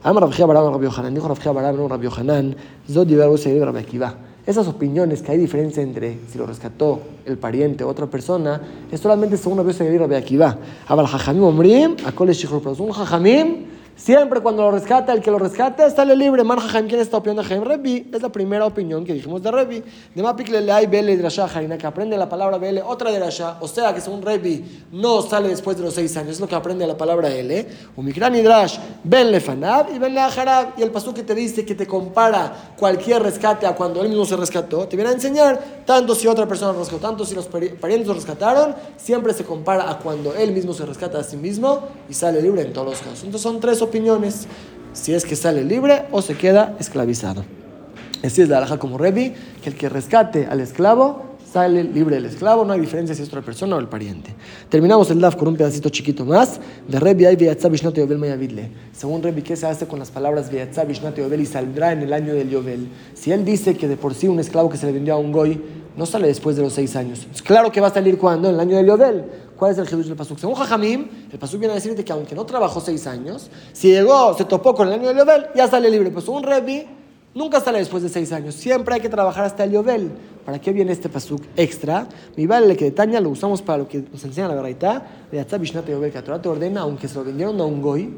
Amar 0.04 0.24
Rabbi 0.24 0.88
Hanan, 0.96 1.14
dijo 1.14 1.28
Rabbi 1.28 1.48
Hanan, 1.48 1.90
Rabbi 1.90 2.08
Hanan, 2.08 2.56
Zod 2.90 3.10
Rabbi 3.12 3.80
Akiva. 3.80 4.33
Esas 4.46 4.68
opiniones 4.68 5.22
que 5.22 5.32
hay 5.32 5.38
diferencia 5.38 5.82
entre 5.82 6.18
si 6.30 6.38
lo 6.38 6.46
rescató 6.46 7.02
el 7.26 7.38
pariente 7.38 7.84
o 7.84 7.88
otra 7.88 8.08
persona, 8.08 8.62
es 8.92 9.00
solamente 9.00 9.38
según 9.38 9.54
una 9.54 9.64
vez 9.64 9.78
que 9.78 9.98
Rabbi 9.98 10.16
Akiva. 10.16 10.58
Abal 10.88 11.08
Jajamim 11.08 11.44
Omrim, 11.44 11.96
Akol 12.06 12.30
Un 12.30 12.92
Jajamim 12.92 13.73
Siempre 13.96 14.42
cuando 14.42 14.64
lo 14.64 14.72
rescata, 14.72 15.14
el 15.14 15.22
que 15.22 15.30
lo 15.30 15.38
rescata, 15.38 15.88
sale 15.90 16.16
libre. 16.16 16.44
Mar 16.44 16.60
Jaim, 16.60 16.88
¿quién 16.88 17.00
está 17.00 17.18
opinión 17.18 17.38
de 17.38 17.44
Jaim? 17.44 17.64
Rebi, 17.64 18.10
es 18.12 18.22
la 18.22 18.30
primera 18.30 18.66
opinión 18.66 19.06
que 19.06 19.14
dijimos 19.14 19.42
de 19.44 19.52
Rebi. 19.52 19.84
De 20.16 20.24
Mapik 20.24 20.52
hay 20.54 20.88
Bele 20.88 21.16
Drasha 21.16 21.46
Harina, 21.46 21.78
que 21.78 21.86
aprende 21.86 22.18
la 22.18 22.28
palabra 22.28 22.58
Bele, 22.58 22.82
otra 22.82 23.12
Drasha, 23.12 23.58
o 23.62 23.68
sea 23.68 23.94
que 23.94 24.02
según 24.02 24.24
Rebi 24.24 24.86
no 24.92 25.22
sale 25.22 25.48
después 25.50 25.78
de 25.78 25.84
los 25.84 25.94
seis 25.94 26.18
años, 26.18 26.32
es 26.32 26.40
lo 26.40 26.48
que 26.48 26.56
aprende 26.56 26.88
la 26.88 26.98
palabra 26.98 27.30
L. 27.30 27.68
Umikran 27.96 28.34
Drash, 28.44 28.80
Ben 29.04 29.32
Lefanab 29.32 29.94
y 29.94 30.00
Ben 30.00 30.14
Leharab. 30.14 30.74
Y 30.78 30.82
el 30.82 30.90
pasú 30.90 31.14
que 31.14 31.24
te 31.24 31.36
dice 31.36 31.64
que 31.64 31.76
te 31.76 31.86
compara 31.86 32.74
cualquier 32.78 33.22
rescate 33.22 33.68
a 33.68 33.76
cuando 33.76 34.02
él 34.02 34.10
mismo 34.10 34.26
se 34.26 34.36
rescató, 34.36 34.88
te 34.88 34.96
viene 34.96 35.12
a 35.12 35.14
enseñar, 35.14 35.84
tanto 35.86 36.16
si 36.16 36.28
otra 36.28 36.48
persona 36.48 36.74
rescató, 36.74 37.00
tanto 37.00 37.26
si 37.26 37.36
los 37.36 37.46
parientes 37.46 38.08
lo 38.08 38.16
rescataron, 38.16 38.76
siempre 38.98 39.34
se 39.34 39.44
compara 39.44 39.90
a 39.90 40.00
cuando 40.00 40.34
él 40.34 40.52
mismo 40.52 40.74
se 40.74 40.84
rescata 40.84 41.20
a 41.20 41.24
sí 41.24 41.38
mismo 41.38 41.82
y 42.10 42.14
sale 42.16 42.42
libre 42.42 42.64
en 42.64 42.74
todos 42.74 42.88
los 42.88 43.00
casos. 43.00 43.24
Entonces 43.24 43.42
son 43.42 43.60
tres 43.60 43.83
opiniones, 43.84 44.48
si 44.94 45.14
es 45.14 45.26
que 45.26 45.36
sale 45.36 45.64
libre 45.64 46.04
o 46.12 46.22
se 46.22 46.36
queda 46.36 46.76
esclavizado. 46.80 47.44
Así 48.24 48.42
es 48.42 48.50
la 48.50 48.58
alhaja 48.58 48.80
como 48.80 48.98
Revi, 48.98 49.34
que 49.62 49.70
el 49.70 49.76
que 49.76 49.90
rescate 49.90 50.46
al 50.46 50.62
esclavo 50.62 51.34
sale 51.54 51.84
libre 51.84 52.18
el 52.18 52.26
esclavo, 52.26 52.66
no 52.66 52.74
hay 52.74 52.80
diferencia 52.80 53.14
si 53.14 53.22
es 53.22 53.28
otra 53.28 53.44
persona 53.44 53.76
o 53.76 53.80
el 53.80 53.88
pariente. 53.88 54.34
Terminamos 54.70 55.12
el 55.12 55.22
DAF 55.22 55.36
con 55.36 55.50
un 55.50 55.56
pedacito 55.56 55.90
chiquito 55.90 56.26
más 56.26 56.60
de 56.88 57.00
Rebi 57.00 57.26
Mayavidle. 58.18 58.72
Según 58.92 59.22
Rebi, 59.22 59.44
¿qué 59.44 59.56
se 59.56 59.68
hace 59.68 59.86
con 59.86 60.00
las 60.00 60.10
palabras 60.10 60.50
Yobel 60.50 61.42
y 61.42 61.46
saldrá 61.46 61.92
en 61.92 62.02
el 62.02 62.12
año 62.12 62.34
del 62.34 62.50
Yobel? 62.50 62.88
Si 63.14 63.32
él 63.32 63.46
dice 63.46 63.78
que 63.78 63.88
de 63.88 63.98
por 63.98 64.16
sí 64.16 64.28
un 64.28 64.40
esclavo 64.40 64.68
que 64.68 64.78
se 64.78 64.88
le 64.88 64.94
vendió 64.94 65.14
a 65.14 65.18
un 65.18 65.32
goy 65.32 65.62
no 65.96 66.08
sale 66.08 66.26
después 66.26 66.56
de 66.56 66.64
los 66.64 66.74
seis 66.74 66.96
años, 66.96 67.28
es 67.32 67.44
claro 67.44 67.72
que 67.72 67.80
va 67.80 67.90
a 67.90 67.94
salir 67.94 68.18
cuando, 68.18 68.50
en 68.50 68.56
el 68.56 68.60
año 68.60 68.78
del 68.78 68.88
Yobel. 68.88 69.26
¿Cuál 69.64 69.72
es 69.72 69.78
el 69.78 69.88
Jedush 69.88 70.08
del 70.08 70.18
Pasuk? 70.18 70.38
Según 70.40 70.56
Jajamim, 70.56 71.08
el 71.32 71.40
Pasuk 71.40 71.58
viene 71.58 71.72
a 71.72 71.76
decirte 71.76 72.04
que 72.04 72.12
aunque 72.12 72.36
no 72.36 72.46
trabajó 72.46 72.82
seis 72.82 73.08
años, 73.08 73.50
si 73.72 73.94
llegó, 73.94 74.34
se 74.38 74.44
topó 74.44 74.76
con 74.76 74.90
el 74.90 74.96
año 74.96 75.08
del 75.08 75.20
Yobel, 75.20 75.46
ya 75.56 75.70
sale 75.70 75.90
libre. 75.90 76.12
Pues 76.12 76.28
un 76.28 76.44
Rebi 76.44 76.86
nunca 77.34 77.62
sale 77.62 77.80
después 77.80 78.04
de 78.04 78.10
seis 78.10 78.34
años. 78.34 78.56
Siempre 78.56 78.96
hay 78.96 79.00
que 79.00 79.08
trabajar 79.08 79.46
hasta 79.46 79.64
el 79.64 79.72
Yobel. 79.72 80.12
¿Para 80.44 80.60
qué 80.60 80.74
viene 80.74 80.92
este 80.92 81.08
pasuk 81.08 81.42
extra? 81.56 82.10
Mi 82.36 82.46
vale 82.46 82.76
que 82.76 82.84
detaña 82.84 83.22
lo 83.22 83.30
usamos 83.30 83.62
para 83.62 83.78
lo 83.78 83.88
que 83.88 84.04
nos 84.12 84.22
enseña 84.26 84.50
la 84.50 84.62
verdad. 84.62 85.02
De 85.32 85.40
Atzabishnat 85.40 85.88
Yobel, 85.88 86.12
que 86.12 86.22
te 86.22 86.50
ordena, 86.50 86.82
aunque 86.82 87.08
se 87.08 87.16
lo 87.16 87.24
vendieron 87.24 87.62
a 87.62 87.64
un 87.64 87.82
goy, 87.82 88.14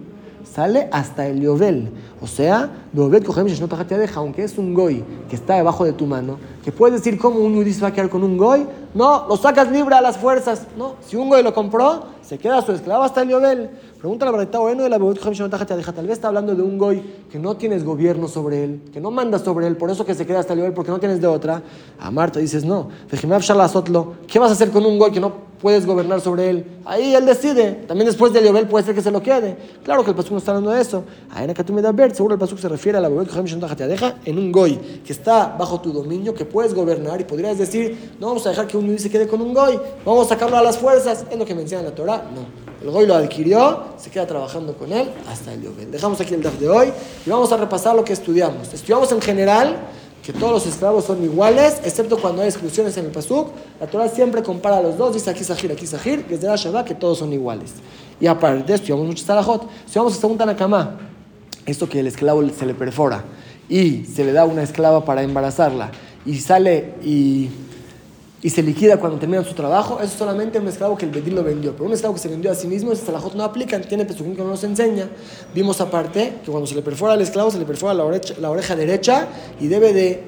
sale 0.45 0.88
hasta 0.91 1.27
el 1.27 1.41
Yobel. 1.41 1.91
O 2.21 2.27
sea, 2.27 2.69
aunque 4.15 4.43
es 4.43 4.58
un 4.58 4.73
goy 4.73 5.03
que 5.29 5.36
está 5.36 5.55
debajo 5.55 5.86
de 5.86 5.93
tu 5.93 6.05
mano, 6.05 6.38
que 6.63 6.71
puedes 6.71 7.01
decir 7.01 7.19
cómo 7.19 7.39
un 7.39 7.55
yudí 7.55 7.77
va 7.79 7.89
a 7.89 7.93
quedar 7.93 8.10
con 8.10 8.23
un 8.23 8.38
goy, 8.38 8.65
no, 8.93 9.27
lo 9.27 9.38
sacas 9.38 9.71
libre 9.71 9.95
a 9.95 10.01
las 10.01 10.17
fuerzas. 10.17 10.65
No, 10.77 10.95
si 11.05 11.15
un 11.15 11.29
goy 11.29 11.43
lo 11.43 11.53
compró, 11.53 12.05
se 12.21 12.38
queda 12.38 12.62
su 12.62 12.71
esclavo 12.71 13.03
hasta 13.03 13.21
el 13.21 13.29
Yobel. 13.29 13.69
Pregunta 13.99 14.25
la 14.25 14.31
verdad, 14.31 14.60
bueno, 14.60 14.84
de 14.84 14.89
la 14.89 14.97
tal 14.97 16.08
vez 16.08 16.13
está 16.13 16.27
hablando 16.29 16.55
de 16.55 16.62
un 16.62 16.77
goy 16.77 17.03
que 17.31 17.38
no 17.38 17.58
tienes 17.58 17.84
gobierno 17.84 18.27
sobre 18.27 18.63
él, 18.63 18.81
que 18.93 19.01
no 19.01 19.12
mandas 19.12 19.41
sobre 19.41 19.67
él, 19.67 19.75
por 19.77 19.89
eso 19.89 20.05
que 20.05 20.13
se 20.13 20.25
queda 20.25 20.39
hasta 20.39 20.53
el 20.53 20.60
Yobel, 20.60 20.73
porque 20.73 20.91
no 20.91 20.99
tienes 20.99 21.19
de 21.21 21.27
otra. 21.27 21.62
A 21.99 22.12
Marta 22.12 22.39
dices, 22.39 22.63
no, 22.63 22.89
¿qué 23.10 24.39
vas 24.39 24.49
a 24.49 24.53
hacer 24.53 24.71
con 24.71 24.86
un 24.86 24.97
goy 24.97 25.12
que 25.12 25.19
no 25.19 25.54
puedes 25.65 25.88
gobernar 25.88 26.21
sobre 26.21 26.47
él. 26.47 26.63
Ahí 26.86 27.15
él 27.15 27.25
decide. 27.25 27.71
También 27.88 28.06
después 28.06 28.32
de 28.32 28.43
Yobel 28.43 28.67
puede 28.67 28.86
ser 28.86 28.93
que 28.93 29.01
se 29.01 29.10
lo 29.10 29.23
quede. 29.23 29.58
Claro 29.84 30.04
que 30.04 30.12
el 30.12 30.15
Pasuk 30.15 30.34
no 30.34 30.38
está 30.38 30.51
hablando 30.51 30.69
de 30.69 30.80
eso. 30.80 31.04
Seguro 32.13 32.36
el 32.36 32.39
Pasuk 32.39 32.60
se 32.60 32.69
refiere 32.69 32.99
a 32.99 33.01
la 33.01 33.10
deja 33.88 34.15
en 34.25 34.38
un 34.38 34.51
goy 34.51 34.75
que 35.04 35.12
está 35.12 35.56
bajo 35.58 35.82
tu 35.82 35.91
dominio, 35.91 36.36
que 36.36 36.45
puedes 36.45 36.75
gobernar 36.75 37.19
y 37.19 37.23
podrías 37.23 37.58
decir, 37.58 38.13
no 38.19 38.28
vamos 38.28 38.45
a 38.45 38.49
dejar 38.49 38.67
que 38.67 38.78
un 38.78 38.99
se 38.99 39.10
quede 39.10 39.28
con 39.28 39.41
un 39.41 39.56
goy, 39.56 39.80
vamos 40.06 40.28
a 40.28 40.30
sacarlo 40.36 40.56
a 40.56 40.62
las 40.62 40.78
fuerzas. 40.78 41.25
Es 41.32 41.36
lo 41.39 41.45
que 41.45 41.56
menciona 41.56 41.84
la 41.84 41.95
Torah. 41.95 42.30
No. 42.36 42.45
El 42.84 42.91
goy 42.91 43.08
lo 43.08 43.15
adquirió, 43.15 43.86
se 43.97 44.12
queda 44.12 44.28
trabajando 44.28 44.78
con 44.78 44.93
él 44.93 45.10
hasta 45.28 45.51
el 45.51 45.63
Yobel. 45.63 45.89
Dejamos 45.89 46.21
aquí 46.21 46.36
el 46.36 46.43
DAF 46.43 46.60
de 46.60 46.69
hoy 46.69 46.93
y 47.25 47.30
vamos 47.32 47.51
a 47.51 47.58
repasar 47.58 47.95
lo 47.95 48.04
que 48.04 48.13
estudiamos. 48.13 48.71
Estudiamos 48.71 49.12
en 49.12 49.19
general 49.19 49.78
que 50.25 50.33
todos 50.33 50.51
los 50.51 50.65
esclavos 50.65 51.05
son 51.05 51.23
iguales, 51.23 51.77
excepto 51.83 52.17
cuando 52.17 52.41
hay 52.41 52.47
exclusiones 52.47 52.97
en 52.97 53.05
el 53.05 53.11
Pasuk. 53.11 53.49
La 53.79 53.85
Torah 53.85 54.09
siempre 54.09 54.41
compara 54.41 54.77
a 54.77 54.81
los 54.81 54.97
dos, 54.97 55.13
dice 55.13 55.29
aquí 55.29 55.43
Sahir, 55.43 55.71
aquí 55.71 55.85
Sahir, 55.85 56.25
que 56.25 56.33
es 56.33 56.41
de 56.41 56.47
la 56.47 56.55
Shabbat, 56.55 56.88
que 56.88 56.95
todos 56.95 57.19
son 57.19 57.31
iguales. 57.31 57.73
Y 58.19 58.25
aparte, 58.25 58.73
estudiamos 58.73 59.05
muchos 59.05 59.25
talajot. 59.25 59.69
Estudiamos 59.85 60.13
hasta 60.13 60.25
un 60.25 60.38
tanakama. 60.38 60.97
Esto 61.67 61.88
que 61.88 61.99
el 61.99 62.07
esclavo 62.07 62.43
se 62.49 62.65
le 62.65 62.73
perfora 62.73 63.23
y 63.69 64.05
se 64.05 64.23
le 64.23 64.31
da 64.31 64.45
una 64.45 64.63
esclava 64.63 65.05
para 65.05 65.21
embarazarla 65.21 65.91
y 66.25 66.39
sale 66.39 66.95
y, 67.03 67.49
y 68.45 68.51
se 68.51 68.62
liquida 68.62 68.97
cuando 68.97 69.17
termina 69.17 69.43
su 69.43 69.55
trabajo, 69.55 69.95
eso 69.95 70.03
es 70.03 70.12
solamente 70.12 70.60
un 70.60 70.67
esclavo 70.67 70.95
que 70.95 71.05
el 71.05 71.12
Bedín 71.12 71.34
lo 71.34 71.43
vendió. 71.43 71.71
Pero 71.71 71.86
un 71.86 71.93
esclavo 71.93 72.13
que 72.13 72.21
se 72.21 72.27
vendió 72.27 72.51
a 72.51 72.53
sí 72.53 72.67
mismo, 72.67 72.91
ese 72.91 73.03
talajot 73.03 73.34
no 73.34 73.43
aplica, 73.43 73.81
tiene 73.81 74.05
pesuquín 74.05 74.36
que 74.36 74.43
no 74.43 74.49
nos 74.49 74.63
enseña. 74.63 75.10
Vimos 75.55 75.81
aparte 75.81 76.36
que 76.45 76.51
cuando 76.51 76.67
se 76.67 76.75
le 76.75 76.84
perfora 76.84 77.13
al 77.13 77.21
esclavo, 77.21 77.49
se 77.49 77.58
le 77.58 77.65
perfora 77.65 77.95
la 77.95 78.05
oreja, 78.05 78.36
la 78.39 78.51
oreja 78.51 78.75
derecha 78.75 79.27
y 79.60 79.65
debe 79.65 79.93
de 79.93 80.23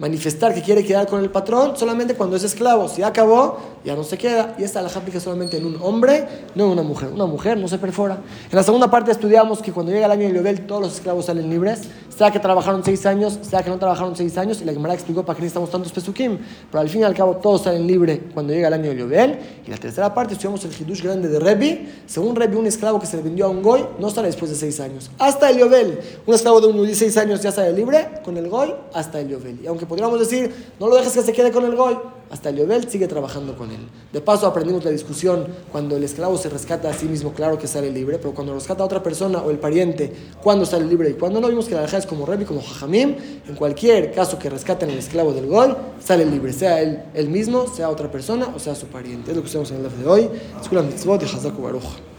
manifestar 0.00 0.54
que 0.54 0.62
quiere 0.62 0.82
quedar 0.82 1.06
con 1.06 1.20
el 1.20 1.30
patrón 1.30 1.76
solamente 1.76 2.14
cuando 2.14 2.34
es 2.34 2.42
esclavo. 2.42 2.88
Si 2.88 3.02
acabó, 3.02 3.58
ya 3.84 3.94
no 3.94 4.02
se 4.02 4.16
queda. 4.16 4.56
Y 4.58 4.64
esta 4.64 4.80
la 4.82 4.88
aplica 4.88 5.20
solamente 5.20 5.58
en 5.58 5.66
un 5.66 5.76
hombre, 5.80 6.26
no 6.54 6.64
en 6.64 6.70
una 6.70 6.82
mujer. 6.82 7.10
Una 7.12 7.26
mujer 7.26 7.58
no 7.58 7.68
se 7.68 7.78
perfora. 7.78 8.18
En 8.50 8.56
la 8.56 8.62
segunda 8.62 8.90
parte 8.90 9.12
estudiamos 9.12 9.60
que 9.60 9.72
cuando 9.72 9.92
llega 9.92 10.06
el 10.06 10.12
año 10.12 10.26
de 10.26 10.34
Yobel, 10.34 10.66
todos 10.66 10.82
los 10.82 10.94
esclavos 10.94 11.26
salen 11.26 11.48
libres. 11.50 11.82
Sea 12.16 12.30
que 12.30 12.40
trabajaron 12.40 12.82
seis 12.84 13.06
años, 13.06 13.38
sea 13.42 13.62
que 13.62 13.70
no 13.70 13.78
trabajaron 13.78 14.16
seis 14.16 14.36
años. 14.38 14.60
Y 14.62 14.64
la 14.64 14.72
Gemara 14.72 14.94
explicó 14.94 15.24
para 15.24 15.36
qué 15.36 15.42
necesitamos 15.42 15.70
tantos 15.70 15.92
pesukim. 15.92 16.38
Pero 16.70 16.80
al 16.80 16.88
fin 16.88 17.02
y 17.02 17.04
al 17.04 17.14
cabo, 17.14 17.36
todos 17.36 17.62
salen 17.62 17.86
libres 17.86 18.20
cuando 18.32 18.52
llega 18.54 18.68
el 18.68 18.74
año 18.74 18.90
de 18.90 18.96
Yobel. 18.96 19.38
Y 19.66 19.70
la 19.70 19.76
tercera 19.76 20.12
parte 20.14 20.32
estudiamos 20.32 20.64
el 20.64 20.72
Hidush 20.72 21.02
grande 21.02 21.28
de 21.28 21.38
Rebi. 21.38 21.88
Según 22.06 22.34
Rebi, 22.36 22.56
un 22.56 22.66
esclavo 22.66 22.98
que 22.98 23.06
se 23.06 23.18
le 23.18 23.22
vendió 23.22 23.46
a 23.46 23.48
un 23.48 23.62
goy 23.62 23.84
no 23.98 24.08
sale 24.08 24.28
después 24.28 24.50
de 24.50 24.56
seis 24.56 24.80
años. 24.80 25.10
Hasta 25.18 25.50
el 25.50 25.58
Yobel. 25.58 26.00
Un 26.26 26.34
esclavo 26.34 26.60
de 26.60 26.68
unos 26.68 26.86
16 26.86 27.16
años 27.18 27.42
ya 27.42 27.52
sale 27.52 27.72
libre 27.72 28.08
con 28.24 28.36
el 28.38 28.48
goy 28.48 28.74
hasta 28.94 29.20
el 29.20 29.28
Yobel. 29.28 29.60
Y 29.62 29.66
aunque 29.66 29.86
podríamos 29.90 30.20
decir, 30.20 30.54
no 30.78 30.86
lo 30.86 30.94
dejes 30.94 31.12
que 31.12 31.22
se 31.22 31.32
quede 31.32 31.50
con 31.50 31.64
el 31.64 31.74
goy. 31.74 31.98
Hasta 32.30 32.50
el 32.50 32.58
Yobel 32.58 32.88
sigue 32.88 33.08
trabajando 33.08 33.56
con 33.56 33.72
él. 33.72 33.80
De 34.12 34.20
paso 34.20 34.46
aprendimos 34.46 34.84
la 34.84 34.92
discusión 34.92 35.48
cuando 35.72 35.96
el 35.96 36.04
esclavo 36.04 36.38
se 36.38 36.48
rescata 36.48 36.88
a 36.88 36.92
sí 36.92 37.06
mismo, 37.06 37.32
claro 37.32 37.58
que 37.58 37.66
sale 37.66 37.90
libre, 37.90 38.18
pero 38.18 38.32
cuando 38.32 38.54
rescata 38.54 38.84
a 38.84 38.86
otra 38.86 39.02
persona 39.02 39.42
o 39.42 39.50
el 39.50 39.58
pariente, 39.58 40.12
cuando 40.40 40.64
sale 40.64 40.84
libre 40.84 41.10
y 41.10 41.14
cuando 41.14 41.40
no, 41.40 41.48
vimos 41.48 41.66
que 41.66 41.74
la 41.74 41.80
deja 41.80 41.98
es 41.98 42.06
como 42.06 42.24
Rebi, 42.24 42.44
como 42.44 42.62
Jajamim. 42.62 43.16
En 43.48 43.56
cualquier 43.56 44.12
caso 44.12 44.38
que 44.38 44.48
rescaten 44.48 44.90
al 44.90 44.98
esclavo 44.98 45.32
del 45.32 45.48
goy, 45.48 45.74
sale 45.98 46.24
libre, 46.24 46.52
sea 46.52 46.80
él, 46.80 47.02
él 47.12 47.28
mismo, 47.28 47.66
sea 47.66 47.90
otra 47.90 48.08
persona 48.08 48.52
o 48.54 48.60
sea 48.60 48.76
su 48.76 48.86
pariente. 48.86 49.32
Es 49.32 49.36
lo 49.36 49.42
que 49.42 49.48
estamos 49.48 49.72
en 49.72 49.84
el 49.84 49.98
de 50.00 50.08
hoy. 50.08 50.30
Escuela 50.62 50.84
Mitzvot 50.84 51.20
y 51.22 51.24
Hazaku 51.24 51.62
Baruch. 51.62 52.09